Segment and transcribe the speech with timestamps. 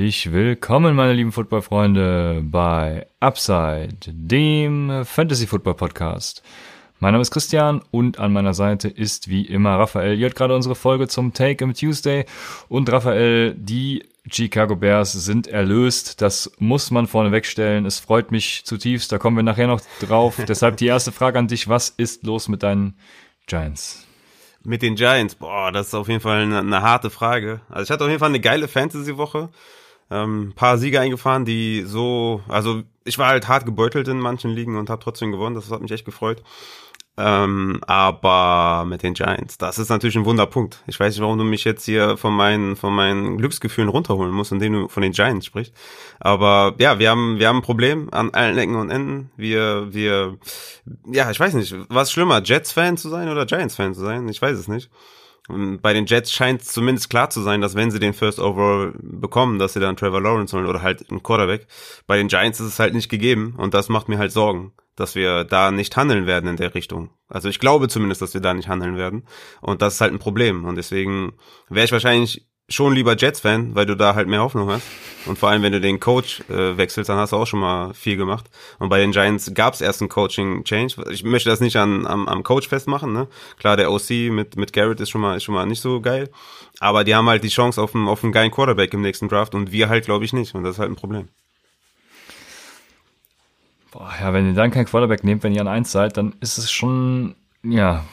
[0.00, 6.42] Herzlich willkommen, meine lieben Footballfreunde, bei Upside, dem Fantasy Football Podcast.
[7.00, 10.14] Mein Name ist Christian und an meiner Seite ist wie immer Raphael.
[10.14, 12.24] Ihr hört gerade unsere Folge zum Take im Tuesday
[12.70, 16.22] und Raphael, die Chicago Bears sind erlöst.
[16.22, 17.84] Das muss man vorne wegstellen.
[17.84, 19.12] Es freut mich zutiefst.
[19.12, 20.40] Da kommen wir nachher noch drauf.
[20.48, 21.68] Deshalb die erste Frage an dich.
[21.68, 22.94] Was ist los mit deinen
[23.46, 24.06] Giants?
[24.64, 27.60] Mit den Giants, boah, das ist auf jeden Fall eine, eine harte Frage.
[27.68, 29.50] Also ich hatte auf jeden Fall eine geile Fantasy-Woche.
[30.10, 34.76] Ähm, paar Siege eingefahren, die so, also ich war halt hart gebeutelt in manchen Ligen
[34.76, 35.54] und habe trotzdem gewonnen.
[35.54, 36.42] Das hat mich echt gefreut.
[37.16, 40.82] Ähm, aber mit den Giants, das ist natürlich ein Wunderpunkt.
[40.86, 44.52] Ich weiß nicht, warum du mich jetzt hier von meinen, von meinen Glücksgefühlen runterholen musst,
[44.52, 45.74] indem du von den Giants sprichst.
[46.18, 49.30] Aber ja, wir haben, wir haben ein Problem an allen Ecken und Enden.
[49.36, 50.38] Wir, wir,
[51.06, 54.26] ja, ich weiß nicht, was schlimmer, Jets-Fan zu sein oder Giants-Fan zu sein?
[54.28, 54.88] Ich weiß es nicht.
[55.48, 59.58] Bei den Jets scheint zumindest klar zu sein, dass wenn sie den First Overall bekommen,
[59.58, 61.66] dass sie dann Trevor Lawrence holen oder halt einen Quarterback.
[62.06, 65.14] Bei den Giants ist es halt nicht gegeben und das macht mir halt Sorgen, dass
[65.14, 67.10] wir da nicht handeln werden in der Richtung.
[67.28, 69.24] Also ich glaube zumindest, dass wir da nicht handeln werden
[69.60, 71.32] und das ist halt ein Problem und deswegen
[71.68, 74.86] wäre ich wahrscheinlich schon lieber Jets-Fan, weil du da halt mehr Hoffnung hast.
[75.26, 77.92] Und vor allem, wenn du den Coach äh, wechselst, dann hast du auch schon mal
[77.94, 78.46] viel gemacht.
[78.78, 81.04] Und bei den Giants gab es erst einen Coaching-Change.
[81.10, 83.12] Ich möchte das nicht an, am, am Coach festmachen.
[83.12, 83.26] Ne?
[83.58, 86.30] Klar, der OC mit, mit Garrett ist schon mal ist schon mal nicht so geil.
[86.78, 89.54] Aber die haben halt die Chance auf einen, auf einen geilen Quarterback im nächsten Draft
[89.54, 90.54] und wir halt, glaube ich, nicht.
[90.54, 91.28] Und das ist halt ein Problem.
[93.90, 96.58] Boah, ja, wenn ihr dann keinen Quarterback nehmt, wenn ihr an eins seid, dann ist
[96.58, 98.04] es schon, ja,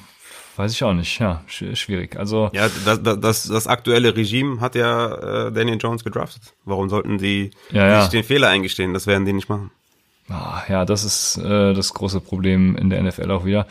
[0.57, 2.17] Weiß ich auch nicht, ja, schwierig.
[2.17, 6.41] Also ja, das, das, das aktuelle Regime hat ja äh, Daniel Jones gedraftet.
[6.65, 8.93] Warum sollten die ja, sich den Fehler eingestehen?
[8.93, 9.69] Das werden die nicht machen.
[10.29, 13.65] Ah, ja, das ist äh, das große Problem in der NFL auch wieder.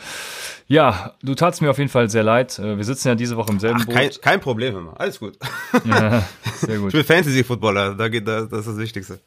[0.67, 2.57] Ja, du tatst mir auf jeden Fall sehr leid.
[2.57, 3.93] Äh, wir sitzen ja diese Woche im selben Ach, Boot.
[3.93, 4.99] Kein, kein Problem, immer.
[4.99, 5.37] Alles gut.
[5.85, 6.23] Ja,
[6.55, 6.87] sehr gut.
[6.87, 9.19] Ich bin Fantasy-Footballer, da geht das, das ist das Wichtigste.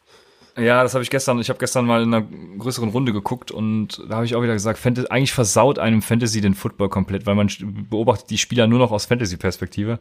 [0.60, 2.26] Ja, das habe ich gestern, ich habe gestern mal in einer
[2.58, 6.40] größeren Runde geguckt und da habe ich auch wieder gesagt, Fantasy, eigentlich versaut einem Fantasy
[6.40, 7.48] den Football komplett, weil man
[7.88, 9.98] beobachtet die Spieler nur noch aus Fantasy-Perspektive.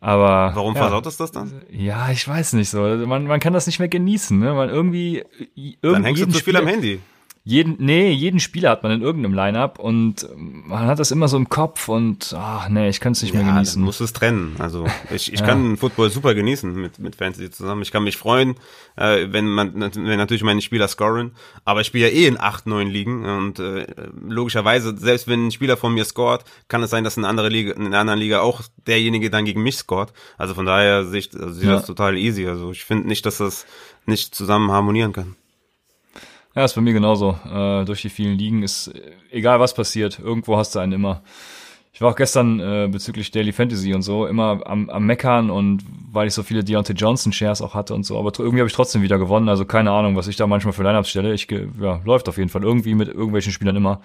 [0.00, 1.52] Aber warum ja, versaut es das dann?
[1.70, 2.80] Ja, ich weiß nicht so.
[2.80, 4.52] Man, man kann das nicht mehr genießen, ne?
[4.52, 5.24] Man irgendwie,
[5.54, 7.00] irgendwie dann hängst du zu viel am Handy
[7.48, 11.36] jeden, nee, jeden Spieler hat man in irgendeinem Lineup und man hat das immer so
[11.36, 13.80] im Kopf und ach nee, ich kann es nicht ja, mehr genießen.
[13.80, 14.56] Du musst es trennen.
[14.58, 14.84] Also
[15.14, 15.46] ich, ich ja.
[15.46, 17.82] kann Football super genießen mit, mit Fantasy zusammen.
[17.82, 18.56] Ich kann mich freuen,
[18.96, 22.66] äh, wenn man wenn natürlich meine Spieler scoren, aber ich spiele ja eh in acht,
[22.66, 23.86] neun Ligen und äh,
[24.28, 27.52] logischerweise, selbst wenn ein Spieler von mir scoret, kann es sein, dass in einer anderen
[27.52, 30.12] Liga, in einer anderen Liga auch derjenige dann gegen mich scoret.
[30.36, 31.76] Also von daher sehe ich, also sehe ja.
[31.76, 32.48] das total easy.
[32.48, 33.66] Also ich finde nicht, dass das
[34.04, 35.36] nicht zusammen harmonieren kann.
[36.56, 37.38] Ja, ist bei mir genauso.
[37.52, 38.90] Äh, durch die vielen Ligen ist,
[39.30, 41.20] egal was passiert, irgendwo hast du einen immer.
[41.92, 45.82] Ich war auch gestern äh, bezüglich Daily Fantasy und so immer am, am Meckern und
[46.12, 48.74] weil ich so viele Deontay Johnson Shares auch hatte und so, aber irgendwie habe ich
[48.74, 49.50] trotzdem wieder gewonnen.
[49.50, 51.34] Also keine Ahnung, was ich da manchmal für Lineups stelle.
[51.34, 54.00] Ich ja, läuft auf jeden Fall irgendwie mit irgendwelchen Spielern immer.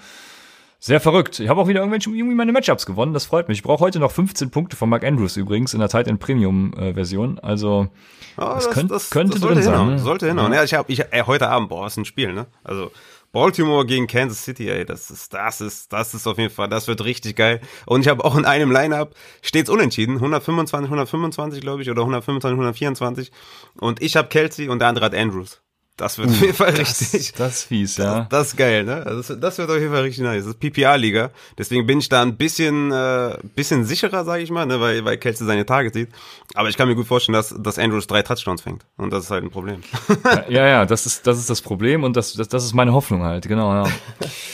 [0.83, 1.39] Sehr verrückt.
[1.39, 3.13] Ich habe auch wieder irgendwelche irgendwie meine Matchups gewonnen.
[3.13, 3.59] Das freut mich.
[3.59, 6.73] Ich brauche heute noch 15 Punkte von Mark Andrews übrigens in der Tight End Premium
[6.73, 7.37] äh, Version.
[7.37, 7.87] Also
[8.35, 9.87] oh, das, das, könnt, das, könnte das drin sein.
[9.89, 9.99] Ne?
[9.99, 10.51] Sollte hinhauen.
[10.51, 12.47] Ja, ich habe ich ey, heute Abend boah, ist ein Spiel, ne?
[12.63, 12.89] Also
[13.31, 16.87] Baltimore gegen Kansas City, ey, das ist das ist das ist auf jeden Fall, das
[16.87, 17.61] wird richtig geil.
[17.85, 19.13] Und ich habe auch in einem Lineup
[19.43, 23.31] stets unentschieden, 125 125, glaube ich oder 125 124
[23.79, 25.61] und ich habe Kelsey und der andere hat Andrews.
[26.01, 27.33] Das wird auf jeden Fall das, richtig.
[27.33, 28.21] Das ist fies, ja.
[28.21, 29.05] Das, das ist geil, ne?
[29.05, 30.45] Also das, das wird auf jeden Fall richtig nice.
[30.45, 31.29] Das ist PPA-Liga.
[31.59, 34.81] Deswegen bin ich da ein bisschen, äh, bisschen sicherer, sage ich mal, ne?
[34.81, 36.09] weil, weil Kelsey seine Tage sieht.
[36.55, 38.83] Aber ich kann mir gut vorstellen, dass, dass Andrews drei Touchdowns fängt.
[38.97, 39.83] Und das ist halt ein Problem.
[40.49, 43.21] ja, ja, das ist, das ist das Problem und das, das, das ist meine Hoffnung
[43.21, 43.83] halt, genau, ja.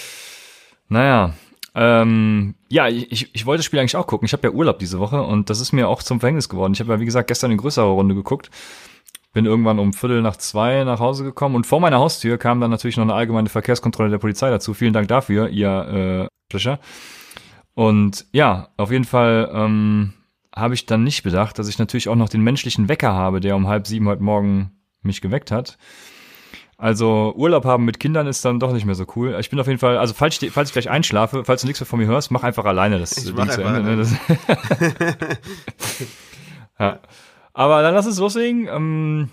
[0.90, 1.34] naja.
[1.76, 4.26] Ähm, ja, ich, ich wollte das Spiel eigentlich auch gucken.
[4.26, 6.74] Ich habe ja Urlaub diese Woche und das ist mir auch zum Verhängnis geworden.
[6.74, 8.50] Ich habe ja, wie gesagt, gestern eine größere Runde geguckt
[9.38, 12.72] bin irgendwann um Viertel nach zwei nach Hause gekommen und vor meiner Haustür kam dann
[12.72, 14.74] natürlich noch eine allgemeine Verkehrskontrolle der Polizei dazu.
[14.74, 16.28] Vielen Dank dafür, ihr
[16.60, 16.78] äh.
[17.76, 20.14] Und ja, auf jeden Fall ähm,
[20.56, 23.56] habe ich dann nicht bedacht, dass ich natürlich auch noch den menschlichen Wecker habe, der
[23.56, 24.72] um halb sieben heute Morgen
[25.04, 25.78] mich geweckt hat.
[26.76, 29.38] Also Urlaub haben mit Kindern ist dann doch nicht mehr so cool.
[29.40, 31.80] Ich bin auf jeden Fall, also falls ich, falls ich gleich einschlafe, falls du nichts
[31.80, 33.84] mehr von mir hörst, mach einfach alleine das ich Ding zu Ende.
[33.84, 34.08] Ne?
[36.80, 37.00] Ja.
[37.58, 38.68] Aber dann lass uns loslegen.
[38.68, 39.30] Ähm,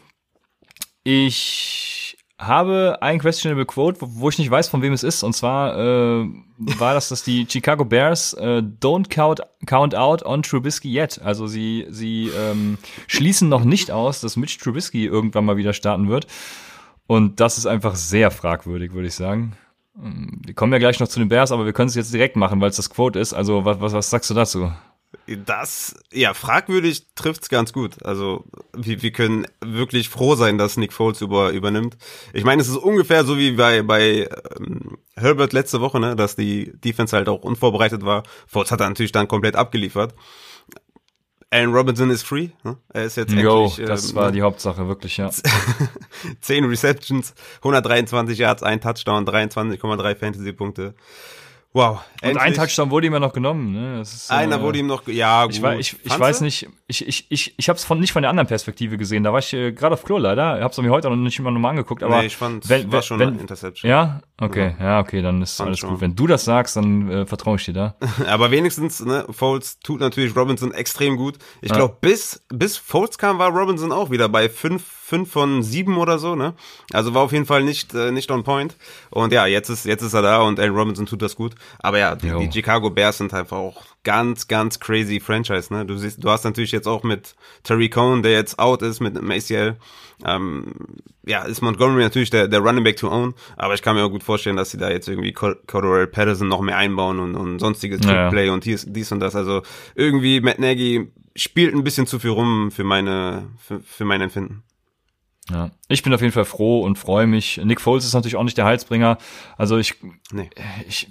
[1.02, 5.22] ich habe ein questionable Quote, wo, ich nicht weiß, von wem es ist.
[5.22, 6.26] Und zwar äh,
[6.56, 11.20] war das, dass die Chicago Bears äh, don't count, count out on Trubisky yet.
[11.22, 12.78] Also sie, sie ähm,
[13.08, 16.26] schließen noch nicht aus, dass Mitch Trubisky irgendwann mal wieder starten wird.
[17.06, 19.52] Und das ist einfach sehr fragwürdig, würde ich sagen.
[20.02, 22.36] Ähm, wir kommen ja gleich noch zu den Bears, aber wir können es jetzt direkt
[22.36, 23.34] machen, weil es das Quote ist.
[23.34, 24.72] Also was, was, was sagst du dazu?
[25.46, 28.04] Das, ja, fragwürdig trifft's ganz gut.
[28.04, 28.44] Also,
[28.76, 31.96] wir, wir können wirklich froh sein, dass Nick Foles über, übernimmt.
[32.32, 34.28] Ich meine, es ist ungefähr so wie bei, bei
[34.58, 38.22] ähm, Herbert letzte Woche, ne, dass die Defense halt auch unvorbereitet war.
[38.46, 40.14] Foles hat er natürlich dann komplett abgeliefert.
[41.54, 42.48] Allen Robinson ist free.
[42.64, 42.76] Ne?
[42.92, 43.86] Er ist jetzt Yo, endlich.
[43.86, 45.30] das ähm, war die Hauptsache, wirklich, ja.
[46.40, 50.94] 10 Receptions, 123 Yards, ein Touchdown, 23,3 Fantasy-Punkte.
[51.74, 52.04] Wow.
[52.22, 53.72] Und ein Touchdown wurde ihm ja noch genommen.
[53.72, 54.00] Ne?
[54.00, 55.54] Ist, Einer äh, wurde ihm noch, ja, gut.
[55.56, 58.22] Ich, weiß, ich, ich weiß nicht, ich, ich, ich, ich habe es von, nicht von
[58.22, 59.24] der anderen Perspektive gesehen.
[59.24, 60.60] Da war ich äh, gerade auf Klo leider.
[60.60, 62.04] Habe es mir heute noch nicht immer nochmal angeguckt.
[62.04, 63.90] Aber nee, ich fand, wenn, war schon wenn, eine Interception.
[63.90, 65.90] Ja, okay, ja, okay, dann ist Fand alles schon.
[65.90, 66.00] gut.
[66.00, 67.96] Wenn du das sagst, dann äh, vertraue ich dir da.
[68.28, 71.38] Aber wenigstens, ne, Foles tut natürlich Robinson extrem gut.
[71.60, 71.76] Ich Ja.
[71.76, 76.18] glaube, bis, bis Foles kam, war Robinson auch wieder bei fünf, fünf von sieben oder
[76.18, 76.54] so, ne?
[76.90, 78.74] Also war auf jeden Fall nicht, äh, nicht on point.
[79.10, 81.52] Und ja, jetzt ist, jetzt ist er da und Allen Robinson tut das gut.
[81.80, 85.84] Aber ja, die, die Chicago Bears sind einfach auch ganz, ganz crazy Franchise, ne?
[85.84, 87.34] Du siehst, du hast natürlich jetzt auch mit
[87.64, 89.76] Terry Cohn, der jetzt out ist mit einem ACL.
[90.24, 90.72] Ähm,
[91.26, 94.10] ja, ist Montgomery natürlich der, der Running Back to own, aber ich kann mir auch
[94.10, 98.00] gut vorstellen, dass sie da jetzt irgendwie Cordero Patterson noch mehr einbauen und, und sonstiges
[98.04, 98.22] Ja, ja.
[98.22, 99.36] Trickplay und dies, dies und das.
[99.36, 99.62] Also
[99.94, 104.62] irgendwie Matt Nagy spielt ein bisschen zu viel rum für meine, für, für mein Empfinden.
[105.50, 105.70] Ja.
[105.88, 107.60] Ich bin auf jeden Fall froh und freue mich.
[107.62, 109.18] Nick Foles ist natürlich auch nicht der Heilsbringer.
[109.58, 109.96] Also ich,
[110.32, 110.48] Nee.
[110.88, 111.08] ich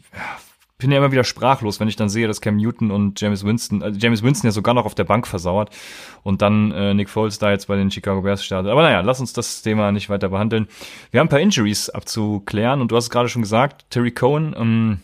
[0.80, 3.84] bin ja immer wieder sprachlos, wenn ich dann sehe, dass Cam Newton und James Winston,
[3.84, 5.70] also James Winston ja sogar noch auf der Bank versauert
[6.24, 8.72] und dann äh, Nick Foles da jetzt bei den Chicago Bears startet.
[8.72, 10.68] Aber naja, lass uns das Thema nicht weiter behandeln.
[11.12, 14.56] Wir haben ein paar Injuries abzuklären und du hast es gerade schon gesagt, Terry Cohen
[14.58, 15.00] ähm,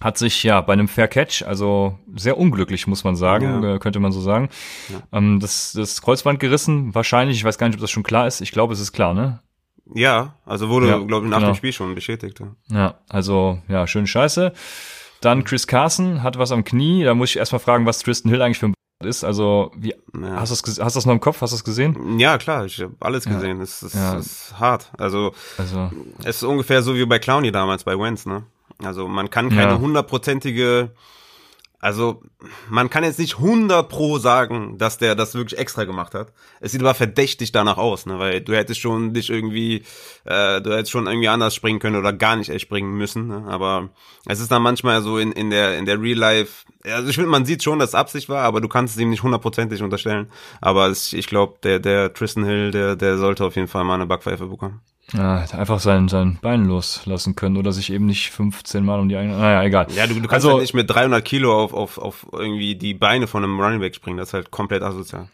[0.00, 3.74] hat sich ja bei einem Fair Catch, also sehr unglücklich, muss man sagen, Ja.
[3.74, 4.50] äh, könnte man so sagen,
[5.12, 8.40] ähm, das, das Kreuzband gerissen, wahrscheinlich, ich weiß gar nicht, ob das schon klar ist,
[8.40, 9.40] ich glaube, es ist klar, ne?
[9.94, 11.52] Ja, also wurde, Ja, glaube ich, nach genau.
[11.52, 12.40] dem Spiel schon bestätigt.
[12.40, 12.46] Ja.
[12.76, 14.52] Ja, also ja, schön scheiße.
[15.20, 17.04] Dann Chris Carson hat was am Knie.
[17.04, 19.22] Da muss ich erstmal fragen, was Tristan Hill eigentlich für ein ist.
[19.24, 19.90] Also, wie,
[20.20, 20.40] Ja.
[20.40, 21.40] hast du das, hast du das noch im Kopf?
[21.40, 22.18] Hast du das gesehen?
[22.18, 23.60] Ja, klar, ich habe alles gesehen.
[23.60, 24.16] Es ist, Ja.
[24.18, 24.90] es ist hart.
[24.98, 25.90] Also Also,
[26.24, 28.42] es ist ungefähr so wie bei Clowny damals bei Wentz, ne?
[28.82, 29.78] Also man kann keine Ja.
[29.78, 30.90] hundertprozentige,
[31.78, 32.22] also
[32.68, 36.32] man kann jetzt nicht 100 pro sagen, dass der das wirklich extra gemacht hat.
[36.60, 38.18] Es sieht aber verdächtig danach aus, ne?
[38.18, 39.82] Weil du hättest schon dich irgendwie,
[40.24, 43.28] äh, du hättest schon irgendwie anders springen können oder gar nicht echt springen müssen.
[43.28, 43.44] Ne?
[43.48, 43.90] Aber
[44.26, 46.64] es ist dann manchmal so in, in der in der Real Life,
[46.94, 49.10] also ich finde, man sieht schon, dass es Absicht war, aber du kannst es ihm
[49.10, 50.28] nicht hundertprozentig unterstellen.
[50.60, 53.94] Aber es, ich glaube, der der Tristan Hill, der der sollte auf jeden Fall mal
[53.94, 54.80] eine Backpfeife bekommen.
[55.12, 59.08] ja, hätte einfach sein, sein Bein loslassen können oder sich eben nicht 15 Mal um
[59.08, 59.86] die eigene, naja, egal.
[59.94, 62.94] Ja, du, du kannst Also- halt nicht mit 300 Kilo auf, auf, auf irgendwie die
[62.94, 64.16] Beine von einem Running Back springen.
[64.18, 65.28] Das ist halt komplett asozial.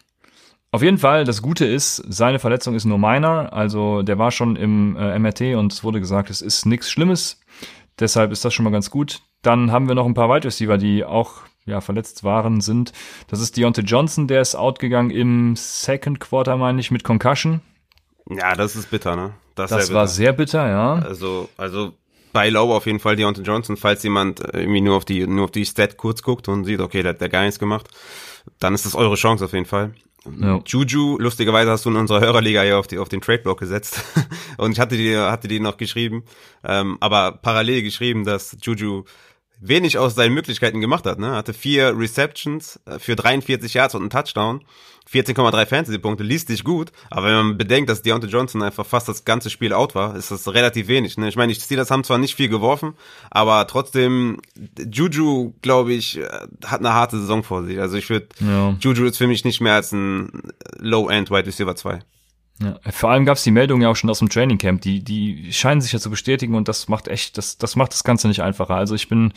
[0.75, 3.53] Auf jeden Fall, das Gute ist, seine Verletzung ist nur minor.
[3.53, 7.42] Also, der war schon im äh, MRT und es wurde gesagt, es ist nichts Schlimmes.
[8.01, 9.21] Deshalb ist das schon mal ganz gut.
[9.43, 12.93] Dann haben wir noch ein paar Wide Receiver, die auch ja, verletzt waren, sind.
[13.29, 17.61] Das ist Deontay Johnson, der ist out gegangen im Second Quarter, meine ich, mit Concussion.
[18.29, 19.27] Ja, das ist bitter, ne?
[19.27, 20.07] ist Das sehr war bitter.
[20.09, 20.95] sehr bitter, ja.
[20.95, 21.93] Also, also
[22.33, 25.45] bei Low auf jeden Fall Deontay Johnson, falls jemand äh, irgendwie nur auf die, nur
[25.45, 27.89] auf die Stat kurz guckt und sieht, okay, der hat der gar nichts gemacht,
[28.59, 29.93] dann ist das eure Chance auf jeden Fall.
[30.41, 30.61] Ja.
[30.65, 34.03] Juju, lustigerweise hast du in unserer Hörerliga ja auf, die, auf den Trade-Block gesetzt.
[34.57, 36.25] und ich hatte dir, hatte dir noch geschrieben,
[36.65, 39.05] ähm, aber parallel geschrieben, dass Juju
[39.63, 41.19] wenig aus seinen Möglichkeiten gemacht hat.
[41.19, 41.33] Ne?
[41.33, 44.65] Hatte vier Receptions äh, für 43 Yards und einen Touchdown.
[45.13, 49.25] 14,3 Fantasy-Punkte, liest sich gut, aber wenn man bedenkt, dass Deontay Johnson einfach fast das
[49.25, 51.19] ganze Spiel out war, ist das relativ wenig.
[51.19, 51.29] Ne?
[51.29, 52.95] Ich meine, die Steelers haben zwar nicht viel geworfen,
[53.31, 54.39] aber trotzdem,
[54.91, 56.29] Juju, glaube ich, äh,
[56.65, 57.79] hat eine harte Saison vor sich.
[57.79, 58.77] Also ich würde, Ja.
[58.81, 60.31] Juju ist für mich nicht mehr als ein
[60.79, 62.01] Low-End Wide Receiver 2.
[62.63, 65.03] Ja, vor allem gab es die Meldung ja auch schon aus dem Training Camp, die,
[65.03, 68.29] die scheinen sich ja zu bestätigen und das macht echt, das, das macht das Ganze
[68.29, 68.77] nicht einfacher.
[68.77, 69.33] Also ich bin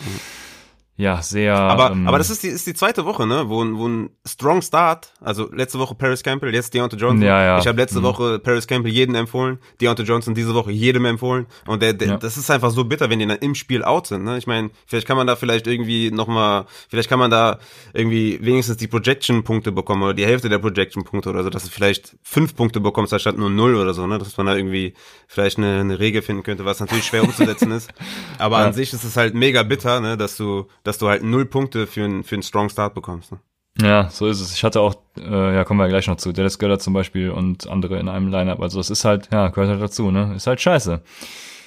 [0.97, 1.55] ja sehr.
[1.57, 3.49] Aber, ähm, aber das ist die, ist die zweite Woche, ne?
[3.49, 7.21] Wo, ein- wo ein Strong Start, also letzte Woche Paris Campbell, jetzt Deontay Johnson.
[7.21, 7.59] Ja, ja.
[7.59, 8.03] Ich habe letzte Mhm.
[8.03, 11.47] Woche Paris Campbell jedem empfohlen, Deontay Johnson diese Woche jedem empfohlen.
[11.67, 12.17] Und der, der, Ja.
[12.17, 14.23] das ist einfach so bitter, wenn die dann im Spiel out sind.
[14.23, 14.37] Ne?
[14.37, 17.59] Ich meine, vielleicht kann man da vielleicht irgendwie nochmal, vielleicht kann man da
[17.93, 22.15] irgendwie wenigstens die Projection-Punkte bekommen oder die Hälfte der Projection-Punkte oder so, dass du vielleicht
[22.23, 24.17] fünf Punkte bekommst, anstatt nur null oder so, ne?
[24.17, 24.93] Dass man da irgendwie
[25.27, 27.89] vielleicht eine, eine Regel finden könnte, was natürlich schwer umzusetzen ist.
[28.39, 28.65] Aber Ja.
[28.67, 30.17] an sich ist es halt mega bitter, ne?
[30.17, 33.33] dass du, dass du halt null Punkte für einen für einen Strong Start bekommst.
[33.33, 33.39] Ne?
[33.81, 34.53] Ja, so ist es.
[34.53, 37.67] Ich hatte auch, äh, ja, kommen wir gleich noch zu, Dallas Göller zum Beispiel und
[37.67, 38.61] andere in einem Lineup.
[38.61, 40.33] Also es ist halt, ja, gehört halt dazu, ne?
[40.35, 41.01] Ist halt scheiße.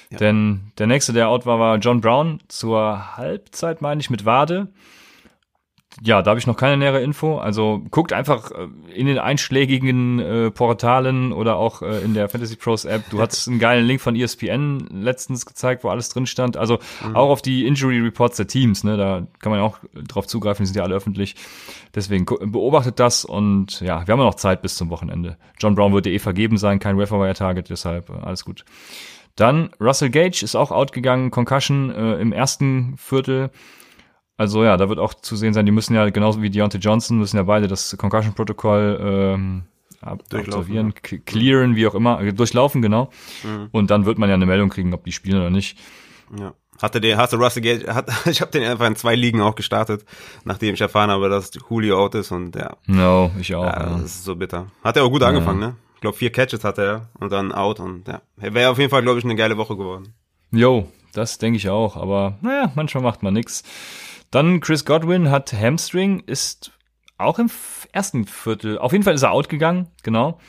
[0.09, 0.17] Ja.
[0.17, 4.69] Denn der nächste, der out war, war John Brown zur Halbzeit, meine ich, mit Wade
[6.01, 7.37] ja, da habe ich noch keine nähere Info.
[7.37, 12.55] Also guckt einfach äh, in den einschlägigen äh, Portalen oder auch äh, in der Fantasy
[12.55, 13.09] Pros App.
[13.09, 16.55] Du hast einen geilen Link von ESPN letztens gezeigt, wo alles drin stand.
[16.55, 17.15] Also mhm.
[17.15, 20.67] auch auf die Injury Reports der Teams, ne, da kann man auch drauf zugreifen, die
[20.67, 21.35] sind ja alle öffentlich.
[21.93, 25.37] Deswegen beobachtet das und ja, wir haben ja noch Zeit bis zum Wochenende.
[25.59, 28.63] John Brown wird eh vergeben sein, kein Wire Target, deshalb äh, alles gut.
[29.35, 33.51] Dann Russell Gage ist auch outgegangen, Concussion äh, im ersten Viertel.
[34.39, 37.19] Also ja, da wird auch zu sehen sein, die müssen ja genauso wie Deontay Johnson,
[37.19, 39.63] müssen ja beide das Concussion-Protokoll ähm,
[39.99, 41.17] absolvieren, ja.
[41.25, 43.09] clearen, wie auch immer, äh, durchlaufen, genau.
[43.43, 43.67] Mhm.
[43.73, 45.77] Und dann wird man ja eine Meldung kriegen, ob die spielen oder nicht.
[46.39, 46.53] Ja.
[46.81, 49.55] Hatte der, hast du Russell Gage, hat, ich habe den einfach in zwei Ligen auch
[49.55, 50.05] gestartet,
[50.45, 52.77] nachdem ich erfahren habe, dass Julio out ist und ja.
[52.85, 53.65] No, ich auch.
[53.65, 53.89] Ja, ja.
[53.89, 54.67] Das ist so bitter.
[54.85, 55.75] Hat er auch gut angefangen, ne?
[55.95, 58.21] Ich glaube, vier Catches hatte er und dann out und ja.
[58.37, 60.13] Wäre auf jeden Fall, glaube ich, eine geile Woche geworden.
[60.49, 63.63] Jo, das denke ich auch, aber naja, manchmal macht man nix.
[64.31, 66.71] Dann Chris Godwin hat Hamstring, ist
[67.17, 67.49] auch im
[67.91, 70.39] ersten Viertel, auf jeden Fall ist er out gegangen, genau.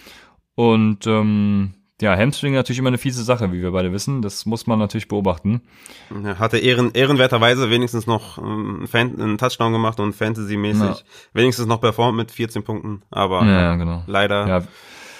[0.54, 4.22] Und ähm, ja, Hamstring natürlich immer eine fiese Sache, wie wir beide wissen.
[4.22, 5.62] Das muss man natürlich beobachten.
[6.24, 10.96] Er hatte ehren, ehrenwerterweise wenigstens noch ähm, einen Touchdown gemacht und Fantasy-mäßig ja.
[11.32, 13.02] wenigstens noch performt mit 14 Punkten.
[13.10, 14.02] Aber ja, genau.
[14.06, 14.62] leider ja.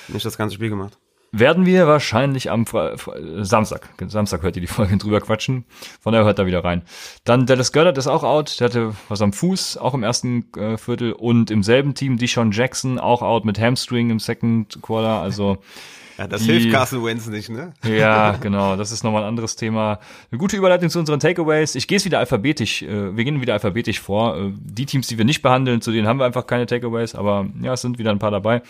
[0.09, 0.99] nicht das ganze Spiel gemacht
[1.33, 2.97] werden wir wahrscheinlich am Fre
[3.43, 5.65] Samstag, Samstag hört ihr die Folge drüber quatschen,
[6.01, 6.83] von daher hört da wieder rein.
[7.25, 10.77] Dann Dallas Goddard ist auch out, der hatte was am Fuß, auch im ersten äh,
[10.77, 15.59] Viertel und im selben Team Deshaun Jackson auch out mit Hamstring im Second Quarter, also
[16.21, 17.73] ja, das die, hilft Carson Wentz nicht, ne?
[17.89, 18.77] Ja, genau.
[18.77, 20.01] Das ist nochmal ein anderes Thema.
[20.31, 21.75] Eine gute Überleitung zu unseren Takeaways.
[21.77, 22.83] Ich gehe es wieder alphabetisch.
[22.83, 24.37] Äh, wir gehen wieder alphabetisch vor.
[24.37, 27.47] Äh, die Teams, die wir nicht behandeln, zu denen haben wir einfach keine Takeaways, aber
[27.63, 28.61] ja, es sind wieder ein paar dabei.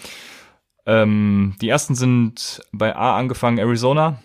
[0.86, 4.20] Ähm, die ersten sind bei A angefangen, Arizona.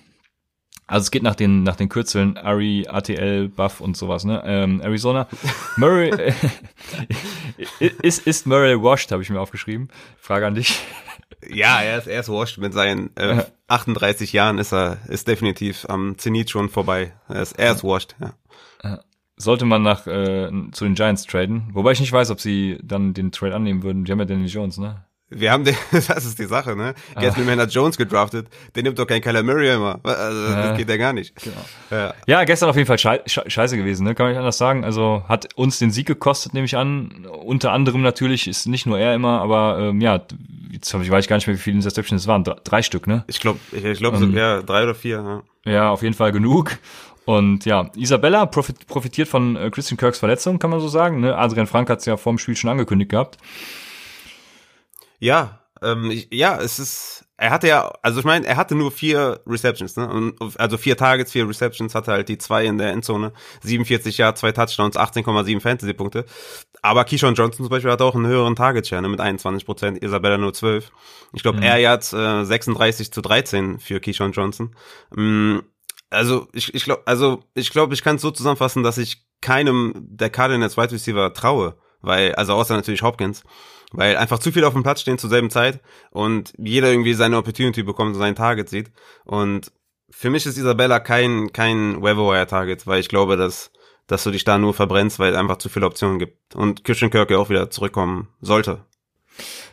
[0.88, 4.44] Also es geht nach den, nach den Kürzeln Ari, ATL, Buff und sowas, ne?
[4.46, 5.28] Ähm, Arizona.
[5.78, 6.12] Murray
[7.80, 9.90] ist, ist Murray washed, habe ich mir aufgeschrieben.
[10.18, 10.80] Frage an dich.
[11.50, 12.60] Ja, er ist, er ist washed.
[12.60, 17.14] Mit seinen äh, 38 Jahren ist er ist definitiv am Zenit schon vorbei.
[17.28, 18.34] Er ist, er ist washed, ja.
[19.38, 23.14] Sollte man nach äh, zu den Giants traden, wobei ich nicht weiß, ob sie dann
[23.14, 24.06] den Trade annehmen würden.
[24.06, 25.04] Die haben ja Danny Jones, ne?
[25.30, 26.94] Wir haben den, das ist die Sache, ne?
[27.16, 30.00] Gatsby Man hat Jones gedraftet, der nimmt doch kein Kyler Murray immer.
[30.04, 31.36] Also, das geht ja gar nicht.
[31.44, 31.56] Genau.
[31.90, 32.14] Ja.
[32.28, 32.44] ja.
[32.44, 34.14] gestern auf jeden Fall schei scheiße gewesen, ne?
[34.14, 34.84] Kann man nicht anders sagen.
[34.84, 37.26] Also hat uns den Sieg gekostet, nehme ich an.
[37.26, 40.22] Unter anderem natürlich, ist nicht nur er immer, aber ähm, ja,
[40.72, 42.44] jetzt hab ich, weiß ich gar nicht mehr, wie viele Interceptions es waren.
[42.44, 43.24] Drei, drei Stück, ne?
[43.28, 45.72] Ich glaube, ich, ich glaube, ähm, so, ja, drei oder vier, ja.
[45.72, 46.78] Ja, auf jeden Fall genug.
[47.26, 51.22] Und ja, Isabella profitiert von äh, Christian Kirks Verletzung, kann man so sagen.
[51.22, 51.36] Ne?
[51.36, 53.40] Adrian Frank hat es ja vor dem Spiel schon angekündigt gehabt.
[55.20, 58.92] Ja, ähm, ich, ja, es ist, er hatte ja, also ich meine, er hatte nur
[58.92, 60.08] vier Receptions, ne?
[60.10, 64.36] Und, also vier Targets, vier Receptions, hatte halt die zwei in der Endzone, 47 Jahre,
[64.36, 66.26] zwei Touchdowns, 18,7 Fantasy-Punkte.
[66.82, 69.10] Aber Keyshawn Johnson zum Beispiel hat auch einen höheren Target-Share, ne?
[69.10, 70.92] mit 21 Prozent, Isabella nur 12.
[71.34, 71.64] Ich glaube, mhm.
[71.64, 74.76] er jetzt äh, 36 zu 13 für Keyshawn Johnson.
[75.14, 75.60] Mm,
[76.10, 79.94] also ich, ich glaube, also ich glaube, ich kann es so zusammenfassen, dass ich keinem
[79.96, 83.44] der Cardinals Wide Receiver traue, weil, also außer natürlich Hopkins
[83.92, 85.80] weil einfach zu viel auf dem Platz stehen zur selben Zeit
[86.12, 88.92] und jeder irgendwie seine Opportunity bekommt und sein Target sieht.
[89.24, 89.72] Und
[90.10, 93.72] für mich ist Isabella kein, kein Weatherwire-Target, weil ich glaube, dass,
[94.08, 96.56] dass du dich da nur verbrennst, weil es einfach zu viele Optionen gibt.
[96.56, 98.86] Und Christian Kirk auch wieder zurückkommen sollte.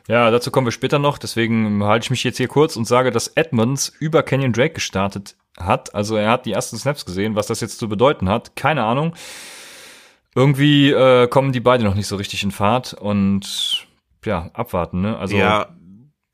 [0.09, 1.19] Ja, dazu kommen wir später noch.
[1.19, 5.37] Deswegen halte ich mich jetzt hier kurz und sage, dass Edmonds über Kenyon Drake gestartet
[5.57, 5.95] hat.
[5.95, 7.37] Also er hat die ersten Snaps gesehen.
[7.37, 9.15] Was das jetzt zu bedeuten hat, keine Ahnung.
[10.35, 13.87] Irgendwie äh, kommen die beide noch nicht so richtig in Fahrt und
[14.25, 15.19] ja, abwarten, ne?
[15.19, 15.69] Also ja.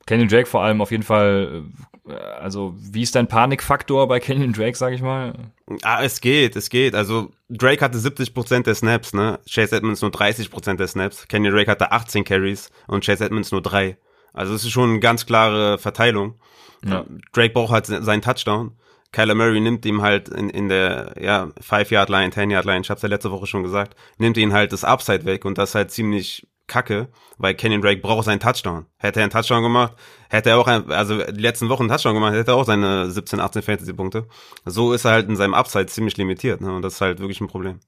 [0.06, 1.64] Kenyon Drake vor allem auf jeden Fall,
[2.08, 5.34] äh, also wie ist dein Panikfaktor bei Kenyon Drake, sag ich mal?
[5.82, 6.94] Ah, es geht, es geht.
[6.94, 9.40] Also Drake hatte 70% der Snaps, ne?
[9.50, 11.26] Chase Edmonds nur 30% der Snaps.
[11.26, 13.96] Kenyon Drake hatte 18 Carries und Chase Edmonds nur 3.
[14.32, 16.36] Also es ist schon eine ganz klare Verteilung.
[16.84, 17.04] Ja.
[17.32, 18.76] Drake braucht halt seinen Touchdown.
[19.12, 23.30] Kyler Murray nimmt ihm halt in, in der ja, 5-Yard-Line, 10-Yard-Line, ich hab's ja letzte
[23.30, 27.08] Woche schon gesagt, nimmt ihn halt das Upside weg und das ist halt ziemlich kacke,
[27.38, 28.86] weil Kenyon Drake braucht seinen Touchdown.
[28.98, 29.94] Hätte er einen Touchdown gemacht,
[30.28, 33.10] hätte er auch, ein, also die letzten Wochen einen Touchdown gemacht, hätte er auch seine
[33.10, 34.26] 17, 18 Fantasy-Punkte.
[34.66, 36.74] So ist er halt in seinem Upside ziemlich limitiert, ne?
[36.74, 37.80] Und das ist halt wirklich ein Problem.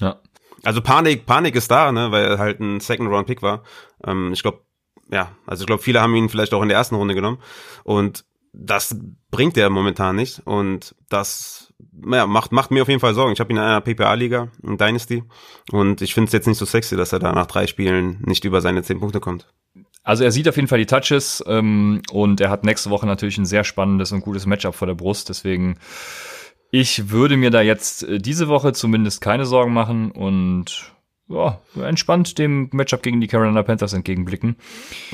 [0.00, 0.20] Ja.
[0.64, 3.62] Also Panik, Panik ist da, ne, weil er halt ein Second-Round-Pick war.
[4.04, 4.62] Ähm, ich glaube,
[5.10, 7.38] ja, also ich glaube, viele haben ihn vielleicht auch in der ersten Runde genommen.
[7.84, 8.96] Und das
[9.30, 10.42] bringt er momentan nicht.
[10.44, 11.72] Und das
[12.10, 13.32] ja, macht, macht mir auf jeden Fall Sorgen.
[13.32, 15.24] Ich habe ihn in einer PPA-Liga, in Dynasty.
[15.70, 18.44] Und ich finde es jetzt nicht so sexy, dass er da nach drei Spielen nicht
[18.44, 19.48] über seine zehn Punkte kommt.
[20.04, 23.38] Also er sieht auf jeden Fall die Touches ähm, und er hat nächste Woche natürlich
[23.38, 25.28] ein sehr spannendes und gutes Matchup vor der Brust.
[25.28, 25.78] Deswegen,
[26.70, 30.92] ich würde mir da jetzt äh, diese Woche zumindest keine Sorgen machen und
[31.28, 34.56] ja, entspannt dem Matchup gegen die Carolina Panthers entgegenblicken.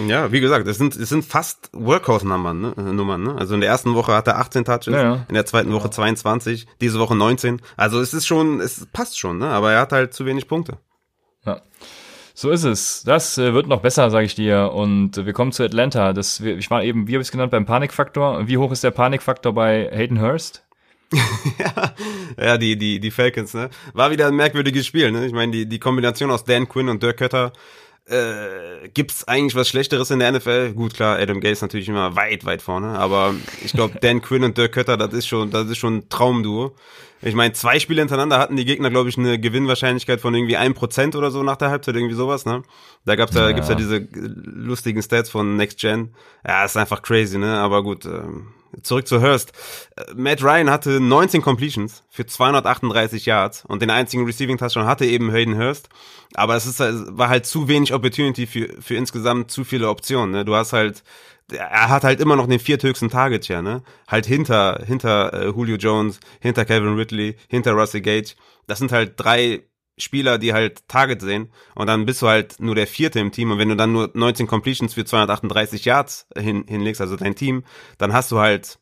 [0.07, 2.93] Ja, wie gesagt, es sind, es sind fast Workhorse-Nummern, ne?
[2.93, 3.37] Nummern, ne?
[3.37, 5.27] Also in der ersten Woche hat er 18 Touches, ja, ja.
[5.29, 7.61] in der zweiten Woche 22, diese Woche 19.
[7.77, 9.49] Also es ist schon, es passt schon, ne?
[9.49, 10.79] Aber er hat halt zu wenig Punkte.
[11.45, 11.63] Ja.
[12.35, 13.03] So ist es.
[13.03, 14.71] Das äh, wird noch besser, sage ich dir.
[14.73, 16.13] Und wir kommen zu Atlanta.
[16.13, 18.47] Das, ich war eben, wie habe ich es genannt, beim Panikfaktor.
[18.47, 20.65] Wie hoch ist der Panikfaktor bei Hayden Hurst?
[22.39, 23.71] ja, die, die, die Falcons, ne?
[23.95, 25.27] War wieder ein merkwürdiges Spiel, ne?
[25.27, 27.53] Ich meine, die, die Kombination aus Dan Quinn und Dirk Kötter,
[28.07, 30.73] äh, gibt's eigentlich was Schlechteres in der NFL?
[30.73, 33.35] Gut, klar, Adam Gase natürlich immer weit, weit vorne, aber
[33.65, 36.75] ich glaube, Dan Quinn und Dirk Kötter, das ist schon, das ist schon ein Traumduo.
[37.23, 40.75] Ich meine, zwei Spiele hintereinander hatten die Gegner, glaube ich, eine Gewinnwahrscheinlichkeit von irgendwie ein
[40.75, 42.63] Prozent oder so nach der Halbzeit, irgendwie sowas, ne?
[43.05, 43.53] Da gab's ja, ja.
[43.53, 46.15] gibt's ja diese lustigen Stats von Next Gen.
[46.47, 47.59] Ja, ist einfach crazy, ne?
[47.59, 48.49] Aber gut, ähm,
[48.83, 49.53] zurück zu Hurst.
[49.97, 55.07] Äh, Matt Ryan hatte 19 Completions für 238 Yards und den einzigen Receiving Touchdown hatte
[55.07, 55.89] eben Hayden Hurst.
[56.35, 60.31] Aber es ist, war halt zu wenig Opportunity für, für insgesamt zu viele Optionen.
[60.31, 60.45] Ne?
[60.45, 61.03] Du hast halt
[61.53, 63.83] er hat halt immer noch den vierthöchsten Target Share, ne?
[64.07, 68.35] Halt hinter hinter äh, Julio Jones, hinter Kevin Ridley, hinter Russell Gage.
[68.67, 69.65] Das sind halt drei
[69.97, 73.51] Spieler, die halt Target sehen und dann bist du halt nur der vierte im Team
[73.51, 77.65] und wenn du dann nur 19 Completions für 238 Yards hin, hinlegst, also dein Team,
[77.99, 78.79] dann hast du halt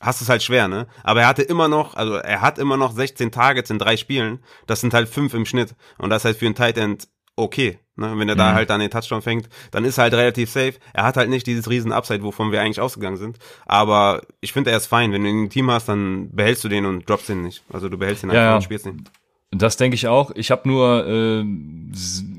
[0.00, 0.86] hast es halt schwer, ne?
[1.02, 4.42] Aber er hatte immer noch, also er hat immer noch 16 Targets in drei Spielen.
[4.66, 7.08] Das sind halt fünf im Schnitt und das ist halt für einen Tight End
[7.40, 7.78] okay.
[7.96, 8.12] Ne?
[8.16, 8.38] Wenn er mhm.
[8.38, 10.74] da halt dann den Touchdown fängt, dann ist er halt relativ safe.
[10.92, 13.38] Er hat halt nicht dieses riesen Upside, wovon wir eigentlich ausgegangen sind.
[13.66, 15.12] Aber ich finde, er ist fein.
[15.12, 17.62] Wenn du ihn im Team hast, dann behältst du den und droppst ihn nicht.
[17.72, 19.04] Also du behältst ihn einfach ja, und spielst ihn.
[19.52, 20.30] Das denke ich auch.
[20.34, 21.44] Ich habe nur äh,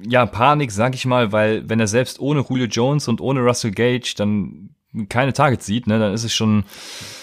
[0.08, 3.72] ja Panik, sag ich mal, weil wenn er selbst ohne Julio Jones und ohne Russell
[3.72, 4.70] Gage dann
[5.10, 6.66] keine Targets sieht, ne, dann ist es schon.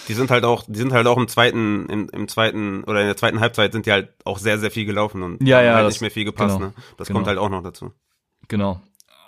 [0.07, 3.07] Die sind halt auch, die sind halt auch im zweiten, im, im zweiten oder in
[3.07, 5.85] der zweiten Halbzeit sind die halt auch sehr, sehr viel gelaufen und ja, ja, halt
[5.85, 6.57] das, nicht mehr viel gepasst.
[6.57, 6.73] Genau, ne?
[6.97, 7.19] Das genau.
[7.19, 7.91] kommt halt auch noch dazu.
[8.47, 8.81] Genau.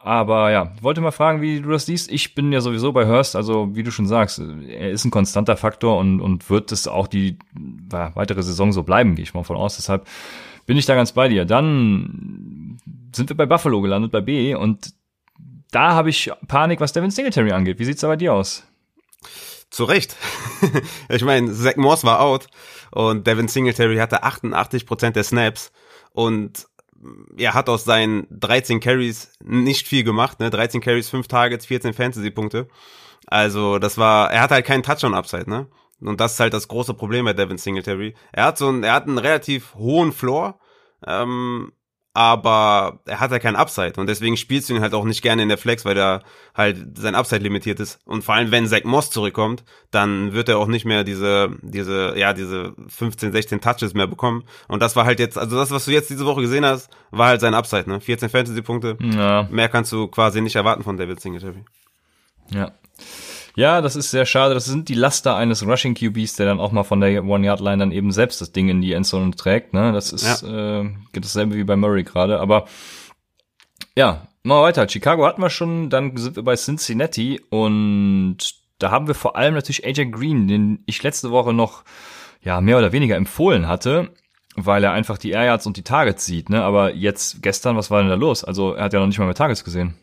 [0.03, 2.11] Aber ja, wollte mal fragen, wie du das siehst.
[2.11, 5.57] Ich bin ja sowieso bei Hurst, also wie du schon sagst, er ist ein konstanter
[5.57, 7.37] Faktor und, und wird es auch die
[7.91, 9.75] ja, weitere Saison so bleiben, gehe ich mal von aus.
[9.75, 10.07] Deshalb
[10.65, 11.45] bin ich da ganz bei dir.
[11.45, 12.79] Dann
[13.15, 14.93] sind wir bei Buffalo gelandet, bei B und
[15.71, 17.79] da habe ich Panik, was Devin Singletary angeht.
[17.79, 18.65] Wie sieht's da bei dir aus?
[19.69, 20.15] Zu Recht.
[21.09, 22.47] ich meine, Zach Morse war out
[22.91, 25.71] und Devin Singletary hatte 88 Prozent der Snaps
[26.11, 26.67] und
[27.37, 30.49] er hat aus seinen 13 Carries nicht viel gemacht, ne?
[30.49, 32.67] 13 Carries, 5 Targets, 14 Fantasy-Punkte.
[33.27, 35.67] Also, das war, er hat halt keinen Touchdown-Upside, ne?
[36.01, 38.15] Und das ist halt das große Problem bei Devin Singletary.
[38.31, 40.59] Er hat so einen, er hat einen relativ hohen Floor,
[41.05, 41.71] ähm,
[42.13, 45.43] aber er hat ja keinen Upside und deswegen spielst du ihn halt auch nicht gerne
[45.43, 47.99] in der Flex, weil er halt sein Upside limitiert ist.
[48.05, 52.13] Und vor allem, wenn Zach Moss zurückkommt, dann wird er auch nicht mehr diese, diese,
[52.17, 54.43] ja, diese 15, 16 Touches mehr bekommen.
[54.67, 57.27] Und das war halt jetzt, also das, was du jetzt diese Woche gesehen hast, war
[57.27, 58.01] halt sein Upside, ne?
[58.01, 58.97] 14 Fantasy-Punkte.
[58.99, 59.47] Ja.
[59.49, 61.63] Mehr kannst du quasi nicht erwarten von David Singletary.
[62.49, 62.73] Ja.
[63.55, 64.53] Ja, das ist sehr schade.
[64.53, 67.91] Das sind die Laster eines Rushing QBs, der dann auch mal von der One-Yard-Line dann
[67.91, 69.73] eben selbst das Ding in die Endzone trägt.
[69.73, 69.91] Ne?
[69.91, 70.81] Das ist ja.
[70.81, 72.39] äh, dasselbe wie bei Murray gerade.
[72.39, 72.65] Aber
[73.95, 74.87] ja, mal weiter.
[74.87, 78.37] Chicago hatten wir schon, dann sind wir bei Cincinnati und
[78.79, 81.83] da haben wir vor allem natürlich AJ Green, den ich letzte Woche noch
[82.41, 84.09] ja mehr oder weniger empfohlen hatte,
[84.55, 86.49] weil er einfach die Air Yards und die Targets sieht.
[86.49, 86.63] Ne?
[86.63, 88.43] Aber jetzt gestern, was war denn da los?
[88.43, 89.93] Also er hat ja noch nicht mal mehr Targets gesehen.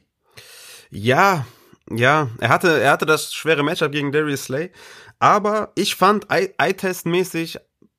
[0.91, 1.47] Ja,
[1.91, 4.71] ja, er hatte, er hatte das schwere Matchup gegen Darius Slay,
[5.19, 7.59] aber ich fand Eye-Test-mäßig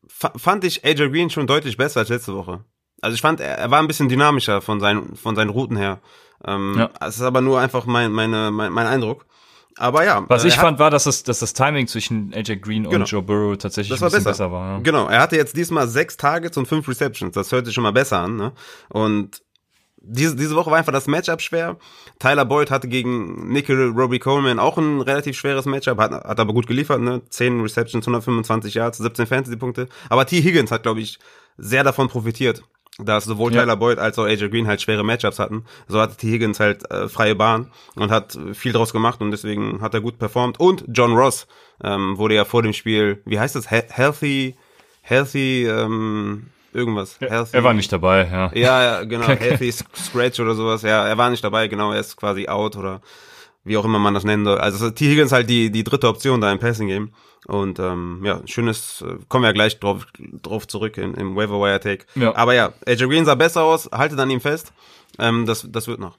[0.09, 2.63] fand ich AJ Green schon deutlich besser als letzte Woche.
[3.01, 5.99] Also ich fand, er, er war ein bisschen dynamischer von seinen, von seinen Routen her.
[6.45, 6.89] Ähm, ja.
[6.99, 9.25] Es ist aber nur einfach mein, meine, mein, mein Eindruck.
[9.77, 10.25] Aber ja.
[10.27, 13.05] Was ich fand, war, dass das, dass das Timing zwischen AJ Green und genau.
[13.05, 14.77] Joe Burrow tatsächlich das war ein bisschen besser, besser war.
[14.77, 14.79] Ja.
[14.79, 17.33] Genau, er hatte jetzt diesmal sechs Targets und fünf Receptions.
[17.33, 18.35] Das hört sich schon mal besser an.
[18.35, 18.51] Ne?
[18.89, 19.41] Und
[20.01, 21.77] diese, diese Woche war einfach das Matchup schwer.
[22.19, 26.53] Tyler Boyd hatte gegen Nickel Robbie Coleman auch ein relativ schweres Matchup, hat, hat aber
[26.53, 27.21] gut geliefert, ne?
[27.29, 29.87] 10 Receptions, 125 Yards, 17 Fantasy-Punkte.
[30.09, 30.41] Aber T.
[30.41, 31.17] Higgins hat, glaube ich,
[31.57, 32.61] sehr davon profitiert,
[32.97, 33.61] dass sowohl ja.
[33.61, 35.63] Tyler Boyd als auch AJ Green halt schwere Matchups hatten.
[35.87, 36.29] So hatte T.
[36.29, 40.19] Higgins halt äh, freie Bahn und hat viel draus gemacht und deswegen hat er gut
[40.19, 40.59] performt.
[40.59, 41.47] Und John Ross
[41.81, 44.57] ähm, wurde ja vor dem Spiel, wie heißt das, He healthy,
[45.01, 47.17] healthy, ähm, irgendwas.
[47.19, 48.51] Ja, er war nicht dabei, ja.
[48.53, 49.27] Ja, ja genau.
[49.27, 50.81] Healthy Scratch oder sowas.
[50.81, 51.91] Ja, er war nicht dabei, genau.
[51.91, 53.01] Er ist quasi out oder
[53.63, 54.57] wie auch immer man das nennen soll.
[54.57, 55.05] Also T.
[55.05, 57.11] Higgins halt die, die dritte Option da im Passing Game.
[57.45, 60.05] Und ähm, ja, schönes, äh, kommen wir ja gleich drauf,
[60.41, 62.05] drauf zurück in, im Waiver Wire Take.
[62.15, 62.35] Ja.
[62.35, 64.73] Aber ja, AJ Green sah besser aus, haltet an ihm fest.
[65.17, 66.17] Ähm, das, das wird noch.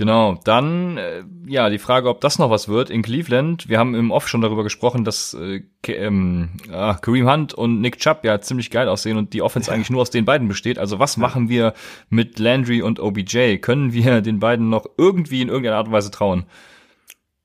[0.00, 3.68] Genau, dann äh, ja die Frage, ob das noch was wird in Cleveland.
[3.68, 7.98] Wir haben im Off schon darüber gesprochen, dass äh, ähm, äh, Kareem Hunt und Nick
[7.98, 9.74] Chubb ja ziemlich geil aussehen und die Offense ja.
[9.74, 10.78] eigentlich nur aus den beiden besteht.
[10.78, 11.20] Also was ja.
[11.20, 11.74] machen wir
[12.08, 13.58] mit Landry und OBJ?
[13.58, 16.46] Können wir den beiden noch irgendwie in irgendeiner Art und Weise trauen?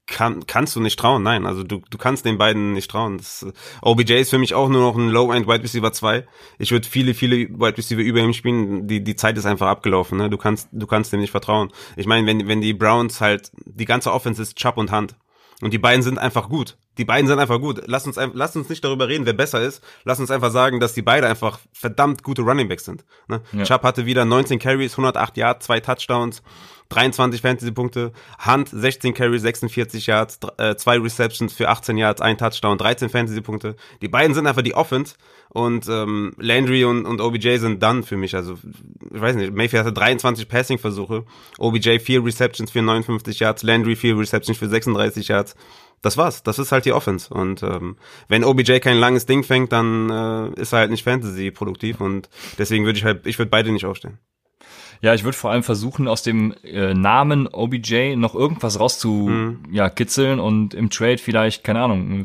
[0.07, 1.45] Kann, kannst du nicht trauen, nein.
[1.45, 3.17] Also du, du kannst den beiden nicht trauen.
[3.17, 3.45] Das,
[3.81, 6.25] OBJ ist für mich auch nur noch ein Low-End Wide Receiver 2.
[6.59, 8.87] Ich würde viele, viele Wide Receiver über ihm spielen.
[8.87, 10.17] Die, die Zeit ist einfach abgelaufen.
[10.17, 10.29] Ne?
[10.29, 11.71] Du kannst, du kannst dem nicht vertrauen.
[11.95, 15.15] Ich meine, wenn, wenn die Browns halt, die ganze Offense ist Chubb und Hand.
[15.61, 16.77] Und die beiden sind einfach gut.
[16.97, 17.81] Die beiden sind einfach gut.
[17.85, 19.83] Lass uns, lass uns nicht darüber reden, wer besser ist.
[20.03, 23.05] Lass uns einfach sagen, dass die beide einfach verdammt gute Running Backs sind.
[23.27, 23.41] Ne?
[23.51, 23.63] Ja.
[23.63, 26.41] Chubb hatte wieder 19 Carries, 108 Yards, zwei Touchdowns.
[26.89, 28.11] 23 Fantasy-Punkte,
[28.45, 33.75] Hunt 16 Carries, 46 Yards, äh, zwei Receptions für 18 Yards, ein Touchdown, 13 Fantasy-Punkte.
[34.01, 35.15] Die beiden sind einfach die Offense
[35.49, 38.35] und ähm, Landry und, und OBJ sind dann für mich.
[38.35, 38.57] Also,
[39.13, 41.25] ich weiß nicht, Mayfield hatte 23 Passing-Versuche,
[41.57, 45.55] OBJ 4 Receptions für 59 Yards, Landry 4 Receptions für 36 Yards.
[46.05, 46.43] Das war's.
[46.43, 47.33] Das ist halt die Offense.
[47.33, 51.49] Und ähm, wenn OBJ kein langes Ding fängt, dann äh, ist er halt nicht Fantasy
[51.49, 54.19] produktiv und deswegen würde ich halt, ich würde beide nicht aufstellen.
[55.01, 59.63] Ja, ich würde vor allem versuchen, aus dem äh, Namen OBJ noch irgendwas rauszu mhm.
[59.71, 62.23] ja, kitzeln und im Trade vielleicht, keine Ahnung,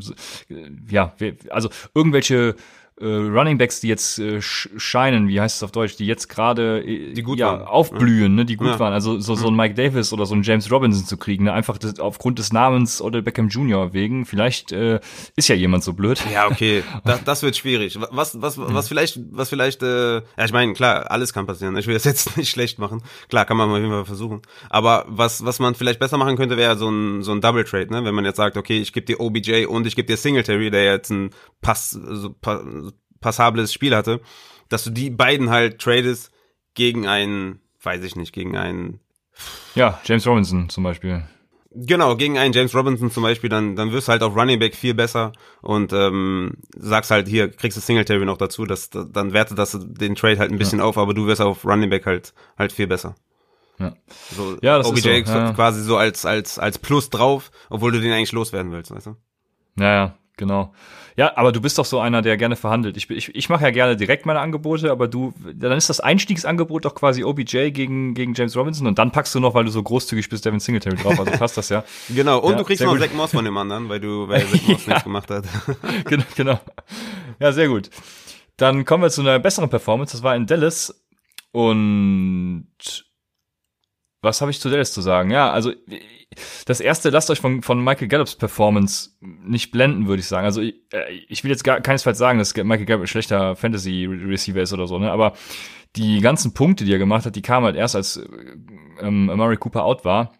[0.49, 1.15] äh, ja,
[1.49, 2.55] also irgendwelche
[3.01, 6.83] äh, Running Backs, die jetzt äh, scheinen, wie heißt es auf Deutsch, die jetzt gerade
[6.83, 7.63] äh, die gut ja, waren.
[7.63, 8.79] aufblühen, ne, die gut ja.
[8.79, 8.93] waren.
[8.93, 11.77] Also so, so ein Mike Davis oder so ein James Robinson zu kriegen, ne, einfach
[11.77, 13.93] das, aufgrund des Namens Odell Beckham Jr.
[13.93, 14.25] wegen.
[14.25, 14.99] Vielleicht äh,
[15.35, 16.23] ist ja jemand so blöd.
[16.31, 17.97] Ja, okay, das, das wird schwierig.
[18.11, 21.75] Was, was, was vielleicht, was vielleicht, äh, ja, ich meine, klar, alles kann passieren.
[21.77, 23.03] Ich will das jetzt nicht schlecht machen.
[23.29, 24.41] Klar, kann man mal jeden Fall versuchen.
[24.69, 27.91] Aber was, was man vielleicht besser machen könnte, wäre so ein, so ein Double Trade,
[27.91, 28.03] ne?
[28.05, 30.85] Wenn man jetzt sagt, okay, ich gebe dir OBJ und ich gebe dir Singletary, der
[30.85, 32.33] jetzt ein Pass, so,
[33.21, 34.19] passables Spiel hatte,
[34.69, 36.31] dass du die beiden halt tradest
[36.73, 38.99] gegen einen, weiß ich nicht, gegen einen.
[39.75, 41.23] Ja, James Robinson zum Beispiel.
[41.73, 44.75] Genau, gegen einen James Robinson zum Beispiel, dann, dann wirst du halt auf Running Back
[44.75, 45.31] viel besser
[45.61, 50.15] und ähm, sagst halt, hier, kriegst du Singletary noch dazu, dass, dann wertet das den
[50.15, 50.85] Trade halt ein bisschen ja.
[50.85, 53.15] auf, aber du wirst auf Running Back halt, halt viel besser.
[53.79, 53.93] Ja.
[54.35, 55.53] So, ja, das OBJ ist so, ja.
[55.53, 59.15] quasi so als, als, als Plus drauf, obwohl du den eigentlich loswerden willst, weißt du?
[59.79, 60.73] Ja, ja, genau.
[61.17, 62.97] Ja, aber du bist doch so einer, der gerne verhandelt.
[62.97, 66.85] Ich, ich, ich mache ja gerne direkt meine Angebote, aber du, dann ist das Einstiegsangebot
[66.85, 69.83] doch quasi OBJ gegen, gegen James Robinson und dann packst du noch, weil du so
[69.83, 71.19] großzügig bist, Devin Singletary drauf.
[71.19, 71.83] Also passt das ja.
[72.09, 74.67] genau, und ja, du kriegst noch Zack Moss von dem anderen, weil du, weil Zack
[74.67, 74.93] Moss ja.
[74.93, 75.45] nichts gemacht hat.
[76.05, 76.59] genau, genau.
[77.39, 77.89] Ja, sehr gut.
[78.57, 80.13] Dann kommen wir zu einer besseren Performance.
[80.13, 81.03] Das war in Dallas
[81.51, 82.67] und
[84.21, 85.31] was habe ich zu Dallas zu sagen?
[85.31, 85.73] Ja, also
[86.65, 90.45] das erste, lasst euch von, von Michael Gallups Performance nicht blenden, würde ich sagen.
[90.45, 94.61] Also ich, äh, ich will jetzt gar keinesfalls sagen, dass Michael Gallup ein schlechter Fantasy-Receiver
[94.61, 95.11] ist oder so, ne?
[95.11, 95.33] Aber
[95.95, 98.21] die ganzen Punkte, die er gemacht hat, die kamen halt erst, als
[99.01, 100.31] ähm, Amari Cooper out war.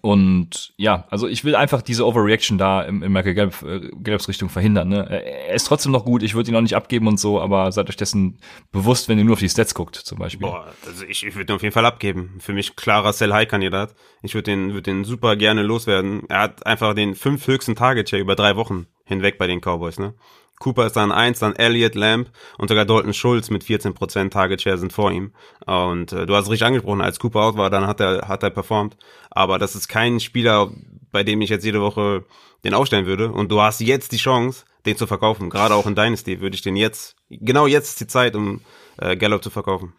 [0.00, 4.28] Und ja, also ich will einfach diese Overreaction da in, in Michael Gelb, äh, Gelbs
[4.28, 4.88] Richtung verhindern.
[4.88, 5.08] Ne?
[5.08, 7.88] Er ist trotzdem noch gut, ich würde ihn auch nicht abgeben und so, aber seid
[7.88, 8.38] euch dessen
[8.70, 10.46] bewusst, wenn ihr nur auf die Stats guckt, zum Beispiel.
[10.46, 12.36] Boah, also ich, ich würde ihn auf jeden Fall abgeben.
[12.40, 13.94] Für mich klarer Sell-High-Kandidat.
[14.22, 16.22] Ich würde den, würd den super gerne loswerden.
[16.28, 19.98] Er hat einfach den fünf höchsten Target hier über drei Wochen hinweg bei den Cowboys,
[19.98, 20.14] ne?
[20.58, 24.78] Cooper ist dann eins, dann Elliott, Lamb und sogar Dalton Schulz mit 14% Target Share
[24.78, 25.32] sind vor ihm.
[25.66, 28.42] Und äh, du hast es richtig angesprochen, als Cooper out war, dann hat er, hat
[28.42, 28.96] er performt.
[29.30, 30.70] Aber das ist kein Spieler,
[31.12, 32.24] bei dem ich jetzt jede Woche
[32.64, 33.30] den aufstellen würde.
[33.30, 35.50] Und du hast jetzt die Chance, den zu verkaufen.
[35.50, 38.60] Gerade auch in Dynasty würde ich den jetzt, genau jetzt ist die Zeit, um
[38.98, 39.92] äh, Gallup zu verkaufen.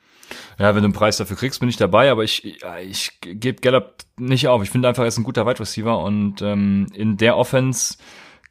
[0.59, 3.61] Ja, wenn du einen Preis dafür kriegst, bin ich dabei, aber ich, ich, ich gebe
[3.61, 4.61] Gallup nicht auf.
[4.61, 7.97] Ich finde einfach, er ist ein guter Wide Receiver und ähm, in der Offense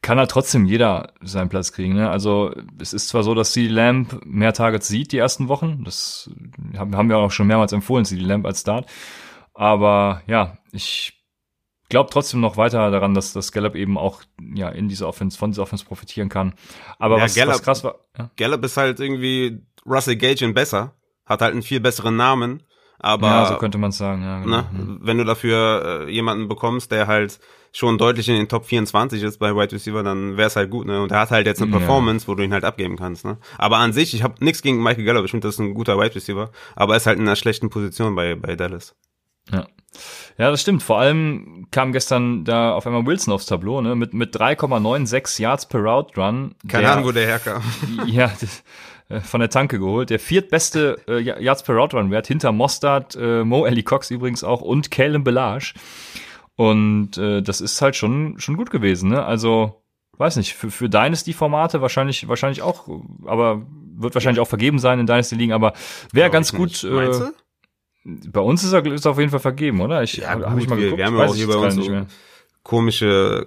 [0.02, 1.94] kann halt trotzdem jeder seinen Platz kriegen.
[1.94, 2.08] Ne?
[2.08, 5.84] Also es ist zwar so, dass CD Lamp mehr Targets sieht die ersten Wochen.
[5.84, 6.30] Das
[6.76, 8.88] haben wir auch schon mehrmals empfohlen, CD Lamp als Start.
[9.54, 11.18] Aber ja, ich
[11.88, 14.22] glaube trotzdem noch weiter daran, dass das Gallup eben auch
[14.54, 16.54] ja in dieser Offense von dieser Offense profitieren kann.
[16.98, 18.30] Aber ja, was, Gallup, was krass war, ja.
[18.36, 20.94] Gallup ist halt irgendwie Russell Gage in besser,
[21.26, 22.62] hat halt einen viel besseren Namen.
[23.00, 24.22] Aber ja, so könnte man sagen.
[24.22, 24.56] Ja, genau.
[24.56, 27.38] ne, wenn du dafür äh, jemanden bekommst, der halt
[27.72, 30.86] schon deutlich in den Top 24 ist bei Wide Receiver, dann wäre es halt gut,
[30.86, 31.02] ne?
[31.02, 32.28] Und er hat halt jetzt eine Performance, ja.
[32.28, 33.38] wo du ihn halt abgeben kannst, ne?
[33.56, 35.98] Aber an sich, ich habe nichts gegen Michael Gallup, ich finde, das ist ein guter
[35.98, 38.94] Wide Receiver, aber er ist halt in einer schlechten Position bei, bei Dallas.
[39.52, 39.66] Ja.
[40.36, 40.82] Ja, das stimmt.
[40.82, 43.96] Vor allem kam gestern da auf einmal Wilson aufs Tableau, ne?
[43.96, 46.54] Mit, mit 3,96 Yards per Route Run.
[46.68, 47.62] Keine Ahnung, wo der herkam.
[48.06, 48.62] Ja, das,
[49.08, 50.10] äh, von der Tanke geholt.
[50.10, 54.44] Der viertbeste äh, Yards per Route Run Wert hinter Mostard, äh, Mo Ellie Cox übrigens
[54.44, 55.74] auch und Caleb Belage.
[56.58, 59.24] Und äh, das ist halt schon, schon gut gewesen, ne?
[59.24, 59.80] Also,
[60.16, 62.88] weiß nicht, für, für Dynasty-Formate wahrscheinlich, wahrscheinlich auch,
[63.26, 65.72] aber wird wahrscheinlich auch vergeben sein in Dynasty-Ligen, aber
[66.12, 66.82] wäre ganz gut.
[66.82, 67.30] Äh,
[68.04, 70.02] bei uns ist er ist er auf jeden Fall vergeben, oder?
[70.02, 70.98] Ich Ja, hab gut, ich mal wir- geguckt.
[70.98, 72.06] wir haben ja auch hier bei uns so-.
[72.64, 73.44] Komische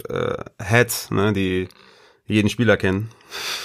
[0.58, 1.68] äh, Heads, ne, die
[2.26, 3.10] jeden Spieler kennen.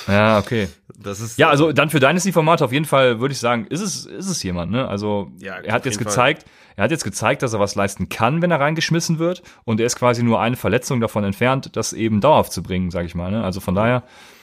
[0.09, 0.69] Ja, okay.
[0.99, 4.07] Das ist Ja, also dann für Dynasty-Formate auf jeden Fall würde ich sagen, ist es,
[4.07, 4.89] ist es jemand, ne?
[4.89, 6.45] Also Ja, er hat jetzt gezeigt,
[6.77, 9.43] er hat jetzt gezeigt, dass er was leisten kann, wenn er reingeschmissen wird.
[9.65, 13.05] Und er ist quasi nur eine Verletzung davon entfernt, das eben dauerhaft zu bringen, sag
[13.07, 13.31] ich mal.
[13.31, 13.45] Ne?
[13.45, 14.03] Also von daher,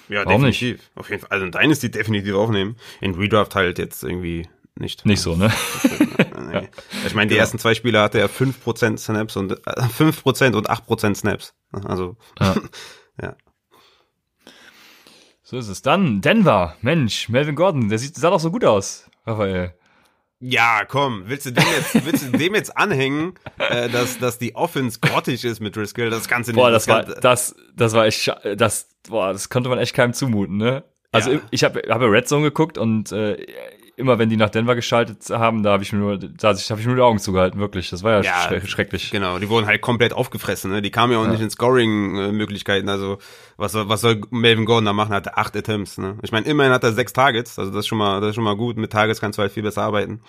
[0.10, 0.62] ja, warum nicht?
[0.62, 0.90] definitiv.
[0.96, 1.30] Auf jeden Fall.
[1.32, 2.76] Also in Dynasty definitiv aufnehmen.
[3.02, 5.06] In Redraft halt jetzt irgendwie nicht.
[5.06, 5.52] nicht so, ne?
[6.52, 6.68] Nee.
[7.08, 7.42] Ich meine, die Genau.
[7.44, 11.56] ersten zwei Spiele hatte er 5% Snaps und äh, 5% und 8% Snaps.
[11.86, 12.56] Also Ja.
[13.22, 13.36] ja.
[15.44, 15.82] So ist es.
[15.82, 16.76] Dann Denver.
[16.82, 19.74] Mensch, Melvin Gordon, der sieht, sah doch so gut aus, Raphael.
[20.40, 24.56] Ja, komm, willst du dem jetzt, willst du dem jetzt anhängen, äh, dass, dass die
[24.56, 26.10] Offense grottig ist mit Driscoll?
[26.10, 26.62] Das kannst du nicht.
[26.62, 30.14] Boah, das war, kann- das, das war echt, das, boah, das konnte man echt keinem
[30.14, 30.84] zumuten, ne?
[31.12, 31.40] Also Ja.
[31.52, 33.46] ich habe hab ja Red Zone geguckt und äh,
[33.96, 36.86] immer wenn die nach Denver geschaltet haben, da habe ich mir nur, da habe ich
[36.86, 37.90] nur die Augen zugehalten, wirklich.
[37.90, 39.12] Das war ja, Ja, schre schrecklich.
[39.12, 40.72] Genau, die wurden halt komplett aufgefressen.
[40.72, 40.82] Ne?
[40.82, 42.90] Die kamen ja auch nicht in Scoring-Möglichkeiten.
[42.90, 43.20] Also
[43.58, 45.12] was soll, was soll Melvin Gordon da machen?
[45.12, 45.98] Er hatte acht Attempts.
[45.98, 46.18] Ne?
[46.24, 47.60] Ich meine, immerhin hat er sechs Targets.
[47.60, 48.78] Also das ist schon mal, das ist schon mal gut.
[48.78, 50.22] Mit Targets kannst du halt viel besser arbeiten.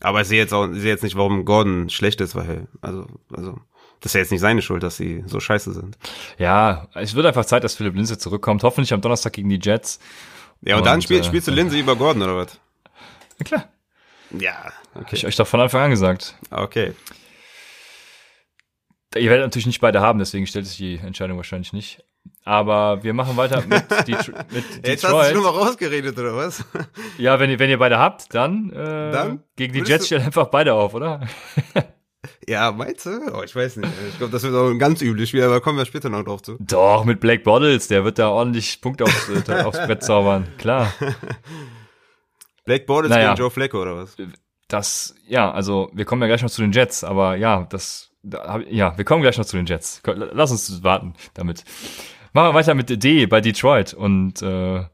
[0.00, 3.06] Aber ich sehe jetzt auch, ich sehe jetzt nicht, warum Gordon schlecht ist, weil also
[3.32, 3.58] also
[4.00, 5.96] das ist ja jetzt nicht seine Schuld, dass sie so scheiße sind.
[6.36, 8.64] Ja, es wird einfach Zeit, dass Philipp Lindsay zurückkommt.
[8.64, 10.00] Hoffentlich am Donnerstag gegen die Jets.
[10.60, 12.58] Ja, und, dann Und, spiel, äh, spielst du Lindsay über Gordon oder was?
[13.42, 13.68] Na klar.
[14.38, 15.26] Ja, Hab ich okay.
[15.26, 16.36] euch doch von Anfang an gesagt.
[16.50, 16.92] Okay.
[19.14, 22.02] Ihr werdet natürlich nicht beide haben, deswegen stellt sich die Entscheidung wahrscheinlich nicht.
[22.44, 25.42] Aber wir machen weiter mit, Detr mit Jetzt hast du dich nur Detroit.
[25.42, 26.64] mal rausgeredet, oder was?
[27.18, 29.42] Ja, wenn ihr, wenn ihr beide habt, dann, äh, Dann?
[29.56, 31.20] gegen die Jets stellen einfach beide auf, oder?
[32.48, 33.32] Ja, meinst du?
[33.32, 33.92] Oh, ich weiß nicht.
[34.08, 36.42] Ich glaube, das wird auch ein ganz übles Spiel, aber kommen wir später noch drauf
[36.42, 36.56] zu.
[36.60, 40.46] Doch, mit Blake Bottles, der wird da ordentlich Punkte aufs, äh, aufs Brett zaubern.
[40.58, 40.92] Klar.
[42.64, 43.30] Black Bortles Naja.
[43.30, 44.16] gegen Joe Flacco oder was?
[44.68, 48.60] Das, ja, also wir kommen ja gleich noch zu den Jets, aber ja, das, da,
[48.60, 50.00] ja, wir kommen gleich noch zu den Jets.
[50.06, 51.64] Lass uns warten damit.
[52.32, 54.84] Machen wir weiter mit D bei Detroit und äh,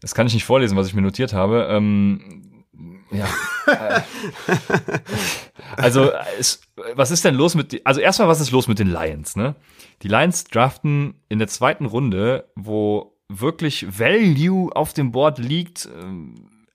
[0.00, 1.68] das kann ich nicht vorlesen, was ich mir notiert habe.
[1.70, 2.64] Ähm,
[3.12, 3.26] ja.
[5.76, 6.62] also, es,
[6.94, 9.54] was ist denn los mit, also erstmal, was ist los mit den Lions, ne?
[10.02, 16.34] Die Lions draften in der zweiten Runde, wo wirklich Value auf dem Board liegt, ähm,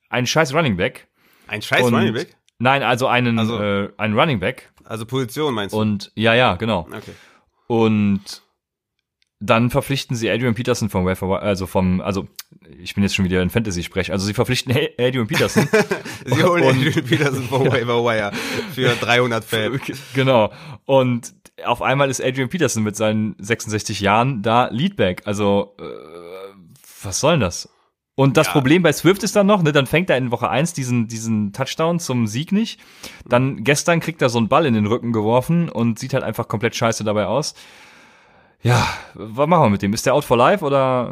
[0.10, 1.08] ein scheiß Running Back.
[1.48, 2.36] Ein scheiß Und- Running Back?
[2.60, 4.72] Nein, also einen, Also- äh, einen Running Back.
[4.84, 5.80] Also Position meinst du?
[5.80, 6.88] Und ja, ja, genau.
[6.92, 7.14] okay.
[7.68, 8.42] Und
[9.40, 12.28] dann verpflichten sie Adrian Peterson vom also vom, also
[12.80, 15.68] ich bin jetzt schon wieder in Fantasy-Sprech, also sie verpflichten Adrian Peterson.
[16.26, 18.32] Sie holen Und- Adrian Peterson vom Waiver Wire
[18.74, 19.74] für 300 Fab.
[20.16, 20.52] genau.
[20.86, 21.34] Und
[21.66, 25.22] auf einmal ist Adrian Peterson mit seinen 66 Jahren da Leadback.
[25.26, 25.84] Also, äh,
[27.04, 27.70] was soll denn das?
[28.20, 28.54] Und das Ja.
[28.54, 31.54] Problem bei Swift ist dann noch, ne, dann fängt er in Woche 1 diesen, diesen
[31.54, 32.80] Touchdown zum Sieg nicht.
[33.28, 36.48] Dann gestern kriegt er so einen Ball in den Rücken geworfen und sieht halt einfach
[36.48, 37.54] komplett scheiße dabei aus.
[38.64, 39.94] Ja, was machen wir mit dem?
[39.94, 41.12] Ist der out for life oder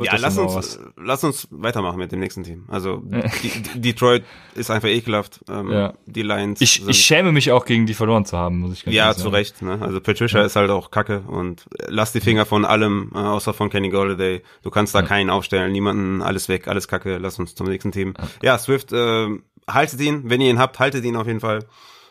[0.00, 0.80] äh, Ja, das lass uns, was?
[0.96, 2.64] lass uns weitermachen mit dem nächsten Team.
[2.68, 3.02] Also
[3.42, 4.24] die, Detroit
[4.54, 5.40] ist einfach ekelhaft.
[5.50, 5.94] Ähm, Ja.
[6.06, 8.94] Die Lions Ich, ich schäme mich auch gegen die verloren zu haben, muss ich ganz
[8.96, 9.34] ja ehrlich zu sagen.
[9.34, 9.62] Recht.
[9.62, 9.78] Ne?
[9.80, 13.68] Also Patricia ist halt auch Kacke und lass die Finger von allem, äh, außer von
[13.68, 14.42] Kenny Golladay.
[14.62, 17.18] Du kannst da keinen aufstellen, niemanden, alles weg, alles Kacke.
[17.18, 18.14] Lass uns zum nächsten Team.
[18.42, 19.28] Ja, Swift, äh,
[19.68, 21.66] haltet ihn, wenn ihr ihn habt, haltet ihn auf jeden Fall.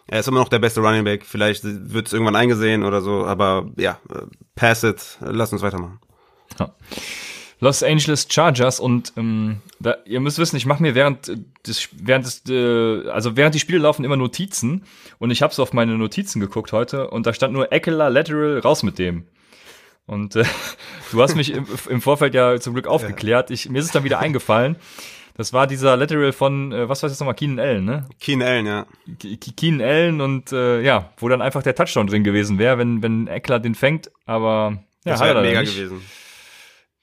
[0.08, 1.26] Er ist immer noch der beste Running Back.
[1.26, 4.22] Vielleicht wird es irgendwann eingesehen oder so, aber ja, äh,
[4.56, 5.17] pass it.
[5.20, 6.00] Lass uns weitermachen.
[6.60, 6.74] Ja.
[7.60, 11.89] Los Angeles Chargers und ähm, da, ihr müsst wissen, ich mache mir während äh, des
[11.91, 14.84] während des äh, also während die Spiele laufen immer Notizen
[15.17, 18.60] und ich habe so auf meine Notizen geguckt heute und da stand nur Eckler Lateral
[18.60, 19.26] raus mit dem.
[20.06, 20.46] Und äh,
[21.12, 23.50] du hast mich im, im Vorfeld ja zum Glück aufgeklärt.
[23.50, 24.78] Ich, mir ist es dann wieder eingefallen.
[25.38, 28.10] Das war dieser Lateral von, äh, was war das nochmal, Keenan Allen, ne?
[28.19, 28.86] Keen Allen, ja.
[29.19, 33.02] Ke- Keenan Allen und äh, ja, wo dann einfach der Touchdown drin gewesen wäre, wenn,
[33.04, 35.76] wenn Eckler den fängt, aber ja, Das wäre mega nicht.
[35.76, 36.02] gewesen.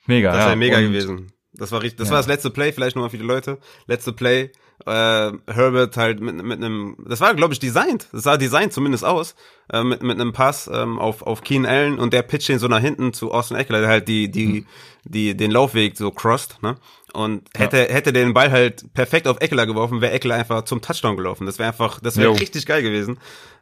[0.06, 0.46] Mega, Das ja.
[0.48, 1.30] wäre mega Und- gewesen.
[1.56, 2.14] Das war richtig, das Ja.
[2.14, 3.58] war das letzte Play, vielleicht nochmal für die Leute.
[3.86, 4.50] Letzte Play,
[4.86, 9.04] äh, Herbert halt mit, mit einem, das war glaube ich designt, das sah designt zumindest
[9.04, 9.36] aus,
[9.72, 12.66] äh, mit, mit einem Pass ähm, auf, auf Keen Allen und der pitcht ihn so
[12.66, 14.66] nach hinten zu Austin Eckler, der halt die, die, Mhm.
[15.04, 16.74] die, den Laufweg so crossed, ne?
[17.14, 21.16] Und hätte, hätte den Ball halt perfekt auf Eckler geworfen, wäre Eckler einfach zum Touchdown
[21.16, 21.46] gelaufen.
[21.46, 23.18] Das wäre einfach, das wäre richtig geil gewesen.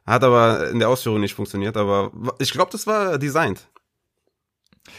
[0.06, 3.68] Hat aber in der Ausführung nicht funktioniert, aber ich glaube, das war designt.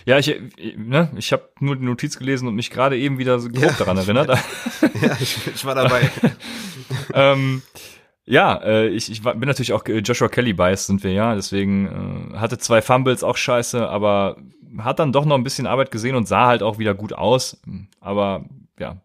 [0.05, 3.39] Ja, ich, ich- ne, ich habe nur die Notiz gelesen und mich gerade eben wieder
[3.39, 4.29] so grob Ja, daran erinnert.
[5.01, 6.09] ja, ich, ich war dabei.
[7.13, 7.61] ähm,
[8.25, 12.31] Ja, äh, ich, ich bin natürlich auch äh, Joshua Kelly biased sind wir ja, deswegen
[12.33, 14.37] äh, hatte zwei Fumbles auch scheiße, aber
[14.79, 17.61] hat dann doch noch ein bisschen Arbeit gesehen und sah halt auch wieder gut aus.
[17.99, 18.45] Aber
[18.79, 18.97] ja,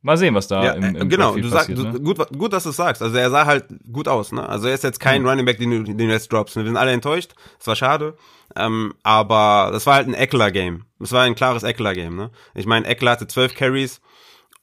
[0.00, 1.78] mal sehen, was da Ja, im, im äh, genau, du sagst, passiert.
[1.94, 2.00] du, ne?
[2.00, 3.02] gut, gut, dass du sagst.
[3.02, 4.48] Also er sah halt gut aus, ne?
[4.48, 6.56] Also er ist jetzt kein Running Back, den du, den du jetzt droppst.
[6.56, 7.34] Wir sind alle enttäuscht.
[7.58, 8.16] Das war schade.
[8.54, 10.84] Ähm, aber das war halt ein Eckler-Game.
[10.98, 12.30] Das war ein klares Eckler-Game, ne?
[12.54, 14.00] Ich meine, Eckler hatte zwölf Carries,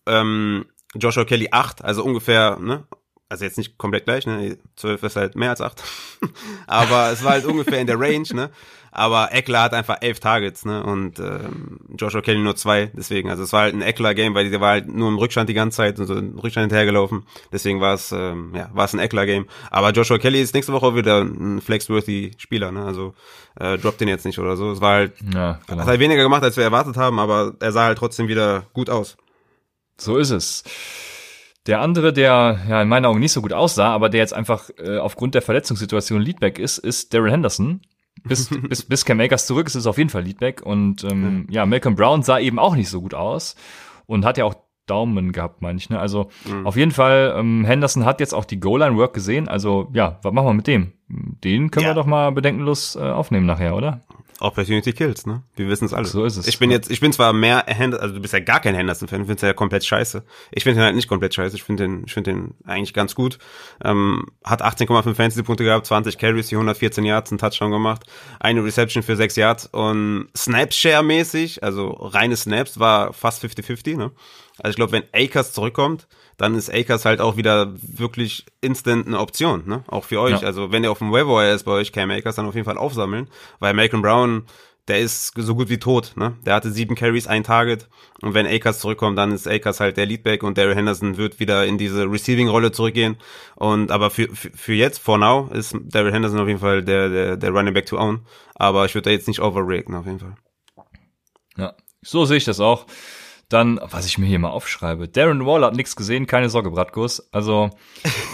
[0.06, 2.86] ähm, Joshua Kelly acht, also ungefähr, ne?
[3.30, 4.58] Also jetzt nicht komplett gleich, ne?
[4.76, 5.84] Zwölf ist halt mehr als acht.
[6.68, 8.50] aber es war halt ungefähr in der Range, ne?
[8.92, 10.82] Aber Eckler hat einfach elf Targets, ne?
[10.82, 12.88] Und ähm, Joshua Kelly nur zwei.
[12.98, 15.54] Deswegen, also es war halt ein Eckler-Game, weil der war halt nur im Rückstand die
[15.54, 17.24] ganze Zeit und so im Rückstand hinterhergelaufen.
[17.54, 19.46] Deswegen war es, ähm, ja, war es ein Eckler-Game.
[19.70, 22.84] Aber Joshua Kelly ist nächste Woche auch wieder ein flexworthy Spieler, ne?
[22.84, 23.14] Also
[23.60, 24.72] äh, droppt den jetzt nicht oder so.
[24.72, 25.82] Es war halt, Ja, genau.
[25.82, 28.90] hat halt weniger gemacht, als wir erwartet haben, aber er sah halt trotzdem wieder gut
[28.90, 29.18] aus.
[29.98, 30.64] So ist es.
[31.68, 34.70] Der andere, der ja in meinen Augen nicht so gut aussah, aber der jetzt einfach
[34.78, 37.82] äh, aufgrund der Verletzungssituation Leadback ist, ist Daryl Henderson.
[38.24, 40.62] Bis, bis, bis Cam Akers zurück ist, ist es auf jeden Fall Leadback.
[40.66, 43.56] Und ähm, ja, Malcolm Brown sah eben auch nicht so gut aus
[44.08, 44.56] und hat ja auch
[44.88, 45.90] Daumen gehabt, meine ich.
[45.92, 46.00] Ne?
[46.00, 46.30] Also
[46.64, 49.48] auf jeden Fall, ähm, Henderson hat jetzt auch die Goal-Line-Work gesehen.
[49.48, 50.94] Also ja, was machen wir mit dem?
[51.08, 51.92] Den können Ja.
[51.92, 54.02] wir doch mal bedenkenlos äh, aufnehmen nachher, oder?
[54.42, 55.44] Opportunity kills, ne?
[55.56, 56.06] Wir wissen es alle.
[56.06, 56.48] So ist es.
[56.48, 59.26] Ich bin jetzt, ich bin zwar mehr Henderson, also du bist ja gar kein Henderson-Fan,
[59.26, 60.24] findest ja komplett scheiße.
[60.52, 63.16] Ich finde ihn halt nicht komplett scheiße, ich finde den, ich finde den eigentlich ganz
[63.16, 63.38] gut.
[63.84, 68.04] Ähm, hat 18,5 Fantasy-Punkte gehabt, 20 Carries, die 114 Yards, einen Touchdown gemacht,
[68.40, 74.12] eine Reception für 6 Yards und Snap-Share-mäßig, also reine Snaps, war fast 50-50, ne?
[74.58, 76.08] Also ich glaube, wenn Akers zurückkommt,
[76.40, 79.84] dann ist Akers halt auch wieder wirklich instant eine Option, ne?
[79.88, 80.42] Auch für euch.
[80.42, 80.48] Ja.
[80.48, 82.78] Also wenn der auf dem Waiver ist bei euch, Cam Akers dann auf jeden Fall
[82.78, 83.28] aufsammeln,
[83.60, 84.46] weil Malcolm Brown,
[84.88, 86.38] der ist so gut wie tot, ne?
[86.46, 87.90] Der hatte sieben Carries, ein Target
[88.22, 91.66] und wenn Akers zurückkommt, dann ist Akers halt der Leadback und Daryl Henderson wird wieder
[91.66, 93.18] in diese Receiving-Rolle zurückgehen
[93.56, 97.10] und aber für, für, für jetzt, for now, ist Daryl Henderson auf jeden Fall der,
[97.10, 98.22] der, der Running Back to own,
[98.56, 100.36] aber ich würde da jetzt nicht overraten, auf jeden Fall.
[101.58, 102.86] Ja, so sehe ich das auch.
[103.50, 105.08] Dann, was ich mir hier mal aufschreibe.
[105.08, 107.28] Darren Waller hat nichts gesehen, keine Sorge, Bratkus.
[107.32, 107.72] Also,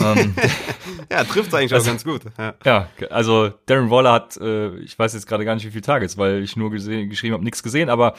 [0.04, 0.36] ähm,
[1.12, 2.22] Ja, trifft eigentlich auch ganz gut.
[2.38, 2.54] Ja.
[2.66, 6.18] ja, also Darren Waller hat, äh, ich weiß jetzt gerade gar nicht, wie viele Targets,
[6.18, 8.16] weil ich nur gesehen, geschrieben habe, nichts gesehen, aber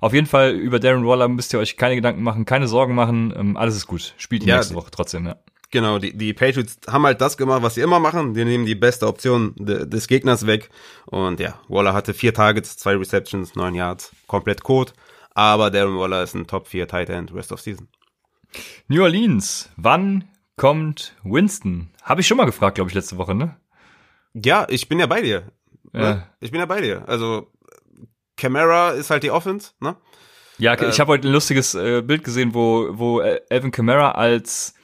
[0.00, 3.32] auf jeden Fall über Darren Waller müsst ihr euch keine Gedanken machen, keine Sorgen machen,
[3.36, 4.14] ähm, alles ist gut.
[4.16, 5.36] Spielt die Ja, nächste Woche trotzdem, ja.
[5.72, 8.34] Genau, die, die Patriots haben halt das gemacht, was sie immer machen.
[8.34, 10.68] Die nehmen die beste Option de, des Gegners weg.
[11.06, 14.90] Und ja, Waller hatte vier Targets, zwei Receptions, neun Yards, komplett Code.
[15.34, 17.88] Aber Darren Waller ist ein Top 4 Tight End Rest of Season.
[18.88, 20.24] New Orleans, wann
[20.56, 21.90] kommt Winston?
[22.02, 23.56] Habe ich schon mal gefragt, glaube ich, letzte Woche, ne?
[24.34, 25.52] Ja, ich bin ja bei dir.
[25.92, 26.00] Ja.
[26.00, 26.26] Ne?
[26.40, 27.08] Ich bin ja bei dir.
[27.08, 27.50] Also,
[28.36, 29.96] Camara ist halt die Offense, ne?
[30.58, 34.12] Ja, Äh, ich habe heute ein lustiges äh, Bild gesehen, wo, wo äh, Alvin Kamara
[34.12, 34.74] als,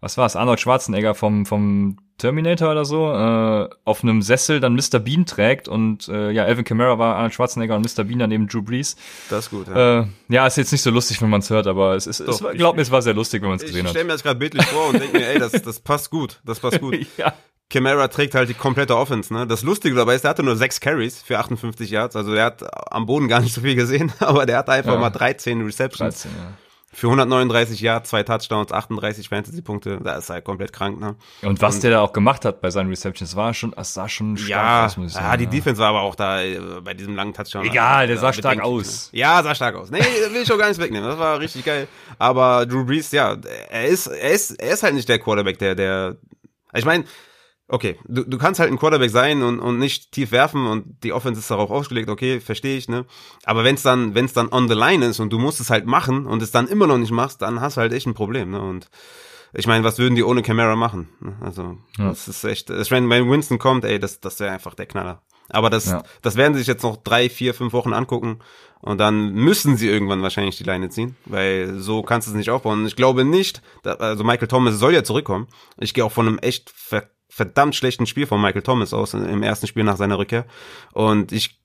[0.00, 4.74] was war es, Arnold Schwarzenegger vom, vom Terminator oder so, äh, auf einem Sessel dann
[4.74, 4.98] Mr.
[4.98, 8.04] Bean trägt und äh, ja, Alvin Kamara war Arnold Schwarzenegger und Mr.
[8.04, 8.96] Bean daneben Drew Brees.
[9.28, 10.00] Das ist gut, ja.
[10.00, 12.26] Äh, ja, ist jetzt nicht so lustig, wenn man es hört, aber es ist, es,
[12.26, 14.00] Doch, war- ich- glaub mir, es war sehr lustig, wenn man es ich gesehen stelle
[14.00, 14.06] hat.
[14.06, 16.40] mir das gerade bildlich vor und denke mir, ey, das, das passt gut.
[16.44, 16.96] Das passt gut.
[17.18, 17.34] Ja.
[17.68, 19.44] Camara trägt halt die komplette Offense, ne?
[19.44, 22.62] Das Lustige dabei ist, der hatte nur sechs Carries für 58 Yards, also der hat
[22.92, 25.00] am Boden gar nicht so viel gesehen, aber der hatte einfach Ja.
[25.00, 26.52] mal 13 Receptions 13, ja.
[26.98, 31.14] Für 139 Yards, zwei Touchdowns, 38 Fantasy-Punkte, das ist halt komplett krank, ne?
[31.42, 34.38] Und was der da auch gemacht hat bei seinen Receptions, war schon, es sah schon
[34.38, 35.26] stark Ja, aus, muss ich sagen.
[35.26, 37.66] ja, die Defense war aber auch da äh, bei diesem langen Touchdown.
[37.66, 39.10] Egal, der sah Ja, stark aus.
[39.12, 39.18] Ne?
[39.18, 39.90] Ja, sah stark aus.
[39.90, 39.98] Nee,
[40.30, 41.06] will ich auch gar nicht wegnehmen.
[41.06, 41.86] Das war richtig geil.
[42.18, 43.36] Aber Drew Brees, ja,
[43.68, 46.16] er ist, er ist, er ist halt nicht der Quarterback, der, der.
[46.72, 47.04] Ich meine,
[47.68, 51.12] okay, du, du kannst halt ein Quarterback sein und, und nicht tief werfen und die
[51.12, 53.06] Offense ist darauf ausgelegt, okay, verstehe ich, ne?
[53.44, 56.26] Aber wenn's dann, wenn's dann on the line ist und du musst es halt machen
[56.26, 58.60] und es dann immer noch nicht machst, dann hast du halt echt ein Problem, ne?
[58.60, 58.88] Und
[59.52, 61.08] ich meine, was würden die ohne Camara machen?
[61.20, 61.36] ne?
[61.40, 62.08] Also, Ja.
[62.08, 65.22] das ist echt, ich meine, wenn Winston kommt, ey, das, das wäre einfach der Knaller.
[65.48, 66.02] Aber das, Ja.
[66.22, 68.40] das werden sie sich jetzt noch drei, vier, fünf Wochen angucken
[68.80, 72.50] und dann müssen sie irgendwann wahrscheinlich die Leine ziehen, weil so kannst du es nicht
[72.50, 72.80] aufbauen.
[72.80, 75.46] Und ich glaube nicht, da, also Michael Thomas soll ja zurückkommen.
[75.78, 79.42] Ich gehe auch von einem echt ver verdammt schlechten Spiel von Michael Thomas aus im
[79.42, 80.46] ersten Spiel nach seiner Rückkehr.
[80.94, 81.60] Und ich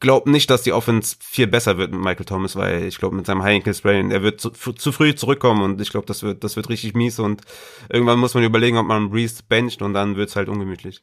[0.00, 3.26] glaube nicht, dass die Offense viel besser wird mit Michael Thomas, weil ich glaube mit
[3.26, 6.42] seinem High Ankle Sprain, er wird zu, zu früh zurückkommen und ich glaube, das wird,
[6.42, 7.42] das wird richtig mies und
[7.90, 11.02] irgendwann muss man überlegen, ob man Breeze bencht und dann wird's halt ungemütlich.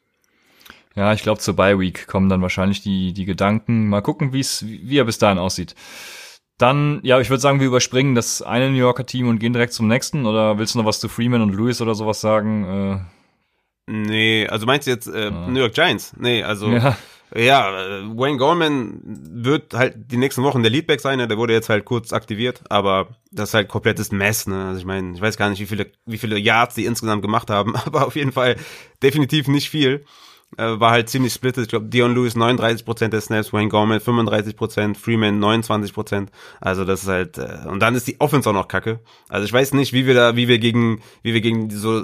[0.95, 3.89] Ja, ich glaube, zur Bye Week kommen dann wahrscheinlich die, die Gedanken.
[3.89, 5.75] Mal gucken, wie's, wie er bis dahin aussieht.
[6.57, 9.71] Dann, ja, ich würde sagen, wir überspringen das eine New Yorker Team und gehen direkt
[9.71, 10.25] zum nächsten.
[10.25, 13.05] Oder willst du noch was zu Freeman und Lewis oder sowas sagen?
[13.91, 16.13] Nee, also meinst du jetzt äh, New York Giants?
[16.15, 16.95] Nee, also ja,
[17.35, 21.27] Ja, äh, Wayne Gorman wird halt die nächsten Wochen der Leadback sein, ne?
[21.27, 24.67] der wurde jetzt halt kurz aktiviert, aber das ist halt komplettes Mess, ne?
[24.67, 27.49] Also ich meine, ich weiß gar nicht, wie viele, wie viele Yards die insgesamt gemacht
[27.49, 28.55] haben, aber auf jeden Fall
[29.01, 30.05] definitiv nicht viel.
[30.57, 31.63] Äh, war halt ziemlich splittet.
[31.63, 36.27] Ich glaube, Dion Lewis 39% der Snaps, Wayne Gorman 35%, Freeman 29%.
[36.59, 38.99] Also das ist halt, äh, und dann ist die Offense auch noch kacke.
[39.29, 42.03] Also ich weiß nicht, wie wir da, wie wir gegen, wie wir gegen so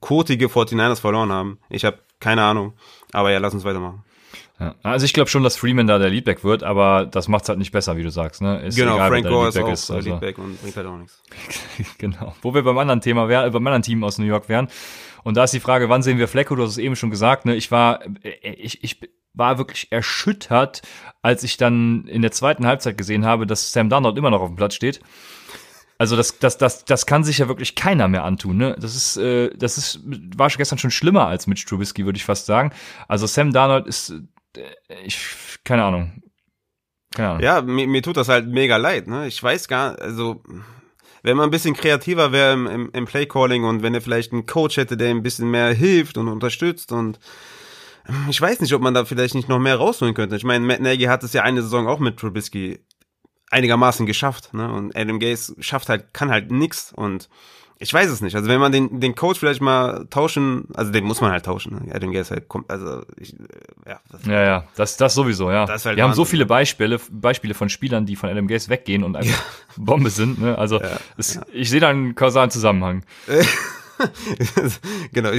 [0.00, 1.58] kotige 49ers verloren haben.
[1.68, 2.72] Ich habe keine Ahnung.
[3.12, 4.02] Aber ja, lass uns weitermachen.
[4.58, 4.74] Ja.
[4.82, 7.72] Also ich glaube schon, dass Freeman da der Leadback wird, aber das macht's halt nicht
[7.72, 8.40] besser, wie du sagst.
[8.42, 8.62] Ne?
[8.62, 10.10] Ist genau, egal, Frank Gore ist auch ist, also.
[10.10, 11.20] Leadback und bringt halt auch nichts.
[11.98, 12.34] genau.
[12.42, 14.68] Wo wir beim anderen Thema wären, beim anderen Team aus New York wären.
[15.24, 16.54] Und da ist die Frage, wann sehen wir Flecko?
[16.54, 17.44] Du hast es eben schon gesagt.
[17.44, 17.54] Ne?
[17.54, 19.00] Ich war, äh, ich, ich
[19.34, 20.82] war wirklich erschüttert,
[21.22, 24.48] als ich dann in der zweiten Halbzeit gesehen habe, dass Sam Darnold immer noch auf
[24.48, 25.00] dem Platz steht.
[25.98, 28.56] Also das, das, das, das kann sich ja wirklich keiner mehr antun.
[28.56, 28.76] Ne?
[28.78, 32.46] Das ist, äh, das ist, war gestern schon schlimmer als Mitch Trubisky, würde ich fast
[32.46, 32.72] sagen.
[33.08, 34.12] Also Sam Darnold ist,
[34.56, 34.62] äh,
[35.04, 35.18] ich,
[35.64, 36.22] keine Ahnung.
[37.14, 37.42] Keine Ahnung.
[37.42, 39.06] Ja, mir, mir tut das halt mega leid.
[39.06, 39.28] Ne?
[39.28, 40.42] Ich weiß gar, also
[41.22, 44.46] wenn man ein bisschen kreativer wäre im, im, im Playcalling und wenn er vielleicht einen
[44.46, 47.18] Coach hätte, der ihm ein bisschen mehr hilft und unterstützt und
[48.08, 50.36] ähm, ich weiß nicht, ob man da vielleicht nicht noch mehr rausholen könnte.
[50.36, 52.80] Ich meine, Matt Nagy hat es ja eine Saison auch mit Trubisky
[53.50, 54.72] einigermaßen geschafft, ne?
[54.72, 57.28] Und Adam Gaze schafft halt, kann halt nix und
[57.82, 58.36] ich weiß es nicht.
[58.36, 61.84] Also wenn man den, den Coach vielleicht mal tauschen, also den muss man halt tauschen.
[61.84, 61.94] Ne?
[61.94, 64.00] Adam Gaze halt kommt, also ich, äh, ja.
[64.10, 65.66] Das, ja, ja, das, das sowieso, ja.
[65.66, 66.10] Das halt Wir Wahnsinn.
[66.10, 69.74] haben so viele Beispiele, Beispiele von Spielern, die von Adam Gaze weggehen und einfach ja.
[69.76, 70.40] Bombe sind.
[70.40, 70.56] Ne?
[70.56, 73.02] Also ja, es, ich sehe da einen kausalen Zusammenhang.
[75.12, 75.30] genau,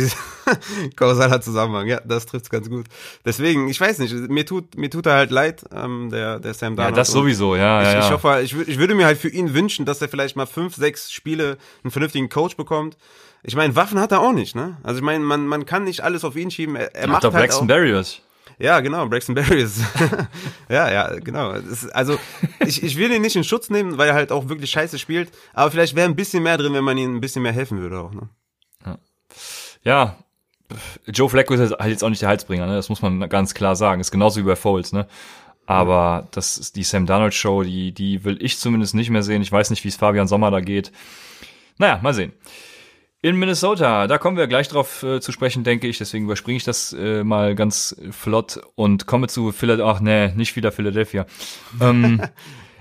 [0.95, 2.85] kausaler Zusammenhang, ja, das trifft's ganz gut.
[3.25, 6.75] Deswegen, ich weiß nicht, mir tut, mir tut er halt leid, ähm, der, der Sam
[6.75, 6.95] Darnold.
[6.95, 9.53] Ja, das sowieso, ja, ich, ja, Ich hoffe, ich, ich würde mir halt für ihn
[9.53, 12.97] wünschen, dass er vielleicht mal fünf, sechs Spiele einen vernünftigen Coach bekommt.
[13.43, 14.77] Ich meine, Waffen hat er auch nicht, ne?
[14.83, 16.75] Also ich meine, man, man kann nicht alles auf ihn schieben.
[16.75, 18.21] Er, er macht, macht halt Braxton Barriers.
[18.59, 19.79] Ja, genau, Braxton Barriers.
[20.69, 21.51] ja, ja, genau.
[21.53, 22.17] Ist, also
[22.65, 25.31] ich, ich will ihn nicht in Schutz nehmen, weil er halt auch wirklich scheiße spielt.
[25.53, 27.99] Aber vielleicht wäre ein bisschen mehr drin, wenn man ihm ein bisschen mehr helfen würde
[27.99, 28.13] auch.
[28.13, 28.29] Ne?
[29.83, 30.17] Ja,
[31.07, 32.75] Joe Flacco ist halt jetzt auch nicht der Halsbringer, ne?
[32.75, 34.01] Das muss man ganz klar sagen.
[34.01, 35.07] Ist genauso wie bei Foles, ne?
[35.65, 39.41] Aber das ist die Sam Darnold Show, die, die will ich zumindest nicht mehr sehen.
[39.41, 40.91] Ich weiß nicht, wie es Fabian Sommer da geht.
[41.77, 42.33] Naja, mal sehen.
[43.21, 45.97] In Minnesota, da kommen wir gleich drauf äh, zu sprechen, denke ich.
[45.97, 49.93] Deswegen überspringe ich das äh, mal ganz flott und komme zu Philadelphia.
[49.93, 51.25] Ach nee, nicht wieder Philadelphia.
[51.79, 52.21] ähm,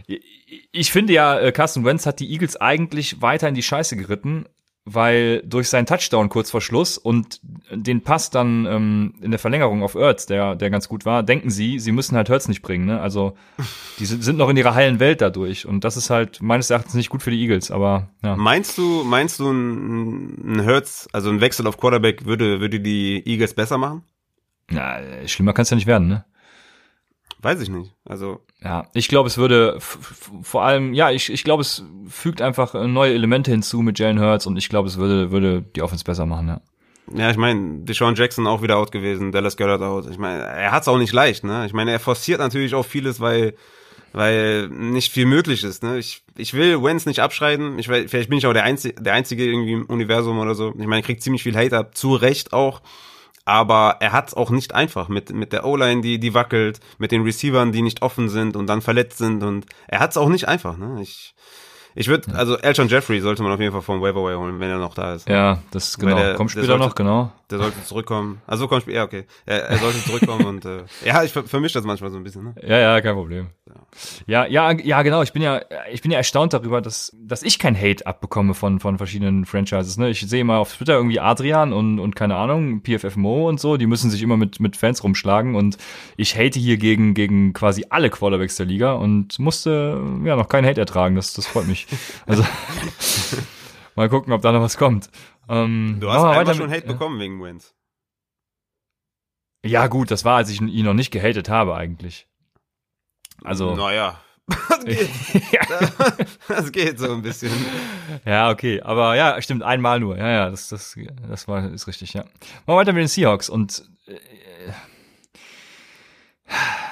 [0.72, 4.46] ich finde ja, äh, Carson Wentz hat die Eagles eigentlich weiter in die Scheiße geritten
[4.84, 9.82] weil durch seinen Touchdown kurz vor Schluss und den Pass dann ähm, in der Verlängerung
[9.82, 12.86] auf Ertz, der, der ganz gut war, denken sie, sie müssen halt Hurts nicht bringen.
[12.86, 13.00] Ne?
[13.00, 13.36] Also
[13.98, 17.10] die sind noch in ihrer heilen Welt dadurch und das ist halt meines Erachtens nicht
[17.10, 17.70] gut für die Eagles.
[17.70, 18.34] Aber ja.
[18.34, 23.22] Meinst du, meinst du ein, ein Hurts, also ein Wechsel auf Quarterback würde würde die
[23.24, 24.02] Eagles besser machen?
[24.68, 26.24] Na, schlimmer kann es ja nicht werden, ne?
[27.42, 27.92] Weiß ich nicht.
[28.04, 32.74] Also ja, ich glaube, es würde vor allem, ja, ich, ich glaube, es fügt einfach
[32.74, 36.24] neue Elemente hinzu mit Jalen Hurts und ich glaube, es würde würde die Offense besser
[36.24, 36.60] machen, ja.
[37.12, 40.08] Ja, ich meine, Deshaun Jackson auch wieder out gewesen, Dallas Goddard out.
[40.08, 41.66] Ich meine, er hat's auch nicht leicht, ne?
[41.66, 43.54] Ich meine, er forciert natürlich auch vieles, weil
[44.12, 45.98] weil nicht viel möglich ist, ne?
[45.98, 47.78] Ich ich will Wenz nicht abschreiten.
[47.78, 50.68] Ich vielleicht bin ich auch der einzige der einzige irgendwie im Universum oder so.
[50.78, 52.82] Ich meine, er kriegt ziemlich viel Hate ab, zu Recht auch
[53.44, 57.12] aber er hat es auch nicht einfach mit mit der O-Line, die die wackelt, mit
[57.12, 60.28] den Receivern, die nicht offen sind und dann verletzt sind und er hat es auch
[60.28, 60.76] nicht einfach.
[60.76, 61.00] Ne?
[61.00, 61.34] Ich
[61.94, 64.78] ich würde, also Elton Jeffrey sollte man auf jeden Fall vom Waiver holen, wenn er
[64.78, 65.28] noch da ist.
[65.28, 66.16] Ja, das genau.
[66.16, 67.30] Der, Kommt später noch, genau.
[67.52, 68.40] Der sollte zurückkommen.
[68.46, 69.26] Also kommt ja okay.
[69.44, 72.44] Er, er sollte zurückkommen und äh, ja, ich vermische das manchmal so ein bisschen.
[72.44, 72.54] Ne?
[72.66, 73.48] Ja, ja, kein Problem.
[74.26, 75.22] Ja, ja, ja, genau.
[75.22, 75.60] Ich bin ja,
[75.92, 79.98] ich bin ja erstaunt darüber, dass, dass ich kein Hate abbekomme von von verschiedenen Franchises.
[79.98, 83.76] Ne, ich sehe immer auf Twitter irgendwie Adrian und und keine Ahnung PFFMO und so.
[83.76, 85.76] Die müssen sich immer mit mit Fans rumschlagen und
[86.16, 90.66] ich hate hier gegen gegen quasi alle Quarterbacks der Liga und musste ja noch keinen
[90.66, 91.16] Hate ertragen.
[91.16, 91.86] Das das freut mich.
[92.26, 92.44] Also
[93.96, 95.10] mal gucken, ob da noch was kommt.
[95.48, 96.92] Ähm, du hast einmal schon Hate ja.
[96.92, 97.74] bekommen wegen Wins.
[99.64, 102.26] Ja, gut, das war, als ich ihn noch nicht gehatet habe, eigentlich.
[103.42, 103.74] Also.
[103.74, 104.20] Naja.
[104.68, 105.08] Das geht.
[105.52, 105.60] ja.
[106.48, 107.52] das geht so ein bisschen.
[108.24, 108.80] Ja, okay.
[108.82, 110.18] Aber ja, stimmt, einmal nur.
[110.18, 112.24] Ja, ja, das, das, das war, ist richtig, ja.
[112.66, 114.18] Wir weiter mit den Seahawks und, äh,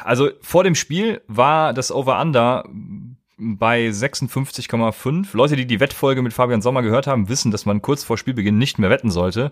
[0.04, 2.64] also vor dem Spiel war das Over-Under
[3.40, 5.28] bei 56,5.
[5.32, 8.58] Leute, die die Wettfolge mit Fabian Sommer gehört haben, wissen, dass man kurz vor Spielbeginn
[8.58, 9.50] nicht mehr wetten sollte.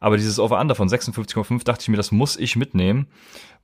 [0.00, 3.06] Aber dieses Over-Under von 56,5 dachte ich mir, das muss ich mitnehmen,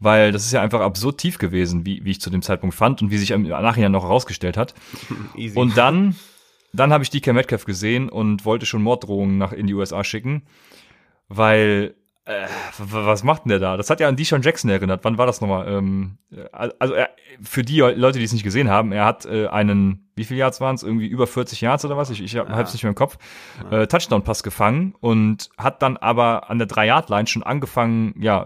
[0.00, 3.02] weil das ist ja einfach absurd tief gewesen, wie, wie ich zu dem Zeitpunkt fand
[3.02, 4.74] und wie sich im Nachhinein noch herausgestellt hat.
[5.36, 5.58] Easy.
[5.58, 6.16] Und dann,
[6.72, 10.42] dann habe ich DK Metcalf gesehen und wollte schon Morddrohungen nach in die USA schicken,
[11.28, 11.94] weil
[12.28, 13.78] Äh, was macht denn der da?
[13.78, 15.00] Das hat ja an Deshaun Jackson erinnert.
[15.02, 15.66] Wann war das nochmal?
[15.66, 16.18] Ähm,
[16.52, 17.08] also er,
[17.40, 20.60] für die Leute, die es nicht gesehen haben, er hat äh, einen, wie viele Yards
[20.60, 20.82] waren es?
[20.82, 22.10] Irgendwie über 40 Yards oder was?
[22.10, 23.16] Ich, ich habe es nicht mehr im Kopf.
[23.70, 23.78] Ja.
[23.78, 28.44] Äh, Touchdown-Pass gefangen und hat dann aber an der 3-Yard-Line schon angefangen, ja,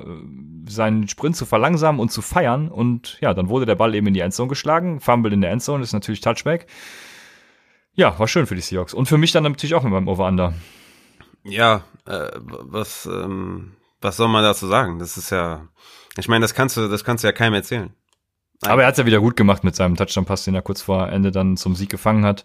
[0.68, 2.68] seinen Sprint zu verlangsamen und zu feiern.
[2.68, 5.01] Und ja, dann wurde der Ball eben in die Endzone geschlagen.
[5.01, 6.66] Fumble in der Endzone ist natürlich Touchback.
[7.95, 8.95] Ja, war schön für die Seahawks.
[8.95, 10.55] Und für mich dann natürlich auch mit meinem Over-Under.
[11.45, 14.99] Ja, äh, was, ähm, was soll man dazu sagen?
[14.99, 15.68] Das ist ja,
[16.16, 17.95] ich meine, das kannst du, das kannst du ja keinem erzählen.
[18.62, 18.70] Nein.
[18.70, 21.09] Aber er hat es ja wieder gut gemacht mit seinem Touchdown-Pass, den er kurz vor
[21.09, 22.45] Ende dann zum Sieg gefangen hat.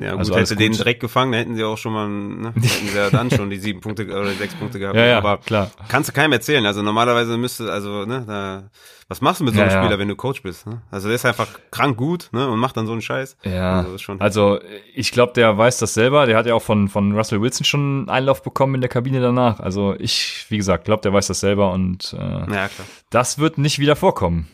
[0.00, 0.62] Ja, gut, also hätte gut.
[0.62, 3.50] den direkt gefangen, dann hätten sie auch schon mal, ne, hätten sie ja dann schon
[3.50, 4.96] die sieben Punkte oder sechs Punkte gehabt.
[4.96, 5.70] Ja, ja, aber klar.
[5.88, 6.64] Kannst du keinem erzählen.
[6.66, 8.70] Also normalerweise müsste, also, ne, da,
[9.08, 9.98] was machst du mit so einem ja, Spieler, ja.
[9.98, 10.66] wenn du Coach bist?
[10.66, 10.82] Ne?
[10.90, 13.36] Also der ist einfach krank gut, ne, und macht dann so einen Scheiß.
[13.44, 13.80] Ja.
[13.80, 14.58] Also, also
[14.94, 16.26] ich glaube, der weiß das selber.
[16.26, 19.60] Der hat ja auch von von Russell Wilson schon Einlauf bekommen in der Kabine danach.
[19.60, 22.86] Also ich, wie gesagt, glaube, der weiß das selber und äh, ja, klar.
[23.10, 24.48] das wird nicht wieder vorkommen.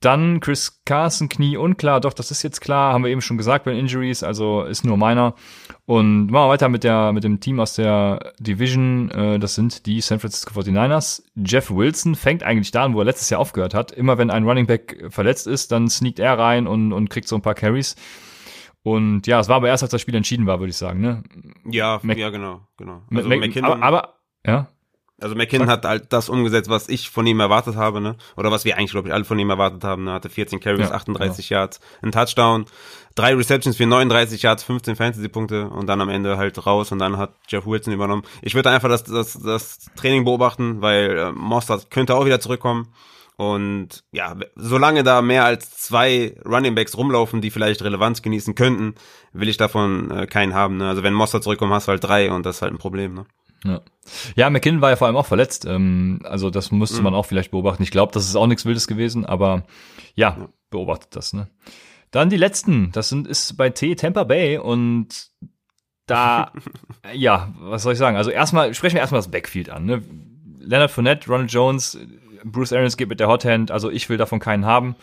[0.00, 2.00] Dann Chris Carson, Knie unklar.
[2.00, 2.92] Doch, das ist jetzt klar.
[2.92, 4.22] Haben wir eben schon gesagt bei Injuries.
[4.22, 5.34] Also ist nur meiner.
[5.86, 9.10] Und machen wir weiter mit, der, mit dem Team aus der Division.
[9.10, 11.22] Äh, das sind die San Francisco 49ers.
[11.34, 13.90] Jeff Wilson fängt eigentlich da an, wo er letztes Jahr aufgehört hat.
[13.90, 17.34] Immer wenn ein Running Back verletzt ist, dann sneakt er rein und, und kriegt so
[17.34, 17.96] ein paar Carries.
[18.84, 21.00] Und ja, es war aber erst, als das Spiel entschieden war, würde ich sagen.
[21.00, 21.22] Ne?
[21.68, 22.68] Ja, Mac ja, genau.
[22.76, 23.02] genau.
[23.12, 24.14] Also aber, aber,
[24.46, 24.68] ja.
[25.20, 28.16] Also McKinnon hat halt das umgesetzt, was ich von ihm erwartet habe, ne?
[28.36, 30.04] Oder was wir eigentlich, glaube ich, alle von ihm erwartet haben.
[30.04, 30.12] Ne?
[30.12, 31.60] Hatte 14 Carries, ja, 38 genau.
[31.60, 32.66] Yards, ein Touchdown,
[33.16, 37.16] drei Receptions für 39 Yards, 15 Fantasy-Punkte und dann am Ende halt raus und dann
[37.16, 38.22] hat Jeff Wilson übernommen.
[38.42, 42.88] Ich würde einfach das, das, das Training beobachten, weil äh, Mostert könnte auch wieder zurückkommen.
[43.36, 48.94] Und ja, solange da mehr als zwei Running Backs rumlaufen, die vielleicht Relevanz genießen könnten,
[49.32, 50.76] will ich davon äh, keinen haben.
[50.76, 50.88] Ne?
[50.88, 53.14] Also wenn Mostert zurückkommt, hast du halt drei und das ist halt ein Problem.
[53.14, 53.26] Ne?
[53.64, 53.80] Ja.
[54.36, 55.64] ja, McKinnon war ja vor allem auch verletzt.
[55.64, 57.04] Ähm, also das musste mhm.
[57.04, 57.82] man auch vielleicht beobachten.
[57.82, 59.64] Ich glaube, das ist auch nichts Wildes gewesen, aber
[60.14, 61.32] ja, ja, beobachtet das.
[61.32, 61.48] Ne?
[62.10, 62.92] Dann die letzten.
[62.92, 65.30] Das sind ist bei T Tampa Bay und
[66.06, 66.52] da,
[67.12, 68.16] ja, was soll ich sagen?
[68.16, 69.84] Also erstmal sprechen wir erstmal das Backfield an.
[69.84, 70.02] Ne?
[70.60, 71.98] Leonard Fournette, Ronald Jones,
[72.44, 73.70] Bruce Arians geht mit der Hot Hand.
[73.70, 74.96] Also ich will davon keinen haben.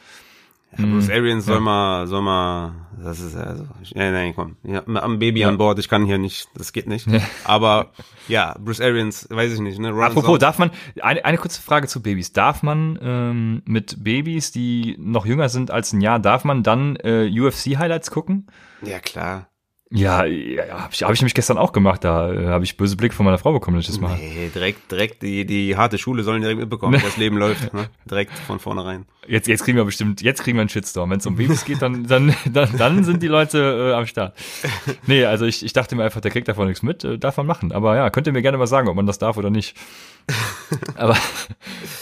[0.78, 5.20] Ja, Bruce Arians soll mal, soll mal, das ist also, ja, nein, komm, ja, am
[5.20, 5.48] Baby ja.
[5.48, 7.08] an Bord, ich kann hier nicht, das geht nicht.
[7.46, 7.92] Aber
[8.28, 9.80] ja, Bruce Arians, weiß ich nicht.
[9.80, 9.92] Ne?
[9.92, 14.52] Ron Apropos, darf man, eine, eine kurze Frage zu Babys, darf man ähm, mit Babys,
[14.52, 18.48] die noch jünger sind als ein Jahr, darf man dann äh, UFC-Highlights gucken?
[18.82, 19.48] Ja, klar.
[19.92, 22.04] Ja, ja habe ich, hab ich nämlich gestern auch gemacht.
[22.04, 24.18] Da äh, habe ich böse Blick von meiner Frau bekommen letztes Mal.
[24.18, 27.74] Nee, direkt, direkt die, die harte Schule sollen direkt mitbekommen, wie das Leben läuft.
[27.74, 27.90] Ne?
[28.10, 29.06] Direkt von vornherein.
[29.28, 31.10] Jetzt, jetzt kriegen wir bestimmt, jetzt kriegen wir einen Shitstorm.
[31.10, 34.36] Wenn es um Babys geht, dann, dann, dann, dann sind die Leute äh, am Start.
[35.08, 37.46] Nee, also ich, ich dachte mir einfach, der kriegt davon nichts mit, äh, darf man
[37.46, 37.72] machen.
[37.72, 39.76] Aber ja, könnt ihr mir gerne mal sagen, ob man das darf oder nicht.
[40.96, 41.16] Aber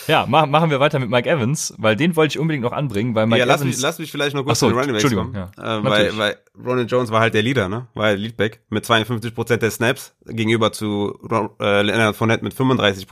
[0.07, 3.15] ja, mach, machen wir weiter mit Mike Evans, weil den wollte ich unbedingt noch anbringen,
[3.15, 3.75] weil Mike ja, lass Evans.
[3.75, 5.35] Mich, lass mich vielleicht noch kurz so, zu den Running Backs kommen.
[5.35, 7.87] Ja, äh, weil, weil Ronald Jones war halt der Leader, ne?
[7.93, 11.19] War der Leadback mit 52% der Snaps gegenüber zu
[11.59, 13.07] äh, Leonard Fournette mit 35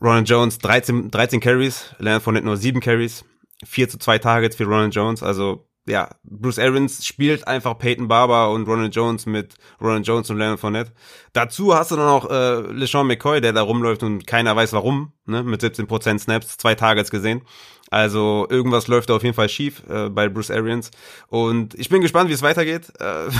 [0.00, 3.24] Ronald Jones 13, 13 Carries, Leonard Fournette nur 7 Carries,
[3.64, 8.50] 4 zu 2 Targets für Ronald Jones, also ja, Bruce Arians spielt einfach Peyton Barber
[8.50, 10.92] und Ronald Jones mit Ronald Jones und Leonard Fournette.
[11.32, 15.12] Dazu hast du dann auch äh, LeSean McCoy, der da rumläuft und keiner weiß warum,
[15.26, 17.42] ne, mit 17% Snaps, zwei Targets gesehen.
[17.88, 20.90] Also irgendwas läuft da auf jeden Fall schief äh, bei Bruce Arians.
[21.28, 22.92] Und ich bin gespannt, wie es weitergeht.
[22.98, 23.30] Äh,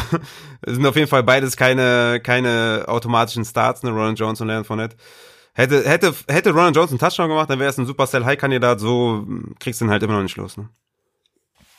[0.71, 4.97] sind auf jeden Fall beides keine, keine automatischen Starts, ne, Ronald Jones und Leonard Fournette.
[5.57, 9.27] Hätte, hätte, hätte Ronald Jones einen Touchdown gemacht, dann wäre es ein Supercell High-Kandidat, so
[9.59, 10.69] kriegst du ihn halt immer noch nicht los, ne?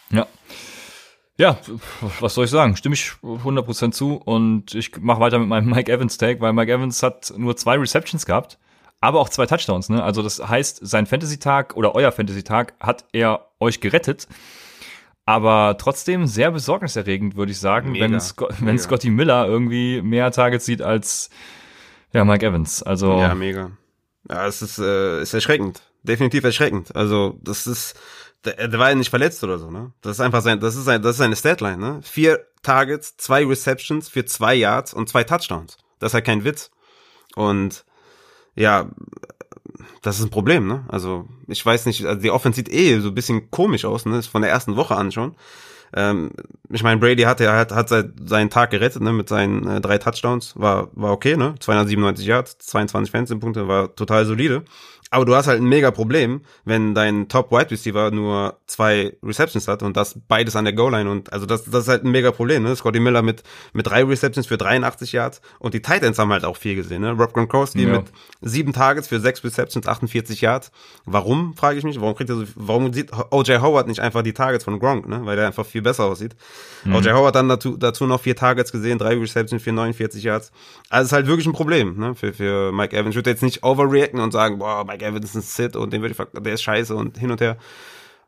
[0.09, 0.25] Ja.
[1.37, 1.59] Ja,
[2.19, 2.75] was soll ich sagen?
[2.75, 6.71] Stimme ich 100% zu und ich mache weiter mit meinem Mike Evans Take, weil Mike
[6.71, 8.57] Evans hat nur zwei Receptions gehabt,
[8.99, 9.89] aber auch zwei Touchdowns.
[9.89, 10.03] Ne?
[10.03, 14.27] Also das heißt, sein Fantasy-Tag oder euer Fantasy-Tag hat er euch gerettet.
[15.25, 18.57] Aber trotzdem sehr besorgniserregend, würde ich sagen, mega, wenn, Sco mega.
[18.61, 21.29] wenn Scotty Miller irgendwie mehr Targets sieht als
[22.13, 22.83] ja, Mike Evans.
[22.83, 23.71] Also ja, mega.
[24.29, 25.81] Ja, es ist, äh, ist erschreckend.
[26.03, 26.95] Definitiv erschreckend.
[26.95, 27.95] Also das ist
[28.45, 29.91] der, der war ja nicht verletzt oder so, ne?
[30.01, 31.99] Das ist einfach sein, das ist sein, das ist seine Statline, ne?
[32.03, 35.77] Vier Targets, zwei Receptions für zwei Yards und zwei Touchdowns.
[35.99, 36.71] Das ist halt kein Witz.
[37.35, 37.85] Und
[38.55, 38.89] ja,
[40.01, 40.85] das ist ein Problem, ne?
[40.87, 44.17] Also ich weiß nicht, also die Offense sieht eh so ein bisschen komisch aus, ne?
[44.17, 45.35] Ist von der ersten Woche an schon.
[45.95, 46.31] Ähm,
[46.69, 49.97] ich meine, Brady hat ja hat, hat seinen Tag gerettet, ne, mit seinen äh, drei
[49.97, 54.63] Touchdowns, war war okay, ne, 297 Yards, 22 Fantasy-Punkte, war total solide.
[55.09, 59.67] Aber du hast halt ein mega Problem, wenn dein Top Wide Receiver nur zwei Receptions
[59.69, 62.11] hat und das beides an der Goal Line und also das das ist halt ein
[62.11, 62.75] mega Problem, ne?
[62.75, 66.57] Scotty Miller mit mit drei Receptions für 83 Yards und die Titans haben halt auch
[66.57, 67.11] viel gesehen, ne?
[67.11, 67.99] Rob Gronkowski ja.
[67.99, 68.07] mit
[68.41, 70.71] sieben Targets für sechs Receptions, 48 Yards.
[71.05, 74.33] Warum, frage ich mich, warum kriegt er so warum sieht OJ Howard nicht einfach die
[74.33, 75.21] Targets von Gronk, ne?
[75.23, 76.35] Weil der einfach viel besser aussieht.
[76.83, 76.95] Mhm.
[76.95, 80.51] OJ Howard dann dazu dazu noch vier Targets gesehen, drei Receptions für 49 Yards.
[80.89, 82.13] Also ist halt wirklich ein Problem, ne?
[82.13, 83.11] Für für Mike Evans.
[83.11, 86.01] Ich würde jetzt nicht overreacten und sagen, boah, Mike Evans ist ein Sit und den
[86.01, 87.57] würde ich, der ist scheiße und hin und her.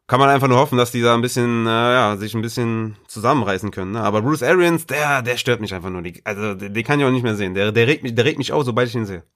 [0.08, 2.96] Kann man einfach nur hoffen, dass die da ein bisschen, äh, ja, sich ein bisschen
[3.08, 3.92] zusammenreißen können.
[3.92, 4.02] Ne?
[4.02, 6.02] Aber Bruce Arians, der, der stört mich einfach nur.
[6.02, 7.54] Die, also, den, den kann ich auch nicht mehr sehen.
[7.54, 9.24] Der, der regt mich, der regt mich auf, sobald ich ihn sehe.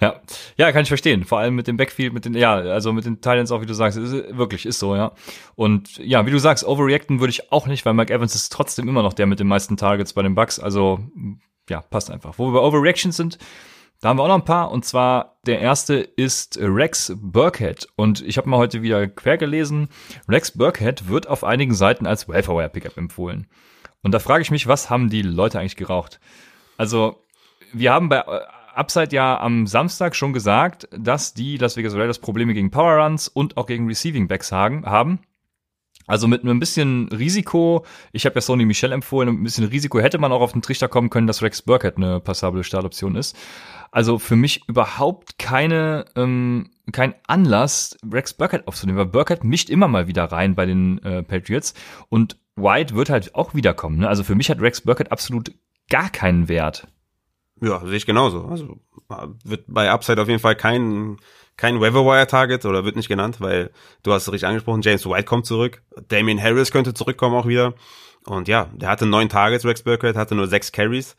[0.00, 0.20] Ja,
[0.56, 1.24] ja, kann ich verstehen.
[1.24, 3.72] Vor allem mit dem Backfield, mit den, ja, also mit den Titans auch, wie du
[3.72, 5.12] sagst, ist, wirklich ist so, ja.
[5.54, 8.88] Und ja, wie du sagst, overreacten würde ich auch nicht, weil Mike Evans ist trotzdem
[8.88, 10.58] immer noch der mit den meisten Targets bei den Bucks.
[10.58, 11.00] Also
[11.70, 12.34] ja, passt einfach.
[12.36, 13.38] Wo wir bei Overreactions sind,
[14.04, 14.70] da haben wir auch noch ein paar.
[14.70, 17.88] Und zwar der erste ist Rex Burkhead.
[17.96, 19.88] Und ich habe mal heute wieder quer gelesen.
[20.28, 23.46] Rex Burkhead wird auf einigen Seiten als Welfare Pickup empfohlen.
[24.02, 26.20] Und da frage ich mich, was haben die Leute eigentlich geraucht?
[26.76, 27.24] Also,
[27.72, 28.40] wir haben bei äh,
[28.74, 33.28] Upside ja am Samstag schon gesagt, dass die Las Vegas Raiders Probleme gegen Power Runs
[33.28, 35.20] und auch gegen Receiving Backs haben.
[36.06, 40.00] Also mit ein bisschen Risiko, ich habe ja Sony Michel empfohlen, mit ein bisschen Risiko
[40.00, 43.34] hätte man auch auf den Trichter kommen können, dass Rex Burkhead eine passable Startoption ist.
[43.94, 49.86] Also für mich überhaupt keine, ähm, kein Anlass, Rex Burkhead aufzunehmen, weil Burkhead mischt immer
[49.86, 51.74] mal wieder rein bei den äh, Patriots
[52.08, 53.98] und White wird halt auch wiederkommen.
[53.98, 54.08] Ne?
[54.08, 55.52] Also für mich hat Rex Burkhead absolut
[55.88, 56.88] gar keinen Wert.
[57.62, 58.46] Ja, sehe ich genauso.
[58.46, 58.80] Also
[59.44, 61.18] wird bei Upside auf jeden Fall kein
[61.56, 63.70] kein Weatherwire Target oder wird nicht genannt, weil
[64.02, 67.74] du hast es richtig angesprochen, James White kommt zurück, Damien Harris könnte zurückkommen auch wieder.
[68.26, 71.14] Und ja, der hatte neun Targets, Rex Burkhead hatte nur sechs Carries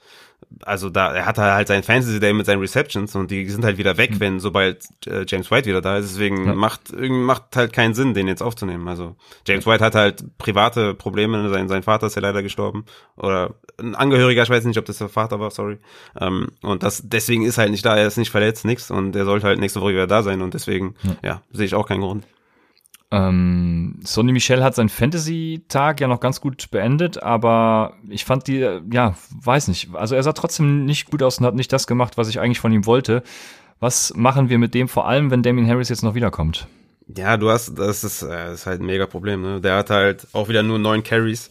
[0.64, 3.78] also da, er hatte halt sein Fantasy Day mit seinen Receptions und die sind halt
[3.78, 4.20] wieder weg, mhm.
[4.20, 6.14] wenn sobald äh, James White wieder da ist.
[6.14, 6.56] Deswegen ja.
[6.56, 8.88] macht irgendwie macht halt keinen Sinn, den jetzt aufzunehmen.
[8.88, 9.16] Also
[9.48, 11.50] James White hat halt private Probleme.
[11.50, 12.86] Sein, sein Vater ist ja leider gestorben
[13.16, 15.78] oder ein Angehöriger, ich weiß nicht, ob das der Vater war, sorry.
[16.20, 17.96] Ähm, und das deswegen ist halt nicht da.
[17.98, 20.54] Er ist nicht verletzt, nichts und er sollte halt nächste Woche wieder da sein und
[20.54, 22.26] deswegen ja, ja sehe ich auch keinen Grund.
[23.12, 28.68] Ähm, Sonny Michel hat seinen Fantasy-Tag ja noch ganz gut beendet, aber ich fand die,
[28.92, 29.94] ja, weiß nicht.
[29.94, 32.60] Also er sah trotzdem nicht gut aus und hat nicht das gemacht, was ich eigentlich
[32.60, 33.24] von ihm wollte.
[33.80, 36.68] Was machen wir mit dem, vor allem wenn Damien Harris jetzt noch wiederkommt?
[37.16, 39.62] Ja, du hast, das ist, äh, das ist halt ein mega Problem, ne?
[39.62, 41.50] Der hat halt auch wieder nur neun Carries.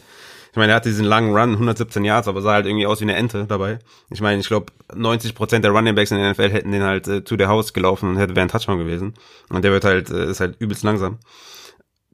[0.54, 3.04] Ich meine, er hatte diesen langen Run, 117 Yards, aber sah halt irgendwie aus wie
[3.04, 3.80] eine Ente dabei.
[4.10, 7.24] Ich meine, ich glaube, 90% der Running Backs in der NFL hätten den halt äh,
[7.24, 9.14] zu der Haus gelaufen und hätte wäre ein Touchdown gewesen.
[9.50, 11.18] Und der wird halt, äh, ist halt übelst langsam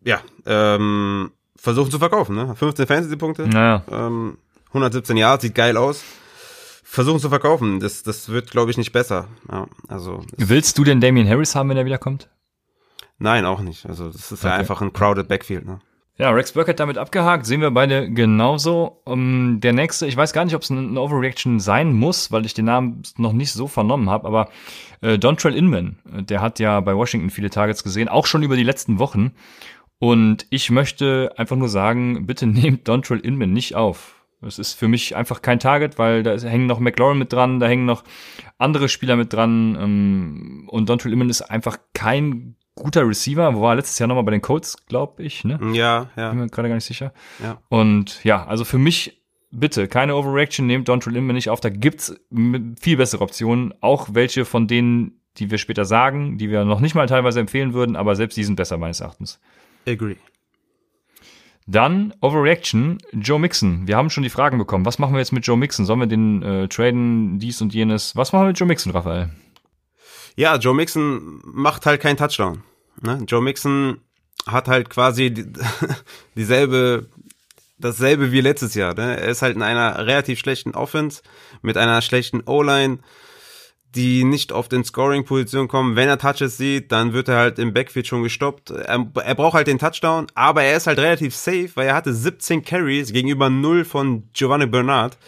[0.02, 2.54] ja, ähm, versuchen zu verkaufen, ne?
[2.56, 3.84] 15 Fantasy-Punkte, naja.
[3.90, 4.38] ähm,
[4.68, 6.02] 117 Jahre, sieht geil aus.
[6.82, 9.28] Versuchen zu verkaufen, das, das wird, glaube ich, nicht besser.
[9.50, 12.28] Ja, also Willst du denn Damien Harris haben, wenn er wiederkommt?
[13.18, 13.86] Nein, auch nicht.
[13.86, 14.48] Also das ist okay.
[14.48, 15.66] ja einfach ein crowded Backfield.
[15.66, 15.80] Ne?
[16.20, 19.00] Ja, Rex Burkett damit abgehakt, sehen wir beide genauso.
[19.06, 22.52] Um, der nächste, ich weiß gar nicht, ob es eine Overreaction sein muss, weil ich
[22.52, 24.50] den Namen noch nicht so vernommen habe, aber
[25.00, 28.64] äh, Dontrell Inman, der hat ja bei Washington viele Targets gesehen, auch schon über die
[28.64, 29.32] letzten Wochen.
[29.98, 34.16] Und ich möchte einfach nur sagen, bitte nehmt Dontrell Inman nicht auf.
[34.42, 37.66] Das ist für mich einfach kein Target, weil da hängen noch McLaurin mit dran, da
[37.66, 38.04] hängen noch
[38.58, 39.74] andere Spieler mit dran.
[39.80, 43.54] Ähm, und Dontrell Inman ist einfach kein guter Receiver.
[43.54, 45.58] Wo war letztes Jahr nochmal bei den Colts, glaube ich, ne?
[45.72, 46.30] Ja, ja.
[46.30, 47.12] Bin mir gerade gar nicht sicher.
[47.42, 47.58] Ja.
[47.68, 51.60] Und ja, also für mich bitte keine Overreaction, nehmt Dontrell Inman nicht auf.
[51.60, 52.14] Da gibt's
[52.80, 56.94] viel bessere Optionen, auch welche von denen, die wir später sagen, die wir noch nicht
[56.94, 59.40] mal teilweise empfehlen würden, aber selbst die sind besser meines Erachtens.
[59.86, 60.16] Agree.
[61.66, 63.86] Dann Overreaction, Joe Mixon.
[63.86, 64.84] Wir haben schon die Fragen bekommen.
[64.86, 65.86] Was machen wir jetzt mit Joe Mixon?
[65.86, 68.16] Sollen wir den äh, traden, dies und jenes?
[68.16, 69.30] Was machen wir mit Joe Mixon, Raphael?
[70.36, 72.62] Ja, Joe Mixon macht halt keinen Touchdown.
[73.02, 73.24] Ne?
[73.26, 74.00] Joe Mixon
[74.46, 75.46] hat halt quasi die,
[76.36, 77.08] dieselbe,
[77.78, 78.94] dasselbe wie letztes Jahr.
[78.94, 79.18] Ne?
[79.18, 81.22] Er ist halt in einer relativ schlechten Offense
[81.62, 82.98] mit einer schlechten O-Line
[83.94, 85.96] die nicht oft in Scoring-Position kommen.
[85.96, 88.70] Wenn er Touches sieht, dann wird er halt im Backfield schon gestoppt.
[88.70, 92.14] Er, er, braucht halt den Touchdown, aber er ist halt relativ safe, weil er hatte
[92.14, 95.18] 17 Carries gegenüber 0 von Giovanni Bernard.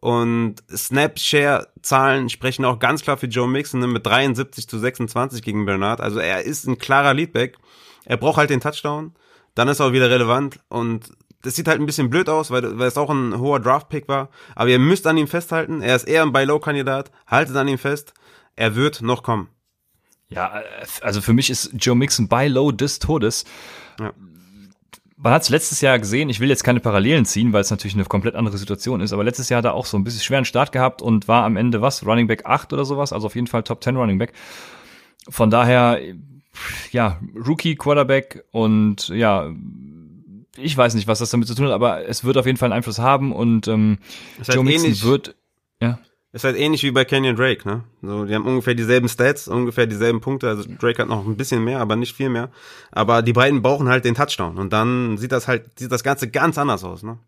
[0.00, 5.66] Und Snapshare-Zahlen sprechen auch ganz klar für Joe Mixon ne, mit 73 zu 26 gegen
[5.66, 6.00] Bernard.
[6.00, 7.58] Also er ist ein klarer Leadback.
[8.04, 9.14] Er braucht halt den Touchdown.
[9.54, 10.60] Dann ist er auch wieder relevant.
[10.68, 11.10] Und
[11.42, 14.28] das sieht halt ein bisschen blöd aus, weil, weil es auch ein hoher Draft-Pick war.
[14.54, 15.82] Aber ihr müsst an ihm festhalten.
[15.82, 17.10] Er ist eher ein Buy-Low-Kandidat.
[17.26, 18.14] Haltet an ihm fest.
[18.54, 19.48] Er wird noch kommen.
[20.28, 20.62] Ja,
[21.00, 23.44] also für mich ist Joe Mixon Buy Low des Todes.
[23.98, 24.12] Ja.
[25.20, 27.94] Man hat es letztes Jahr gesehen, ich will jetzt keine Parallelen ziehen, weil es natürlich
[27.94, 30.44] eine komplett andere Situation ist, aber letztes Jahr hat er auch so ein bisschen schweren
[30.44, 33.48] Start gehabt und war am Ende was, Running Back 8 oder sowas, also auf jeden
[33.48, 34.32] Fall Top 10 Running Back.
[35.28, 36.00] Von daher,
[36.92, 39.50] ja, Rookie Quarterback und ja,
[40.56, 42.66] ich weiß nicht, was das damit zu tun hat, aber es wird auf jeden Fall
[42.66, 43.98] einen Einfluss haben und ähm,
[44.44, 45.34] Joe Mixon wird,
[45.82, 45.98] ja.
[46.32, 47.84] Ist halt ähnlich wie bei Kenyon Drake, ne?
[48.02, 50.48] So, die haben ungefähr dieselben Stats, ungefähr dieselben Punkte.
[50.48, 52.50] Also Drake hat noch ein bisschen mehr, aber nicht viel mehr.
[52.92, 54.58] Aber die beiden brauchen halt den Touchdown.
[54.58, 57.18] Und dann sieht das halt, sieht das Ganze ganz anders aus, ne?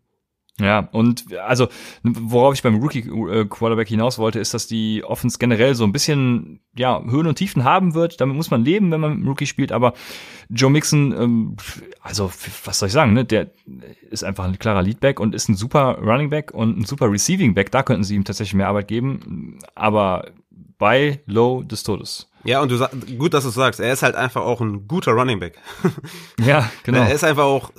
[0.61, 1.67] Ja, und also,
[2.03, 7.01] worauf ich beim Rookie-Quarterback hinaus wollte, ist, dass die Offense generell so ein bisschen, ja,
[7.03, 8.21] Höhen und Tiefen haben wird.
[8.21, 9.71] Damit muss man leben, wenn man mit Rookie spielt.
[9.71, 9.93] Aber
[10.49, 11.55] Joe Mixon, ähm,
[12.01, 12.31] also,
[12.65, 13.25] was soll ich sagen, ne?
[13.25, 13.51] Der
[14.09, 17.53] ist einfach ein klarer Leadback und ist ein super Running Back und ein super Receiving
[17.53, 17.71] Back.
[17.71, 19.59] Da könnten sie ihm tatsächlich mehr Arbeit geben.
[19.75, 20.25] Aber
[20.77, 22.27] bei Low des Todes.
[22.43, 25.11] Ja, und du sagst, gut, dass du sagst, er ist halt einfach auch ein guter
[25.11, 25.59] Running Back.
[26.43, 26.99] ja, genau.
[26.99, 27.71] Er ist einfach auch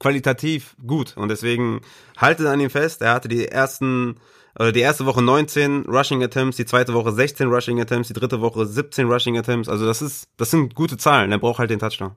[0.00, 1.82] qualitativ gut und deswegen
[2.16, 3.02] haltet an ihm fest.
[3.02, 4.16] Er hatte die ersten
[4.58, 8.40] oder die erste Woche 19 Rushing Attempts, die zweite Woche 16 Rushing Attempts, die dritte
[8.40, 9.68] Woche 17 Rushing Attempts.
[9.68, 11.30] Also das ist, das sind gute Zahlen.
[11.30, 12.16] Er braucht halt den Touchdown.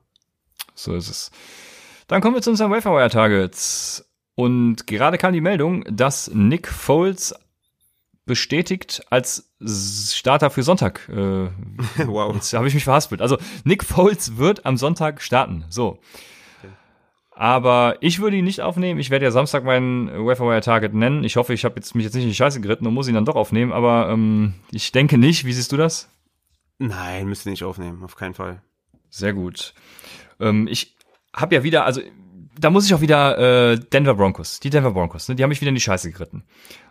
[0.74, 1.30] So ist es.
[2.08, 4.04] Dann kommen wir zu unseren Waferwire Targets.
[4.34, 7.34] Und gerade kam die Meldung, dass Nick Foles
[8.26, 11.08] bestätigt als Starter für Sonntag.
[11.08, 11.14] Äh,
[12.06, 12.34] wow.
[12.34, 13.22] Jetzt habe ich mich verhaspelt.
[13.22, 15.64] Also Nick Foles wird am Sonntag starten.
[15.68, 16.00] So.
[17.36, 19.00] Aber ich würde ihn nicht aufnehmen.
[19.00, 21.24] Ich werde ja Samstag meinen Waferwire Target nennen.
[21.24, 23.14] Ich hoffe, ich habe jetzt mich jetzt nicht in die Scheiße geritten und muss ihn
[23.14, 23.72] dann doch aufnehmen.
[23.72, 25.44] Aber ähm, ich denke nicht.
[25.44, 26.08] Wie siehst du das?
[26.78, 28.04] Nein, müsst ihr nicht aufnehmen.
[28.04, 28.62] Auf keinen Fall.
[29.10, 29.74] Sehr gut.
[30.40, 30.96] Ähm, ich
[31.34, 32.00] habe ja wieder, also
[32.58, 35.60] da muss ich auch wieder äh, Denver Broncos, die Denver Broncos, ne, die haben mich
[35.60, 36.44] wieder in die Scheiße geritten.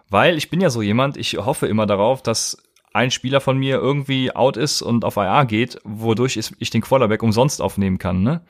[0.09, 2.57] Weil ich bin ja so jemand, ich hoffe immer darauf, dass
[2.93, 7.23] ein Spieler von mir irgendwie out ist und auf IA geht, wodurch ich den Quarterback
[7.23, 8.21] umsonst aufnehmen kann.
[8.21, 8.41] Ne?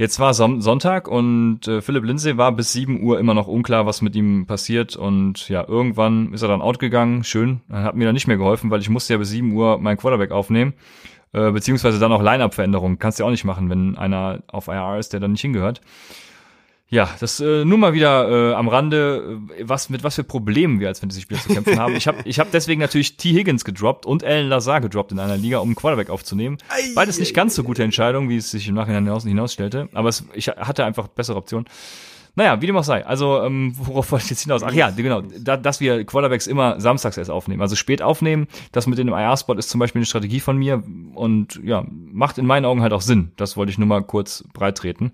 [0.00, 4.00] Jetzt war Sonntag und äh, Philipp Lindsay war bis 7 Uhr immer noch unklar, was
[4.00, 4.96] mit ihm passiert.
[4.96, 7.22] Und ja, irgendwann ist er dann out gegangen.
[7.22, 7.60] Schön.
[7.70, 10.30] Hat mir dann nicht mehr geholfen, weil ich musste ja bis 7 Uhr meinen Quarterback
[10.30, 10.72] aufnehmen.
[11.34, 12.98] Äh, beziehungsweise dann auch Line-Up-Veränderungen.
[12.98, 15.82] Kannst du ja auch nicht machen, wenn einer auf IR ist, der dann nicht hingehört.
[16.92, 20.80] Ja, das äh, nur mal wieder äh, am Rande, äh, was mit was für Problemen
[20.80, 21.94] wir als Fantasy-Spieler zu kämpfen haben.
[21.94, 23.32] Ich habe ich hab deswegen natürlich T.
[23.32, 26.58] Higgins gedroppt und Alan Lazar gedroppt in einer Liga, um einen Quarterback aufzunehmen.
[26.96, 30.24] Beides nicht ganz so gute Entscheidungen, wie es sich im Nachhinein hinaus, hinausstellte, aber es,
[30.34, 31.66] ich hatte einfach bessere Optionen.
[32.34, 33.04] Naja, wie dem auch sei.
[33.04, 34.62] Also, ähm, worauf wollte ich jetzt hinaus?
[34.62, 37.60] Ach ja, genau, da, dass wir Quarterbacks immer samstags erst aufnehmen.
[37.60, 40.82] Also spät aufnehmen, das mit dem IR-Spot ist zum Beispiel eine Strategie von mir
[41.14, 43.32] und ja, macht in meinen Augen halt auch Sinn.
[43.36, 45.12] Das wollte ich nur mal kurz breit treten.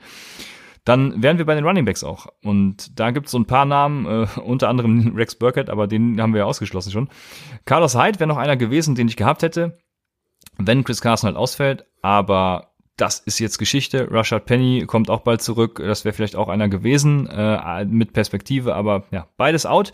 [0.86, 2.28] Dann wären wir bei den Running Backs auch.
[2.42, 6.22] Und da gibt es so ein paar Namen, äh, unter anderem Rex Burkett, aber den
[6.22, 7.08] haben wir ja ausgeschlossen schon.
[7.64, 9.76] Carlos Hyde wäre noch einer gewesen, den ich gehabt hätte,
[10.58, 11.86] wenn Chris Carson halt ausfällt.
[12.02, 14.08] Aber das ist jetzt Geschichte.
[14.12, 15.82] Rashad Penny kommt auch bald zurück.
[15.84, 19.90] Das wäre vielleicht auch einer gewesen äh, mit Perspektive, aber ja, beides out.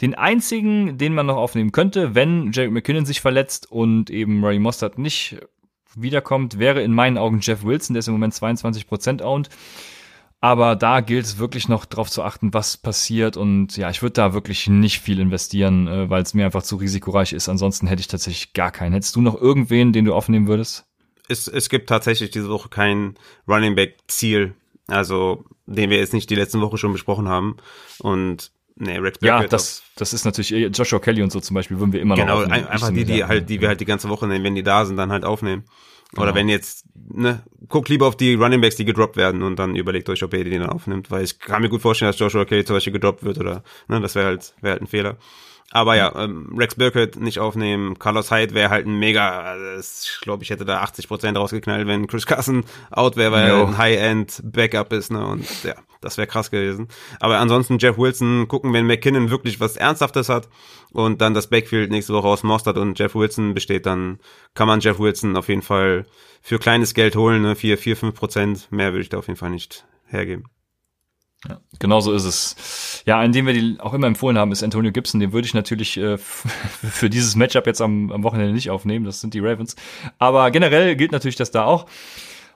[0.00, 4.60] Den einzigen, den man noch aufnehmen könnte, wenn Jerry McKinnon sich verletzt und eben Ray
[4.60, 5.40] Mostert nicht
[5.96, 9.48] wiederkommt, wäre in meinen Augen Jeff Wilson, der ist im Moment 22% owned.
[10.40, 13.36] Aber da gilt es wirklich noch darauf zu achten, was passiert.
[13.36, 16.76] Und ja, ich würde da wirklich nicht viel investieren, äh, weil es mir einfach zu
[16.76, 17.48] risikoreich ist.
[17.48, 18.92] Ansonsten hätte ich tatsächlich gar keinen.
[18.92, 20.86] Hättest du noch irgendwen, den du aufnehmen würdest?
[21.28, 23.16] Es, es gibt tatsächlich diese Woche kein
[23.48, 24.54] Running Back Ziel.
[24.86, 27.56] Also, den wir jetzt nicht die letzten Woche schon besprochen haben.
[27.98, 31.80] Und Nee, Rex Ja, das, das ist natürlich äh, Joshua Kelly und so zum Beispiel
[31.80, 34.08] würden wir immer genau, noch Genau, einfach die, die halt, die wir halt die ganze
[34.08, 35.64] Woche nehmen, wenn die da sind, dann halt aufnehmen.
[36.10, 36.22] Genau.
[36.22, 39.76] Oder wenn jetzt, ne, guckt lieber auf die Running Backs, die gedroppt werden und dann
[39.76, 42.44] überlegt euch, ob ihr die dann aufnimmt, weil ich kann mir gut vorstellen, dass Joshua
[42.46, 45.18] Kelly zum Beispiel gedroppt wird oder, ne, das wäre halt, wäre halt ein Fehler.
[45.70, 50.20] Aber ja, ähm, Rex Burkett nicht aufnehmen, Carlos Hyde wäre halt ein mega, also ich
[50.22, 54.94] glaube, ich hätte da 80% rausgeknallt, wenn Chris Carson out wäre, weil er ein High-End-Backup
[54.94, 56.88] ist, ne, und ja, das wäre krass gewesen.
[57.20, 60.48] Aber ansonsten Jeff Wilson gucken, wenn McKinnon wirklich was Ernsthaftes hat
[60.92, 64.20] und dann das Backfield nächste Woche aus Mostert und Jeff Wilson besteht, dann
[64.54, 66.06] kann man Jeff Wilson auf jeden Fall
[66.40, 69.38] für kleines Geld holen, ne, 4, 4, 5 Prozent, mehr würde ich da auf jeden
[69.38, 70.44] Fall nicht hergeben.
[71.46, 73.02] Ja, genau so ist es.
[73.06, 75.20] Ja, einen, den wir die auch immer empfohlen haben, ist Antonio Gibson.
[75.20, 79.04] Den würde ich natürlich äh, für dieses Matchup jetzt am, am Wochenende nicht aufnehmen.
[79.04, 79.76] Das sind die Ravens.
[80.18, 81.86] Aber generell gilt natürlich das da auch.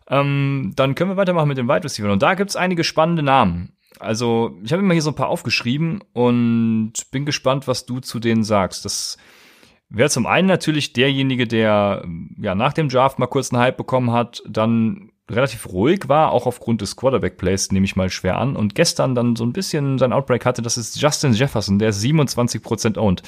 [0.08, 2.12] Ähm, dann können wir weitermachen mit den Wide Receivers.
[2.12, 3.76] Und da gibt's einige spannende Namen.
[4.00, 8.18] Also, ich habe immer hier so ein paar aufgeschrieben und bin gespannt, was du zu
[8.18, 8.84] denen sagst.
[8.84, 9.16] Das
[9.90, 12.04] wäre zum einen natürlich derjenige, der
[12.36, 16.46] ja nach dem Draft mal kurz einen Hype bekommen hat, dann relativ ruhig war, auch
[16.46, 18.56] aufgrund des Quarterback-Plays, nehme ich mal schwer an.
[18.56, 22.98] Und gestern dann so ein bisschen sein Outbreak hatte, das ist Justin Jefferson, der 27%
[22.98, 23.22] owned.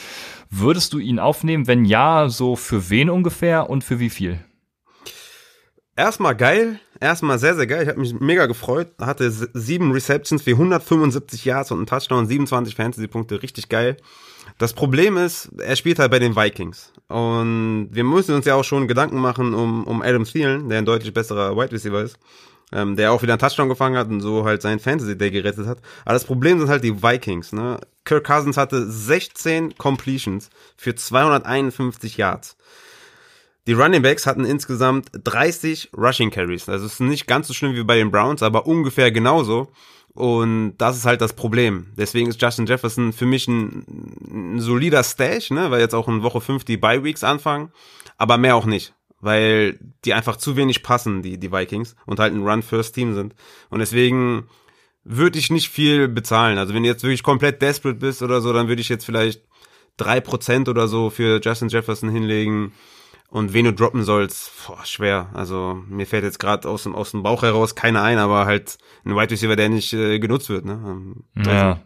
[0.51, 1.67] Würdest du ihn aufnehmen?
[1.67, 4.41] Wenn ja, so für wen ungefähr und für wie viel?
[5.97, 7.83] erstmal geil, erstmal sehr, sehr geil.
[7.83, 8.89] Ich habe mich mega gefreut.
[9.01, 13.97] Hatte sieben Receptions für 175 Yards und einen Touchdown, 27 Fantasy-Punkte, richtig geil.
[14.59, 16.93] Das Problem ist, er spielt halt bei den Vikings.
[17.09, 20.87] Und wir müssen uns ja auch schon Gedanken machen um, um Adam Thielen, der ein
[20.87, 22.19] deutlich besserer Wide Receiver ist.
[22.73, 25.67] Ähm, der auch wieder einen Touchdown gefangen hat und so halt seinen Fantasy Day gerettet
[25.67, 25.79] hat.
[26.05, 27.79] Aber das Problem sind halt die Vikings, ne?
[28.05, 32.57] Kirk Cousins hatte 16 Completions für 251 Yards.
[33.67, 36.69] Die Running Backs hatten insgesamt 30 Rushing Carries.
[36.69, 39.69] Also es ist nicht ganz so schlimm wie bei den Browns, aber ungefähr genauso.
[40.15, 41.89] Und das ist halt das Problem.
[41.97, 43.85] Deswegen ist Justin Jefferson für mich ein,
[44.31, 47.73] ein solider Stash, ne, weil jetzt auch in Woche 5 die Bye Weeks anfangen,
[48.17, 52.33] aber mehr auch nicht, weil die einfach zu wenig passen, die, die Vikings, und halt
[52.33, 53.35] ein Run-First-Team sind.
[53.71, 54.47] Und deswegen
[55.03, 56.59] würde ich nicht viel bezahlen.
[56.59, 59.43] Also wenn du jetzt wirklich komplett desperate bist oder so, dann würde ich jetzt vielleicht
[59.97, 62.73] drei Prozent oder so für Justin Jefferson hinlegen
[63.35, 65.29] und wen du droppen sollst, boah, schwer.
[65.35, 68.79] Also mir fällt jetzt gerade aus dem, aus dem Bauch heraus keiner ein, aber halt
[69.05, 70.65] ein Wide Receiver, der nicht äh, genutzt wird.
[70.65, 70.75] Ne?
[70.75, 71.81] Ähm, also, ja,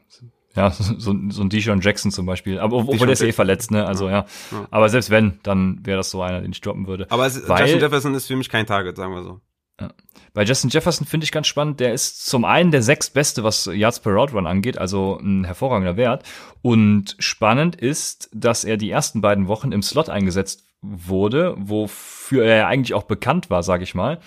[0.54, 2.58] ja, so, so ein Deshaun Jackson zum Beispiel.
[2.58, 3.86] Aber obwohl der ist eh verletzt, ne?
[3.86, 4.26] Also ja.
[4.50, 4.66] ja.
[4.70, 7.06] Aber selbst wenn, dann wäre das so einer, den ich droppen würde.
[7.08, 9.40] Aber es, Weil, Justin Jefferson ist für mich kein Target, sagen wir so.
[9.80, 9.88] Ja.
[10.34, 14.00] Bei Justin Jefferson finde ich ganz spannend, der ist zum einen der sechstbeste, was Yards
[14.00, 16.24] per Route Run angeht, also ein hervorragender Wert.
[16.60, 22.68] Und spannend ist, dass er die ersten beiden Wochen im Slot eingesetzt wurde, wofür er
[22.68, 24.20] eigentlich auch bekannt war, sage ich mal.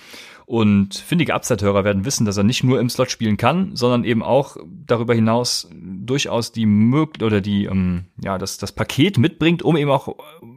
[0.46, 4.22] Und findige Upside-Hörer werden wissen, dass er nicht nur im Slot spielen kann, sondern eben
[4.22, 9.78] auch darüber hinaus durchaus die Möglichkeit oder die, ähm, ja, das, das Paket mitbringt, um
[9.78, 10.14] eben auch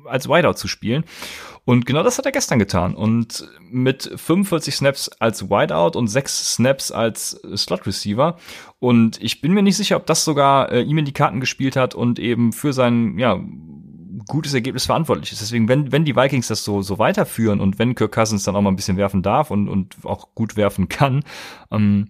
[0.06, 1.04] als Wideout zu spielen.
[1.64, 2.94] Und genau das hat er gestern getan.
[2.94, 8.36] Und mit 45 Snaps als Wideout und 6 Snaps als Slot Receiver.
[8.80, 11.76] Und ich bin mir nicht sicher, ob das sogar äh, ihm in die Karten gespielt
[11.76, 13.40] hat und eben für sein, ja,
[14.26, 15.40] gutes Ergebnis verantwortlich ist.
[15.40, 18.62] Deswegen, wenn, wenn die Vikings das so, so weiterführen und wenn Kirk Cousins dann auch
[18.62, 21.24] mal ein bisschen werfen darf und, und auch gut werfen kann,
[21.70, 22.08] ähm,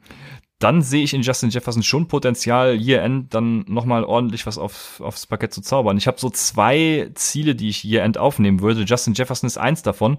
[0.59, 5.27] dann sehe ich in Justin Jefferson schon Potenzial, Year-End dann nochmal ordentlich was auf, aufs
[5.27, 5.99] Parkett zu zaubern.
[5.99, 8.83] Ich habe so zwei Ziele, die ich Year-End aufnehmen würde.
[8.83, 10.19] Justin Jefferson ist eins davon.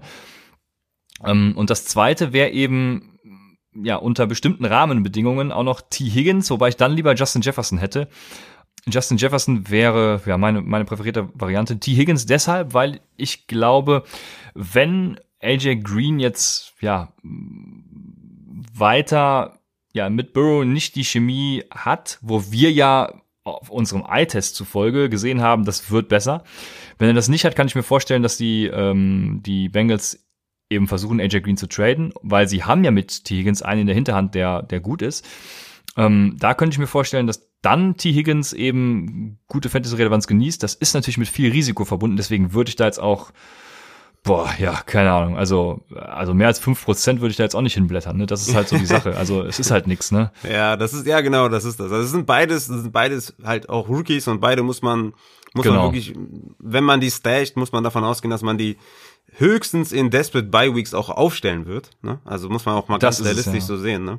[1.24, 3.18] Ähm, und das zweite wäre eben
[3.74, 6.04] ja unter bestimmten Rahmenbedingungen auch noch T.
[6.04, 8.08] Higgins, wobei ich dann lieber Justin Jefferson hätte.
[8.88, 11.78] Justin Jefferson wäre ja meine, meine präferierte Variante.
[11.80, 11.94] T.
[11.94, 14.04] Higgins deshalb, weil ich glaube,
[14.54, 17.12] wenn AJ Green jetzt ja
[18.74, 19.58] weiter
[19.92, 23.12] ja mit Burrow nicht die Chemie hat, wo wir ja
[23.44, 26.42] auf unserem Eye-Test zufolge gesehen haben, das wird besser.
[26.98, 30.26] Wenn er das nicht hat, kann ich mir vorstellen, dass die ähm, die Bengals
[30.68, 33.36] eben versuchen, AJ Green zu traden, weil sie haben ja mit T.
[33.36, 35.26] Higgins einen in der Hinterhand, der der gut ist.
[35.96, 38.12] Ähm, da könnte ich mir vorstellen, dass dann T.
[38.12, 40.62] Higgins eben gute Fantasy-Relevanz genießt.
[40.62, 43.32] Das ist natürlich mit viel Risiko verbunden, deswegen würde ich da jetzt auch
[44.26, 45.36] Boah, ja, keine Ahnung.
[45.36, 48.26] Also, also mehr als fünf Prozent würde ich da jetzt auch nicht hinblättern, ne?
[48.26, 49.16] Das ist halt so die Sache.
[49.16, 50.32] Also es ist halt nix, ne?
[50.50, 51.92] Ja, das ist, ja genau, das ist das.
[51.92, 55.14] Also es sind beides, es sind beides halt auch Rookies und beide muss man,
[55.54, 55.84] muss genau.
[55.84, 56.14] man wirklich,
[56.58, 58.76] wenn man die stasht, muss man davon ausgehen, dass man die
[59.38, 61.90] höchstens in Desperate Bye Weeks auch aufstellen wird.
[62.02, 62.18] Ne?
[62.24, 63.60] Also muss man auch mal das ganz realistisch ja.
[63.60, 64.04] so sehen.
[64.04, 64.18] Ne?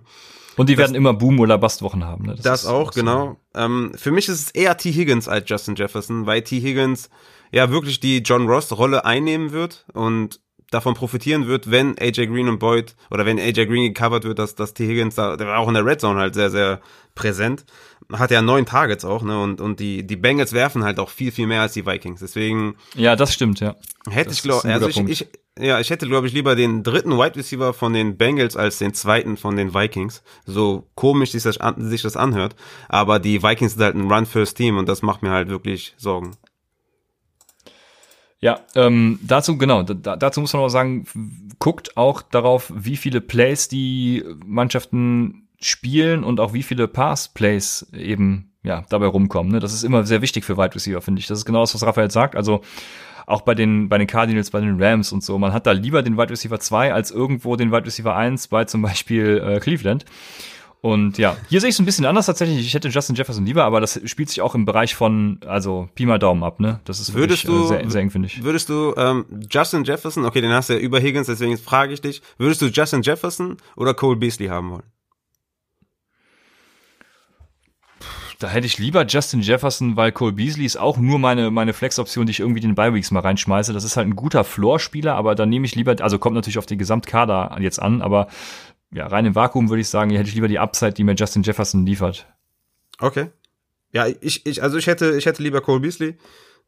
[0.55, 2.25] Und die das, werden immer Boom- oder Bastwochen haben.
[2.25, 2.35] Ne?
[2.35, 2.99] Das, das auch, so.
[2.99, 3.37] genau.
[3.53, 4.91] Ähm, für mich ist es eher T.
[4.91, 6.59] Higgins als Justin Jefferson, weil T.
[6.59, 7.09] Higgins
[7.51, 10.39] ja wirklich die John Ross-Rolle einnehmen wird und
[10.71, 14.55] davon profitieren wird, wenn AJ Green und Boyd oder wenn AJ Green gecovert wird, dass,
[14.55, 14.87] dass T.
[14.87, 16.81] Higgins da, der war auch in der Red Zone halt sehr, sehr
[17.15, 17.65] präsent.
[18.11, 19.41] Hat ja neun Targets auch, ne?
[19.41, 22.21] Und, und die, die Bengals werfen halt auch viel, viel mehr als die Vikings.
[22.21, 22.75] Deswegen.
[22.95, 23.75] Ja, das stimmt, ja.
[24.09, 25.27] Hätte das ich glaube, also ich, ich,
[25.59, 28.93] ja, ich hätte, glaube ich, lieber den dritten Wide Receiver von den Bengals als den
[28.93, 30.23] zweiten von den Vikings.
[30.45, 32.55] So komisch sich das, sich das anhört.
[32.87, 36.37] Aber die Vikings sind halt ein Run-First-Team und das macht mir halt wirklich Sorgen.
[38.47, 41.03] Ja, ähm, dazu, genau, da, dazu muss man auch sagen,
[41.59, 48.53] guckt auch darauf, wie viele Plays die Mannschaften spielen und auch wie viele Pass-Plays eben
[48.63, 49.51] ja, dabei rumkommen.
[49.51, 49.59] Ne?
[49.59, 51.27] Das ist immer sehr wichtig für Wide Receiver, finde ich.
[51.27, 52.37] Das ist genau das, was Raphael sagt.
[52.37, 52.61] Also
[53.25, 55.37] auch bei den, bei den Cardinals, bei den Rams und so.
[55.37, 58.63] Man hat da lieber den Wide Receiver 2 als irgendwo den Wide Receiver 1 bei
[58.63, 60.05] zum Beispiel äh, Cleveland.
[60.81, 62.59] Und ja, hier sehe ich es ein bisschen anders tatsächlich.
[62.59, 66.05] Ich hätte Justin Jefferson lieber, aber das spielt sich auch im Bereich von, also Pi
[66.05, 66.79] mal Daumen ab, ne?
[66.85, 68.43] Das ist wirklich, du, äh, sehr, sehr eng, finde ich.
[68.43, 72.01] Würdest du ähm, Justin Jefferson, okay, den hast du ja über Higgins, deswegen frage ich
[72.01, 74.83] dich, würdest du Justin Jefferson oder Cole Beasley haben wollen?
[78.39, 82.27] Da hätte ich lieber Justin Jefferson, weil Cole Beasley ist auch nur meine, meine Flex-Option,
[82.27, 83.73] die ich irgendwie den Bi-Weeks mal reinschmeiße.
[83.73, 86.67] Das ist halt ein guter Floor-Spieler, aber da nehme ich lieber, also kommt natürlich auf
[86.67, 88.27] die Gesamtkader jetzt an, aber
[88.91, 91.43] ja, rein im Vakuum würde ich sagen, hätte ich lieber die Upside, die mir Justin
[91.43, 92.27] Jefferson liefert.
[92.99, 93.31] Okay.
[93.91, 96.17] Ja, ich, ich, also ich hätte, ich hätte lieber Cole Beasley,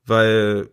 [0.06, 0.70] weil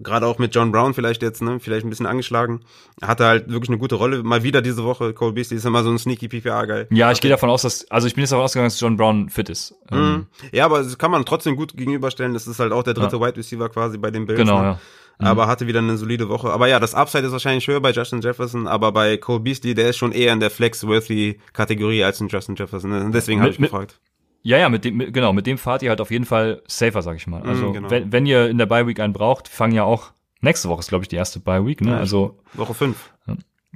[0.00, 2.64] gerade auch mit John Brown vielleicht jetzt, ne, vielleicht ein bisschen angeschlagen.
[3.02, 4.22] Hatte halt wirklich eine gute Rolle.
[4.22, 5.12] Mal wieder diese Woche.
[5.12, 6.86] Cole Beasley ist immer so ein sneaky PPA-Guy.
[6.90, 9.28] Ja, ich gehe davon aus, dass, also ich bin jetzt davon ausgegangen, dass John Brown
[9.28, 9.74] fit ist.
[9.90, 10.26] Ähm, Mhm.
[10.52, 12.32] Ja, aber das kann man trotzdem gut gegenüberstellen.
[12.34, 13.22] Das ist halt auch der dritte Ja.
[13.26, 14.38] Wide Receiver quasi bei den Bills.
[14.38, 14.64] Genau, ne?
[14.66, 14.80] ja.
[15.20, 16.50] Aber hatte wieder eine solide Woche.
[16.50, 19.88] Aber ja, das Upside ist wahrscheinlich höher bei Justin Jefferson, aber bei Cole Beasley, der
[19.90, 22.90] ist schon eher in der Flex-Worthy-Kategorie als ein Justin Jefferson.
[22.90, 23.10] ne?
[23.12, 24.00] Deswegen habe ich mit- gefragt.
[24.42, 27.02] Ja, ja, mit dem, mit, genau, mit dem fahrt ihr halt auf jeden Fall safer,
[27.02, 27.42] sag ich mal.
[27.42, 27.90] Also, Mhm, genau.
[27.90, 30.88] wenn, wenn ihr in der Bye Week einen braucht, fangen ja auch, nächste Woche ist,
[30.88, 31.90] glaube ich, die erste Bye Week, ne?
[31.90, 33.10] Ja, Also, Woche fünf.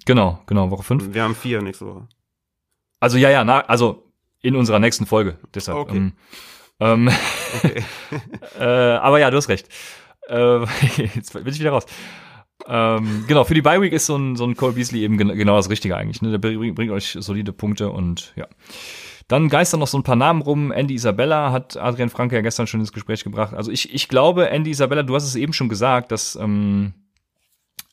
[0.07, 1.13] genau, genau, Woche 5.
[1.13, 2.07] Wir haben vier nächste Woche.
[3.01, 4.05] Also, ja, ja, na, also,
[4.41, 5.77] in unserer nächsten Folge, deshalb.
[5.79, 5.97] Okay.
[5.97, 6.13] Ähm,
[6.81, 7.11] ähm,
[7.59, 7.83] Okay.
[8.59, 9.69] äh, aber ja, du hast recht.
[10.29, 10.61] Äh,
[11.15, 11.87] jetzt bin ich wieder raus.
[12.67, 15.29] Ähm, genau, für die Bye Week ist so ein, so ein Cole Beasley eben gen
[15.37, 16.23] genau das Richtige eigentlich.
[16.23, 16.31] Ne?
[16.31, 18.47] Der bringt, bringt euch solide Punkte und ja.
[19.29, 20.73] Dann geistern noch so ein paar Namen rum.
[20.73, 23.55] Andy Isabella hat Adrian Franke ja gestern schon ins Gespräch gebracht.
[23.55, 26.93] Also ich, ich glaube, Andy Isabella, du hast es eben schon gesagt, dass ähm,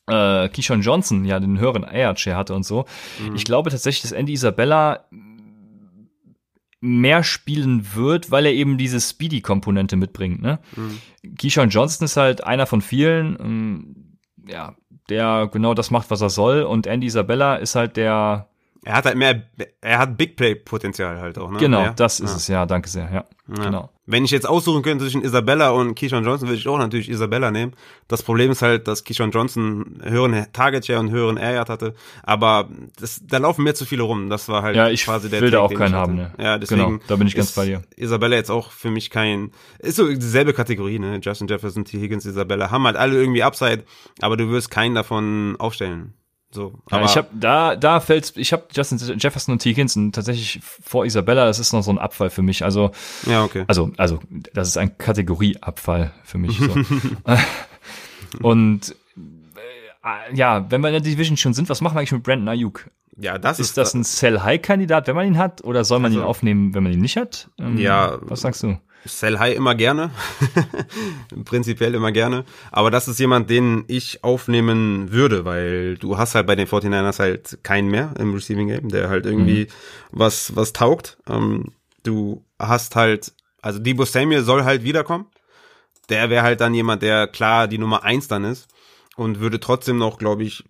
[0.06, 2.84] äh, Keyshawn Johnson ja den höheren Air-Share hatte und so.
[3.20, 3.36] Mhm.
[3.36, 5.04] Ich glaube tatsächlich, dass Andy Isabella
[6.80, 10.40] mehr spielen wird, weil er eben diese Speedy-Komponente mitbringt.
[10.40, 10.58] Ne?
[10.76, 11.36] Mhm.
[11.36, 13.96] Keyshawn Johnson ist halt einer von vielen, ähm,
[14.46, 14.74] ja,
[15.10, 16.62] der genau das macht, was er soll.
[16.62, 18.48] Und Andy Isabella ist halt der,
[18.84, 19.42] Er hat halt mehr,
[19.82, 21.58] er hat Big Play-Potenzial halt auch, ne?
[21.58, 21.92] genau, Mehr.
[21.92, 22.36] das ist Ja.
[22.36, 23.24] es, ja, danke sehr, ja,
[23.54, 23.64] Ja.
[23.64, 23.90] genau.
[24.10, 27.52] Wenn ich jetzt aussuchen könnte zwischen Isabella und Keyshawn Johnson, würde ich auch natürlich Isabella
[27.52, 27.74] nehmen.
[28.08, 31.94] Das Problem ist halt, dass Keyshawn Johnson höheren Target Share und höheren Air Yard hatte,
[32.24, 34.28] aber das, da laufen mir zu viele rum.
[34.28, 36.32] Das war halt Ja, ich quasi der will da Take, auch keinen haben, ne?
[36.38, 36.84] Ja, deswegen.
[36.84, 37.82] Genau, da bin ich ganz bei dir.
[37.96, 41.20] Isabella jetzt auch für mich kein, ist so dieselbe Kategorie, ne?
[41.22, 42.00] Justin Jefferson, T.
[42.00, 43.84] Higgins, Isabella haben halt alle irgendwie Upside,
[44.20, 46.14] aber du wirst keinen davon aufstellen.
[46.52, 49.72] So, Ja, aber ich habe da da fällt's ich habe Justin Jefferson und T.
[49.72, 52.64] Hinson tatsächlich vor Isabella, das ist noch so ein Abfall für mich.
[52.64, 52.90] Also
[53.26, 53.64] ja, okay.
[53.68, 54.18] also also
[54.52, 56.74] das ist ein Kategorieabfall für mich so.
[58.42, 58.94] und
[60.04, 62.48] äh, ja, wenn wir in der Division schon sind, was machen wir eigentlich mit Brandon
[62.48, 62.90] Ayuk?
[63.16, 66.18] Ja, das ist, Ist das ein Sell-High-Kandidat, wenn man ihn hat, oder soll man ihn
[66.18, 67.50] Also- aufnehmen, wenn man ihn nicht hat?
[67.58, 68.18] Ähm, Ja.
[68.22, 68.78] Was sagst du?
[69.04, 70.10] Sell High immer gerne.
[71.44, 72.44] Prinzipiell immer gerne.
[72.70, 77.18] Aber das ist jemand, den ich aufnehmen würde, weil du hast halt bei den 49ers
[77.18, 79.68] halt keinen mehr im Receiving Game, der halt irgendwie
[80.10, 81.18] was, was taugt.
[81.28, 81.72] Ähm,
[82.02, 83.32] du hast halt,
[83.62, 85.26] also Debo Samuel soll halt wiederkommen.
[86.10, 88.68] Der wäre halt dann jemand, der klar die Nummer eins dann ist
[89.16, 90.64] und würde trotzdem noch, glaube ich,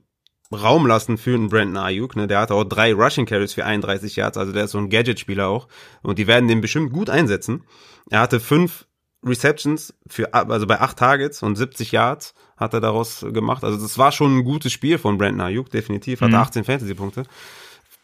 [0.53, 2.17] Raum lassen für einen Brandon Ayuk.
[2.17, 2.27] Ne?
[2.27, 5.49] Der hatte auch drei Rushing Carries für 31 Yards, also der ist so ein Gadget-Spieler
[5.49, 5.69] auch.
[6.03, 7.65] Und die werden den bestimmt gut einsetzen.
[8.11, 8.87] Er hatte fünf
[9.25, 13.65] Receptions für, also bei acht Targets und 70 Yards hat er daraus gemacht.
[13.65, 16.21] Also das war schon ein gutes Spiel von Brandon Ayuk, definitiv.
[16.21, 17.25] Hatte 18 Fantasy-Punkte.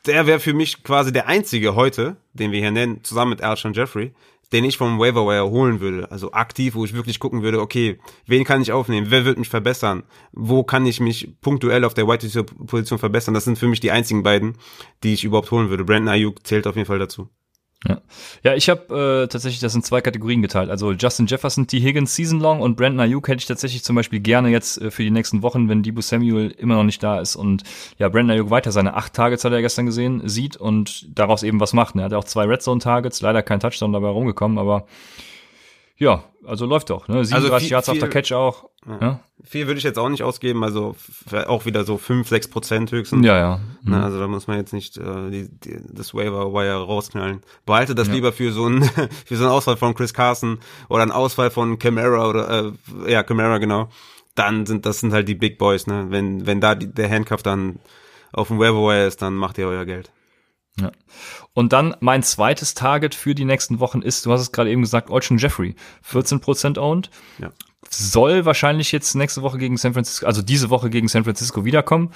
[0.07, 3.72] Der wäre für mich quasi der einzige heute, den wir hier nennen, zusammen mit Alshon
[3.72, 4.14] Jeffrey,
[4.53, 6.11] den ich vom Waiver Wire holen würde.
[6.11, 9.09] Also aktiv, wo ich wirklich gucken würde, okay, wen kann ich aufnehmen?
[9.11, 10.05] Wer wird mich verbessern?
[10.32, 13.34] Wo kann ich mich punktuell auf der White Receiver Position verbessern?
[13.34, 14.57] Das sind für mich die einzigen beiden,
[15.03, 15.84] die ich überhaupt holen würde.
[15.84, 17.28] Brandon Ayuk zählt auf jeden Fall dazu.
[17.87, 18.01] Ja,
[18.43, 20.70] ja ich habe äh, tatsächlich das in zwei Kategorien geteilt.
[20.70, 21.79] Also Justin Jefferson, T.
[21.81, 25.03] Higgins Season Long und Brandon Ayuk hätte ich tatsächlich zum Beispiel gerne jetzt äh, für
[25.03, 27.62] die nächsten Wochen, wenn Debo Samuel immer noch nicht da ist und
[27.99, 31.61] ja, Brandon Ayuk weiter seine acht Targets hat er gestern gesehen, sieht und daraus eben
[31.61, 31.95] was macht.
[31.95, 32.03] Ne?
[32.03, 34.87] Er hat auch zwei Red Zone Targets, leider kein Touchdown dabei rumgekommen, aber
[35.99, 37.09] ja, also läuft doch.
[37.09, 37.24] Ne?
[37.24, 38.68] 37 Also viel- Yards after viel- Catch auch.
[39.01, 40.97] Ja, Viel würde ich jetzt auch nicht ausgeben, also
[41.47, 43.24] auch wieder so 5, 6 Prozent höchstens.
[43.24, 43.38] ja.
[43.38, 43.61] ja.
[43.82, 43.92] Mhm.
[43.92, 47.42] Ne, also da muss man jetzt nicht äh, die, die, das Waiver Wire rausknallen.
[47.64, 48.82] Behalte das lieber für so einen
[49.24, 52.72] für so einen Ausfall von Chris Carson oder einen Ausfall von Camara oder
[53.07, 53.88] äh, ja Camara genau.
[54.34, 55.86] Dann sind das sind halt die Big Boys.
[55.86, 57.78] Ne, wenn wenn da die, der Handcuff dann
[58.32, 60.11] auf dem Waiver Wire ist, dann macht ihr euer Geld.
[60.78, 60.92] Ja.
[61.55, 64.82] Und dann mein zweites Target für die nächsten Wochen ist, du hast es gerade eben
[64.82, 65.74] gesagt, Olsen Jeffrey.
[66.07, 67.11] 14% owned.
[67.38, 67.51] Ja.
[67.91, 72.12] Soll wahrscheinlich jetzt nächste Woche gegen San Francisco, also diese Woche gegen San Francisco wiederkommen.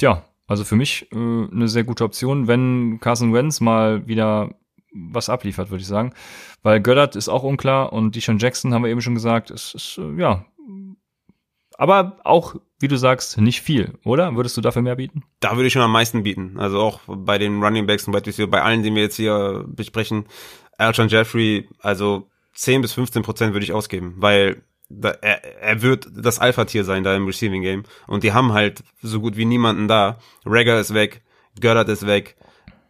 [0.00, 4.50] Ja, also für mich äh, eine sehr gute Option, wenn Carson Wentz mal wieder
[4.92, 6.14] was abliefert, würde ich sagen.
[6.62, 9.98] Weil Goddard ist auch unklar und Deshaun Jackson haben wir eben schon gesagt, es ist,
[9.98, 10.44] äh, ja.
[11.76, 14.34] Aber auch, wie du sagst, nicht viel, oder?
[14.34, 15.22] Würdest du dafür mehr bieten?
[15.38, 16.58] Da würde ich schon am meisten bieten.
[16.58, 18.12] Also auch bei den Running Backs und
[18.50, 20.24] bei allen, die wir jetzt hier besprechen,
[20.76, 26.08] Alshon Jeffrey, also 10 bis 15 Prozent würde ich ausgeben, weil da, er, er wird
[26.14, 27.84] das Alpha-Tier sein da im Receiving Game.
[28.06, 30.18] Und die haben halt so gut wie niemanden da.
[30.44, 31.22] Rager ist weg,
[31.60, 32.36] Goddard ist weg.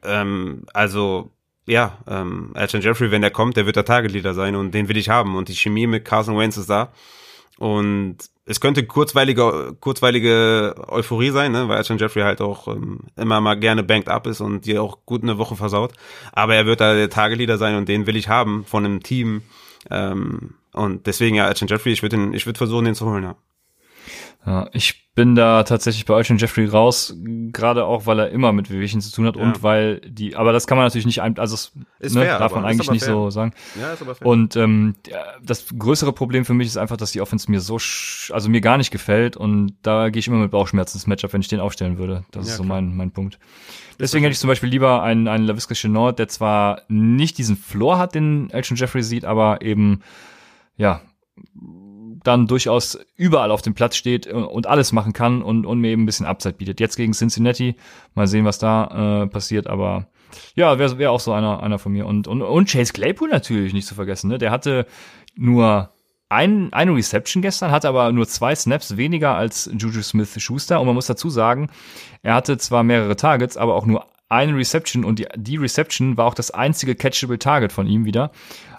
[0.03, 1.31] Ähm, also,
[1.67, 4.97] ja, ähm, Alshon Jeffrey, wenn der kommt, der wird der Target-Leader sein und den will
[4.97, 5.37] ich haben.
[5.37, 6.93] Und die Chemie mit Carson Wentz ist da.
[7.59, 11.69] Und es könnte kurzweilige, kurzweilige Euphorie sein, ne?
[11.69, 15.05] weil Alshon Jeffrey halt auch ähm, immer mal gerne banked up ist und dir auch
[15.05, 15.93] gut eine Woche versaut.
[16.33, 19.43] Aber er wird da der Tageleader sein und den will ich haben von einem Team.
[19.91, 23.37] Ähm, und deswegen ja, Alshon Jeffrey, ich würde ich würd versuchen, den zu holen, ja.
[24.47, 27.15] Ja, ich bin da tatsächlich bei Alshon Jeffrey raus,
[27.53, 29.43] gerade auch, weil er immer mit Wehwehchen zu tun hat ja.
[29.43, 32.55] und weil die, aber das kann man natürlich nicht, also es ist ne, fair, darf
[32.55, 33.53] man eigentlich nicht so sagen.
[33.79, 34.27] Ja, ist aber fair.
[34.27, 34.95] Und ähm,
[35.43, 37.79] das größere Problem für mich ist einfach, dass die Offense mir so,
[38.33, 41.41] also mir gar nicht gefällt und da gehe ich immer mit Bauchschmerzen ins Matchup, wenn
[41.41, 42.25] ich den aufstellen würde.
[42.31, 43.41] Das ja, ist so mein, mein Punkt.
[43.99, 47.99] Deswegen hätte ich zum Beispiel lieber einen, einen LaVisca Chenord, der zwar nicht diesen Floor
[47.99, 50.01] hat, den Elton Jeffrey sieht, aber eben,
[50.79, 51.03] ja,
[52.25, 56.03] dann durchaus überall auf dem Platz steht und alles machen kann und, und mir eben
[56.03, 56.81] ein bisschen Upside bietet.
[56.81, 57.77] Jetzt gegen Cincinnati,
[58.15, 60.09] mal sehen, was da äh, passiert, aber
[60.55, 62.07] ja, wäre wär auch so einer, einer von mir.
[62.07, 64.39] Und, und, und Chase Claypool natürlich nicht zu vergessen, ne?
[64.39, 64.87] Der hatte
[65.37, 65.91] nur
[66.29, 70.81] ein, eine Reception gestern, hatte aber nur zwei Snaps weniger als Juju Smith Schuster.
[70.81, 71.71] Und man muss dazu sagen,
[72.23, 76.27] er hatte zwar mehrere Targets, aber auch nur eine Reception und die, die Reception war
[76.27, 78.31] auch das einzige catchable Target von ihm wieder.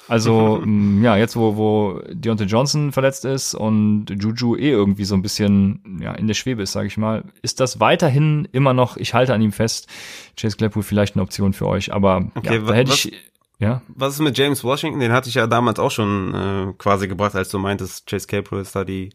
[0.10, 5.16] Also, mm, ja, jetzt wo, wo Deontay Johnson verletzt ist und Juju eh irgendwie so
[5.16, 8.98] ein bisschen ja, in der Schwebe ist, sage ich mal, ist das weiterhin immer noch,
[8.98, 9.88] ich halte an ihm fest,
[10.36, 13.14] Chase Claypool vielleicht eine Option für euch, aber okay, ja, da hätte was, ich.
[13.60, 13.82] Ja.
[13.90, 15.02] Was ist mit James Washington?
[15.02, 18.60] Den hatte ich ja damals auch schon äh, quasi gebracht, als du meintest, Chase Claypool
[18.60, 19.12] ist da die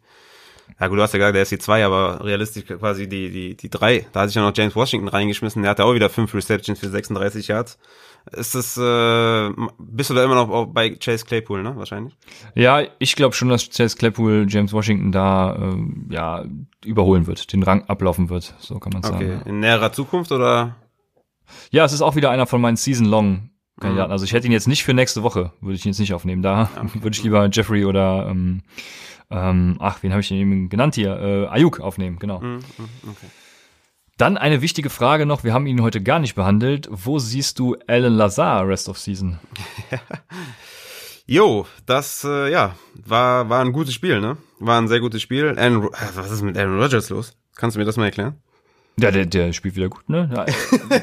[0.81, 3.57] ja gut, du hast ja gesagt, der ist die zwei, aber realistisch quasi die, die,
[3.57, 4.07] die drei.
[4.13, 6.89] Da hatte ich ja noch James Washington reingeschmissen, der hatte auch wieder fünf Receptions für
[6.89, 7.79] 36 Yards.
[8.33, 11.77] Ist das, äh, bist du da immer noch bei Chase Claypool, ne?
[11.77, 12.17] Wahrscheinlich?
[12.55, 15.77] Ja, ich glaube schon, dass Chase Claypool James Washington da äh,
[16.09, 16.45] ja
[16.85, 19.17] überholen wird, den Rang ablaufen wird, so kann man sagen.
[19.17, 20.77] Okay, in näherer Zukunft oder?
[21.71, 23.51] Ja, es ist auch wieder einer von meinen Season-Long
[23.81, 24.09] Kandidaten.
[24.09, 24.13] Mhm.
[24.13, 26.43] Also ich hätte ihn jetzt nicht für nächste Woche, würde ich ihn jetzt nicht aufnehmen.
[26.43, 26.91] Da okay.
[27.03, 28.63] würde ich lieber Jeffrey oder ähm,
[29.31, 31.19] ähm, ach, wen habe ich denn eben genannt hier?
[31.19, 32.41] Äh, Ayuk aufnehmen, genau.
[32.41, 33.27] Mhm, mhm, okay.
[34.17, 36.89] Dann eine wichtige Frage noch, wir haben ihn heute gar nicht behandelt.
[36.91, 39.39] Wo siehst du Alan Lazar Rest of Season?
[41.27, 42.75] Jo, das äh, ja
[43.07, 44.37] war war ein gutes Spiel, ne?
[44.59, 45.59] War ein sehr gutes Spiel.
[45.59, 47.35] Aaron, was ist mit Aaron Rodgers los?
[47.57, 48.43] Kannst du mir das mal erklären?
[48.99, 50.31] Ja, der, der spielt wieder gut, ne?
[50.33, 50.47] Ja,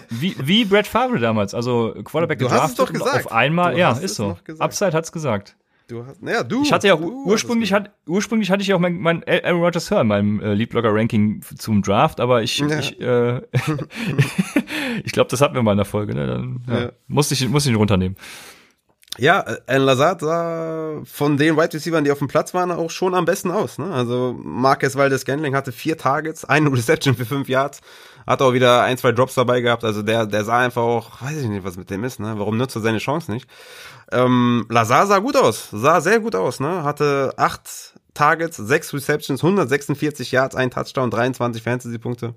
[0.09, 3.25] wie, wie Brad Favre damals, also Quarterback du hast es doch gesagt.
[3.25, 4.37] auf einmal, du ja, ist so.
[4.59, 5.57] Upside hat's gesagt.
[5.91, 6.63] Du hast, naja, du.
[6.63, 9.99] Ich hatte ja ursprünglich, hat, ursprünglich hatte ich ja auch mein, mein Aaron Rodgers Hör
[9.99, 12.79] in meinem äh, Leadblogger-Ranking zum Draft, aber ich, ja.
[12.79, 13.41] ich, äh,
[15.03, 16.27] ich glaube, das hatten wir mal in der Folge, ne?
[16.27, 16.91] Dann ja, ja.
[17.09, 18.15] musste ich, musste ich ihn runternehmen.
[19.17, 23.13] Ja, Alan Lazard sah von den Wide Receivers, die auf dem Platz waren, auch schon
[23.13, 23.77] am besten aus.
[23.77, 23.93] Ne?
[23.93, 27.81] Also Marquez Valdez Scantling hatte vier Targets, eine Reception für fünf Yards,
[28.25, 29.83] hat auch wieder ein, zwei Drops dabei gehabt.
[29.83, 32.21] Also der, der sah einfach auch, weiß ich nicht, was mit dem ist.
[32.21, 32.35] Ne?
[32.37, 33.49] Warum nutzt er seine Chance nicht?
[34.11, 36.59] Ähm, Lazar sah gut aus, sah sehr gut aus.
[36.59, 36.83] Ne?
[36.83, 42.33] Hatte acht Targets, sechs Receptions, 146 Yards, ein Touchdown, 23 Fantasy-Punkte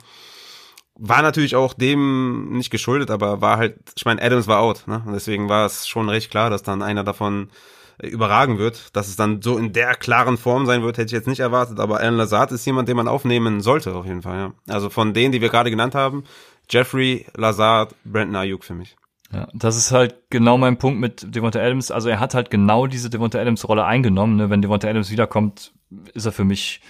[0.96, 5.02] war natürlich auch dem nicht geschuldet, aber war halt, ich meine, Adams war out, ne?
[5.04, 7.50] Und deswegen war es schon recht klar, dass dann einer davon
[7.98, 8.94] äh, überragen wird.
[8.96, 11.80] Dass es dann so in der klaren Form sein wird, hätte ich jetzt nicht erwartet.
[11.80, 14.52] Aber Alan Lazard ist jemand, den man aufnehmen sollte, auf jeden Fall, ja.
[14.72, 16.24] Also von denen, die wir gerade genannt haben,
[16.70, 18.96] Jeffrey, Lazard, Brandon Ayuk für mich.
[19.32, 21.90] Ja, das ist halt genau mein Punkt mit Devonta Adams.
[21.90, 24.36] Also er hat halt genau diese Devonta Adams Rolle eingenommen.
[24.36, 24.50] Ne?
[24.50, 25.72] Wenn Devonta Adams wiederkommt,
[26.12, 26.80] ist er für mich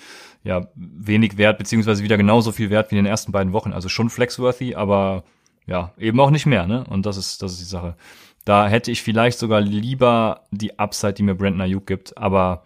[0.43, 3.73] ja wenig wert, beziehungsweise wieder genauso viel wert wie in den ersten beiden Wochen.
[3.73, 5.25] Also schon flexworthy, aber
[5.67, 6.85] ja, eben auch nicht mehr, ne?
[6.89, 7.97] Und das ist, das ist die Sache.
[8.45, 12.65] Da hätte ich vielleicht sogar lieber die Upside, die mir Brandon Ayuk gibt, aber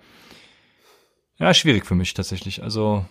[1.38, 2.64] ja, schwierig für mich tatsächlich.
[2.64, 3.04] Also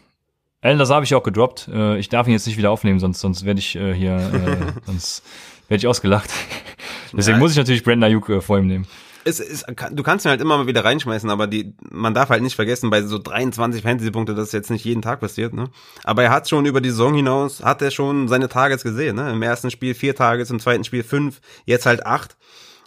[0.62, 1.70] Alan, das habe ich auch gedroppt.
[1.72, 4.82] Äh, ich darf ihn jetzt nicht wieder aufnehmen, sonst, sonst werde ich äh, hier, äh,
[4.86, 5.24] sonst
[5.68, 6.30] werde ich ausgelacht.
[7.13, 7.39] Deswegen Nein.
[7.39, 8.88] muss ich natürlich Brandon Ayuk vor ihm nehmen
[9.28, 12.41] es, es, du kannst ihn halt immer mal wieder reinschmeißen, aber die, man darf halt
[12.41, 15.70] nicht vergessen, bei so 23 Fantasy-Punkte, das ist jetzt nicht jeden Tag passiert, ne?
[16.03, 19.32] Aber er hat schon über die Saison hinaus, hat er schon seine Targets gesehen, ne?
[19.32, 22.38] Im ersten Spiel vier Targets, im zweiten Spiel fünf, jetzt halt acht.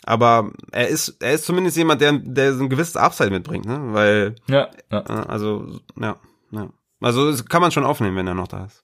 [0.05, 3.79] Aber er ist, er ist zumindest jemand, der, der so ein gewisses Upside mitbringt, ne?
[3.93, 5.03] Weil, ja, ja.
[5.03, 6.17] also, ja,
[6.53, 6.71] ja.
[7.03, 8.83] Also, das kann man schon aufnehmen, wenn er noch da ist.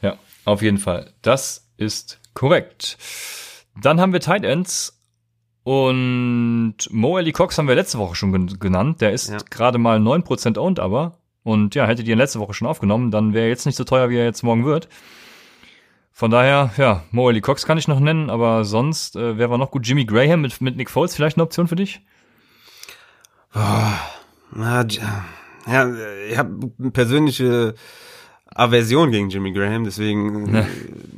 [0.00, 1.12] Ja, auf jeden Fall.
[1.22, 2.98] Das ist korrekt.
[3.80, 5.00] Dann haben wir Tight Ends
[5.64, 9.00] und Mo Ali Cox haben wir letzte Woche schon genannt.
[9.00, 9.38] Der ist ja.
[9.50, 11.18] gerade mal 9% owned aber.
[11.42, 14.08] Und ja, hättet ihr letzte Woche schon aufgenommen, dann wäre er jetzt nicht so teuer,
[14.08, 14.88] wie er jetzt morgen wird.
[16.10, 19.58] Von daher, ja, Mo Ali Cox kann ich noch nennen, aber sonst, äh, wer war
[19.58, 19.86] noch gut?
[19.86, 22.00] Jimmy Graham mit, mit Nick Foles vielleicht eine Option für dich?
[23.54, 23.92] Oh,
[24.52, 24.86] na,
[25.66, 25.94] ja,
[26.30, 27.74] ich habe persönliche
[28.54, 30.66] Aversion gegen Jimmy Graham, deswegen ne.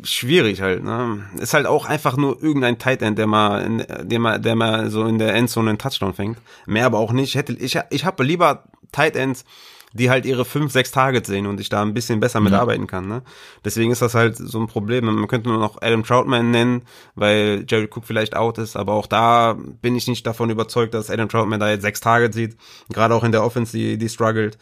[0.03, 0.83] schwierig halt.
[0.83, 1.23] Ne?
[1.39, 5.05] Ist halt auch einfach nur irgendein Tight End, der mal, der mal, der mal so
[5.05, 6.39] in der Endzone einen Touchdown fängt.
[6.67, 7.29] Mehr aber auch nicht.
[7.29, 9.45] Ich hätte, ich, ich habe lieber Tight Ends,
[9.93, 13.09] die halt ihre fünf, sechs Targets sehen und ich da ein bisschen besser mitarbeiten kann.
[13.09, 13.23] Ne?
[13.65, 15.05] Deswegen ist das halt so ein Problem.
[15.05, 16.83] Man könnte nur noch Adam Troutman nennen,
[17.15, 21.11] weil Jerry Cook vielleicht out ist, aber auch da bin ich nicht davon überzeugt, dass
[21.11, 22.57] Adam Troutman da jetzt sechs Targets sieht.
[22.93, 24.59] Gerade auch in der Offense, die, die struggelt.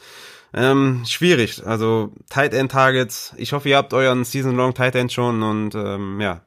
[0.54, 1.66] Ähm, schwierig.
[1.66, 3.34] Also Tight End Targets.
[3.36, 6.42] Ich hoffe, ihr habt euren Season Long Tight End schon und ähm, ja,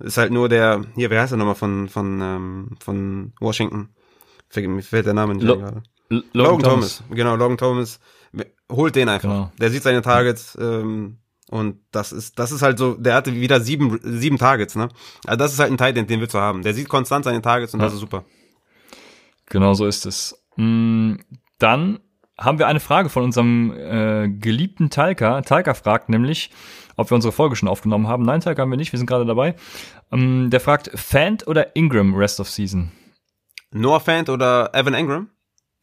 [0.00, 0.82] ist halt nur der.
[0.96, 3.90] Hier, wer heißt der nochmal von von ähm, von Washington?
[4.54, 5.82] Mir fällt der Name nicht Lo gerade.
[6.10, 6.96] Logan, Logan Thomas.
[6.98, 7.16] Thomas.
[7.16, 8.00] Genau, Logan Thomas.
[8.70, 9.28] Holt den einfach.
[9.28, 9.52] Genau.
[9.58, 10.58] Der sieht seine Targets.
[10.60, 11.18] Ähm,
[11.48, 14.88] und das ist, das ist halt so, der hatte wieder sieben, sieben Targets, ne?
[15.26, 16.62] Also das ist halt ein Tight End, den wir zu haben.
[16.62, 17.86] Der sieht konstant seine Targets und Ja.
[17.86, 18.24] das ist super.
[19.46, 20.42] Genau so ist es.
[20.56, 21.14] Mm,
[21.58, 22.00] Dann
[22.44, 25.42] haben wir eine Frage von unserem äh, geliebten Talca.
[25.42, 26.50] Talca fragt nämlich,
[26.96, 28.24] ob wir unsere Folge schon aufgenommen haben.
[28.24, 29.54] Nein, Talca haben wir nicht, wir sind gerade dabei.
[30.10, 32.92] Ähm, der fragt, Fant oder Ingram Rest of Season?
[33.70, 35.30] Noah Fant oder Evan Engram?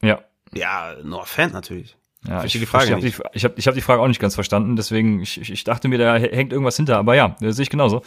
[0.02, 0.20] Ja.
[0.54, 1.98] Ja, Noah Fant natürlich.
[2.28, 4.20] Ja, ich, die Frage ich habe die, ich hab, ich hab die Frage auch nicht
[4.20, 7.64] ganz verstanden, deswegen, ich, ich dachte mir, da hängt irgendwas hinter, aber ja, das sehe
[7.64, 8.02] ich genauso.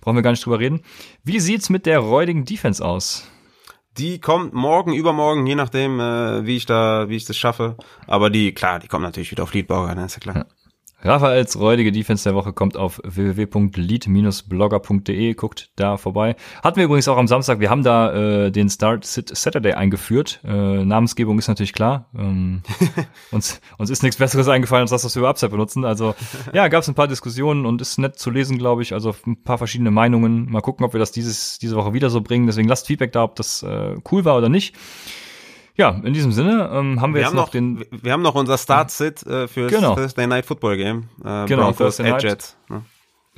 [0.00, 0.82] Brauchen wir gar nicht drüber reden.
[1.22, 3.30] Wie sieht's mit der räudigen Defense aus?
[3.98, 7.76] Die kommt morgen, übermorgen, je nachdem, äh, wie ich da, wie ich das schaffe.
[8.06, 10.46] Aber die, klar, die kommt natürlich wieder auf Liedbauer, ne, ist ja klar.
[11.04, 15.32] Raphaels räudige Defense der Woche kommt auf www.lead-blogger.de.
[15.34, 16.36] Guckt da vorbei.
[16.62, 17.58] Hatten wir übrigens auch am Samstag.
[17.58, 20.40] Wir haben da äh, den Start Sit Saturday eingeführt.
[20.44, 22.10] Äh, Namensgebung ist natürlich klar.
[22.16, 22.62] Ähm,
[23.32, 25.84] uns, uns ist nichts Besseres eingefallen als das, was wir über Upside benutzen.
[25.84, 26.14] Also
[26.52, 28.92] ja, gab es ein paar Diskussionen und ist nett zu lesen, glaube ich.
[28.92, 30.50] Also ein paar verschiedene Meinungen.
[30.50, 32.46] Mal gucken, ob wir das dieses, diese Woche wieder so bringen.
[32.46, 34.76] Deswegen lasst Feedback da, ob das äh, cool war oder nicht.
[35.76, 38.22] Ja, in diesem Sinne ähm, haben wir, Wir jetzt haben noch, noch, den wir- haben
[38.22, 39.94] noch unser Start-Sit äh, für Genau.
[39.94, 41.08] Thursday Night Football Game.
[41.24, 42.22] Äh, Genau, Broncos Thursday Night.
[42.22, 42.56] Jets.
[42.68, 42.82] Ne?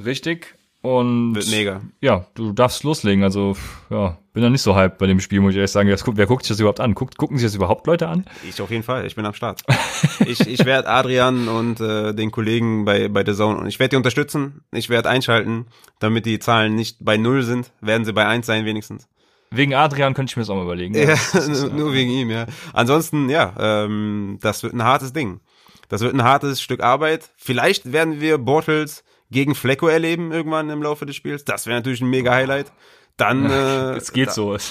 [0.05, 1.81] richtig und Wird mega.
[2.03, 3.23] ja, du darfst loslegen.
[3.25, 3.57] Also,
[3.89, 5.89] ja, bin da nicht so hyped bei dem Spiel, muss ich ehrlich sagen.
[5.89, 6.95] Das, wer guckt sich das überhaupt an?
[6.95, 8.27] Guckt, gucken sich das überhaupt Leute an?
[8.47, 9.63] Ich auf jeden Fall, ich bin am Start.
[10.27, 13.91] ich ich werde Adrian und äh, den Kollegen bei, bei The Zone und ich werde
[13.91, 14.61] die unterstützen.
[14.73, 15.67] Ich werde einschalten,
[16.01, 19.09] damit die Zahlen nicht bei Null sind, werden sie bei eins sein wenigstens.
[19.55, 20.95] Wegen Adrian könnte ich mir das auch mal überlegen.
[20.95, 21.35] Ja, ist,
[21.73, 22.47] nur, wegen ihm, ja.
[22.73, 25.41] Ansonsten, ja, ähm, das wird ein hartes Ding.
[25.89, 27.31] Das wird ein hartes Stück Arbeit.
[27.37, 31.45] Vielleicht werden wir Bortles gegen Flecko erleben irgendwann im Laufe des Spiels.
[31.45, 32.73] Das wäre natürlich ein mega Highlight.
[33.17, 34.57] Dann, äh, Es geht da- so.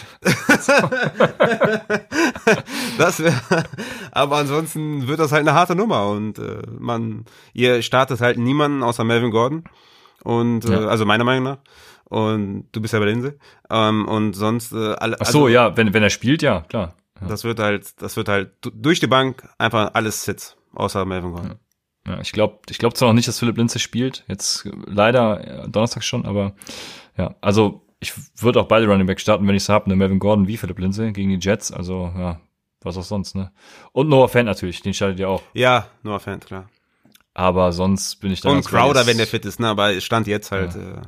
[2.98, 3.34] Das wär,
[4.12, 8.84] aber ansonsten wird das halt eine harte Nummer und äh, man, ihr startet halt niemanden
[8.84, 9.64] außer Melvin Gordon
[10.24, 10.88] und äh, Ja.
[10.88, 11.58] also meiner Meinung nach
[12.06, 13.40] und du bist ja bei der Insel
[13.70, 15.18] ähm, und sonst äh, alle.
[15.20, 16.96] Ach so, also, ja, wenn, wenn er spielt, ja, klar.
[17.28, 21.32] Das wird halt, das wird halt du- durch die Bank einfach alles Sits außer Melvin
[21.32, 21.56] Gordon.
[22.06, 24.26] Ja, ich glaube ich glaub zwar noch nicht, dass Philipp Linze spielt.
[24.28, 26.54] Jetzt äh, leider äh, Donnerstag schon, aber
[27.18, 28.12] ja, also ich
[28.42, 29.90] würde auch beide Running Back starten, wenn ich es habe.
[29.90, 29.96] Ne?
[29.96, 31.72] Melvin Gordon wie Philipp Linze gegen die Jets.
[31.72, 32.42] Also ja,
[32.82, 33.54] was auch sonst, ne?
[33.94, 35.42] Und Noah Fan natürlich, den startet ihr auch.
[35.54, 36.68] Ja, Noah Fant, klar.
[37.34, 38.66] Aber sonst bin ich da Und.
[38.66, 39.70] Crowder, wenn der fit ist, ne?
[39.70, 40.76] Aber es stand jetzt halt.
[40.76, 41.02] Äh, ja,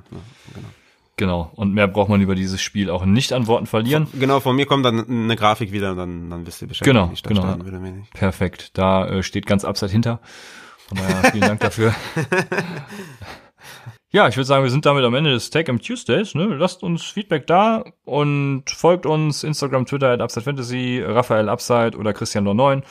[0.53, 0.69] genau.
[1.17, 1.51] Genau.
[1.55, 4.07] Und mehr braucht man über dieses Spiel auch nicht an Worten verlieren.
[4.19, 6.85] genau, von mir kommt dann eine Grafik wieder und dann, dann wisst ihr Bescheid.
[6.85, 7.57] Genau, genau.
[8.13, 8.77] Perfekt.
[8.77, 10.19] Da äh, steht ganz Upside hinter.
[10.87, 11.95] Von daher vielen Dank dafür.
[14.11, 16.35] Ja, ich würde sagen, wir sind damit am Ende des Take Em Tuesdays.
[16.35, 16.45] Ne?
[16.45, 22.13] Lasst uns Feedback da und folgt uns Instagram, Twitter at Upside Fantasy, Raphael Upside oder
[22.13, 22.81] Christian 9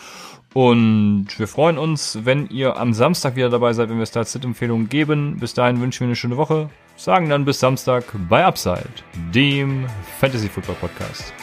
[0.52, 5.38] Und wir freuen uns, wenn ihr am Samstag wieder dabei seid, wenn wir Start-Sit-Empfehlungen geben.
[5.40, 6.68] Bis dahin wünschen wir eine schöne Woche.
[6.96, 8.88] Sagen dann bis Samstag bei Upside,
[9.34, 9.86] dem
[10.20, 11.34] Fantasy Football Podcast.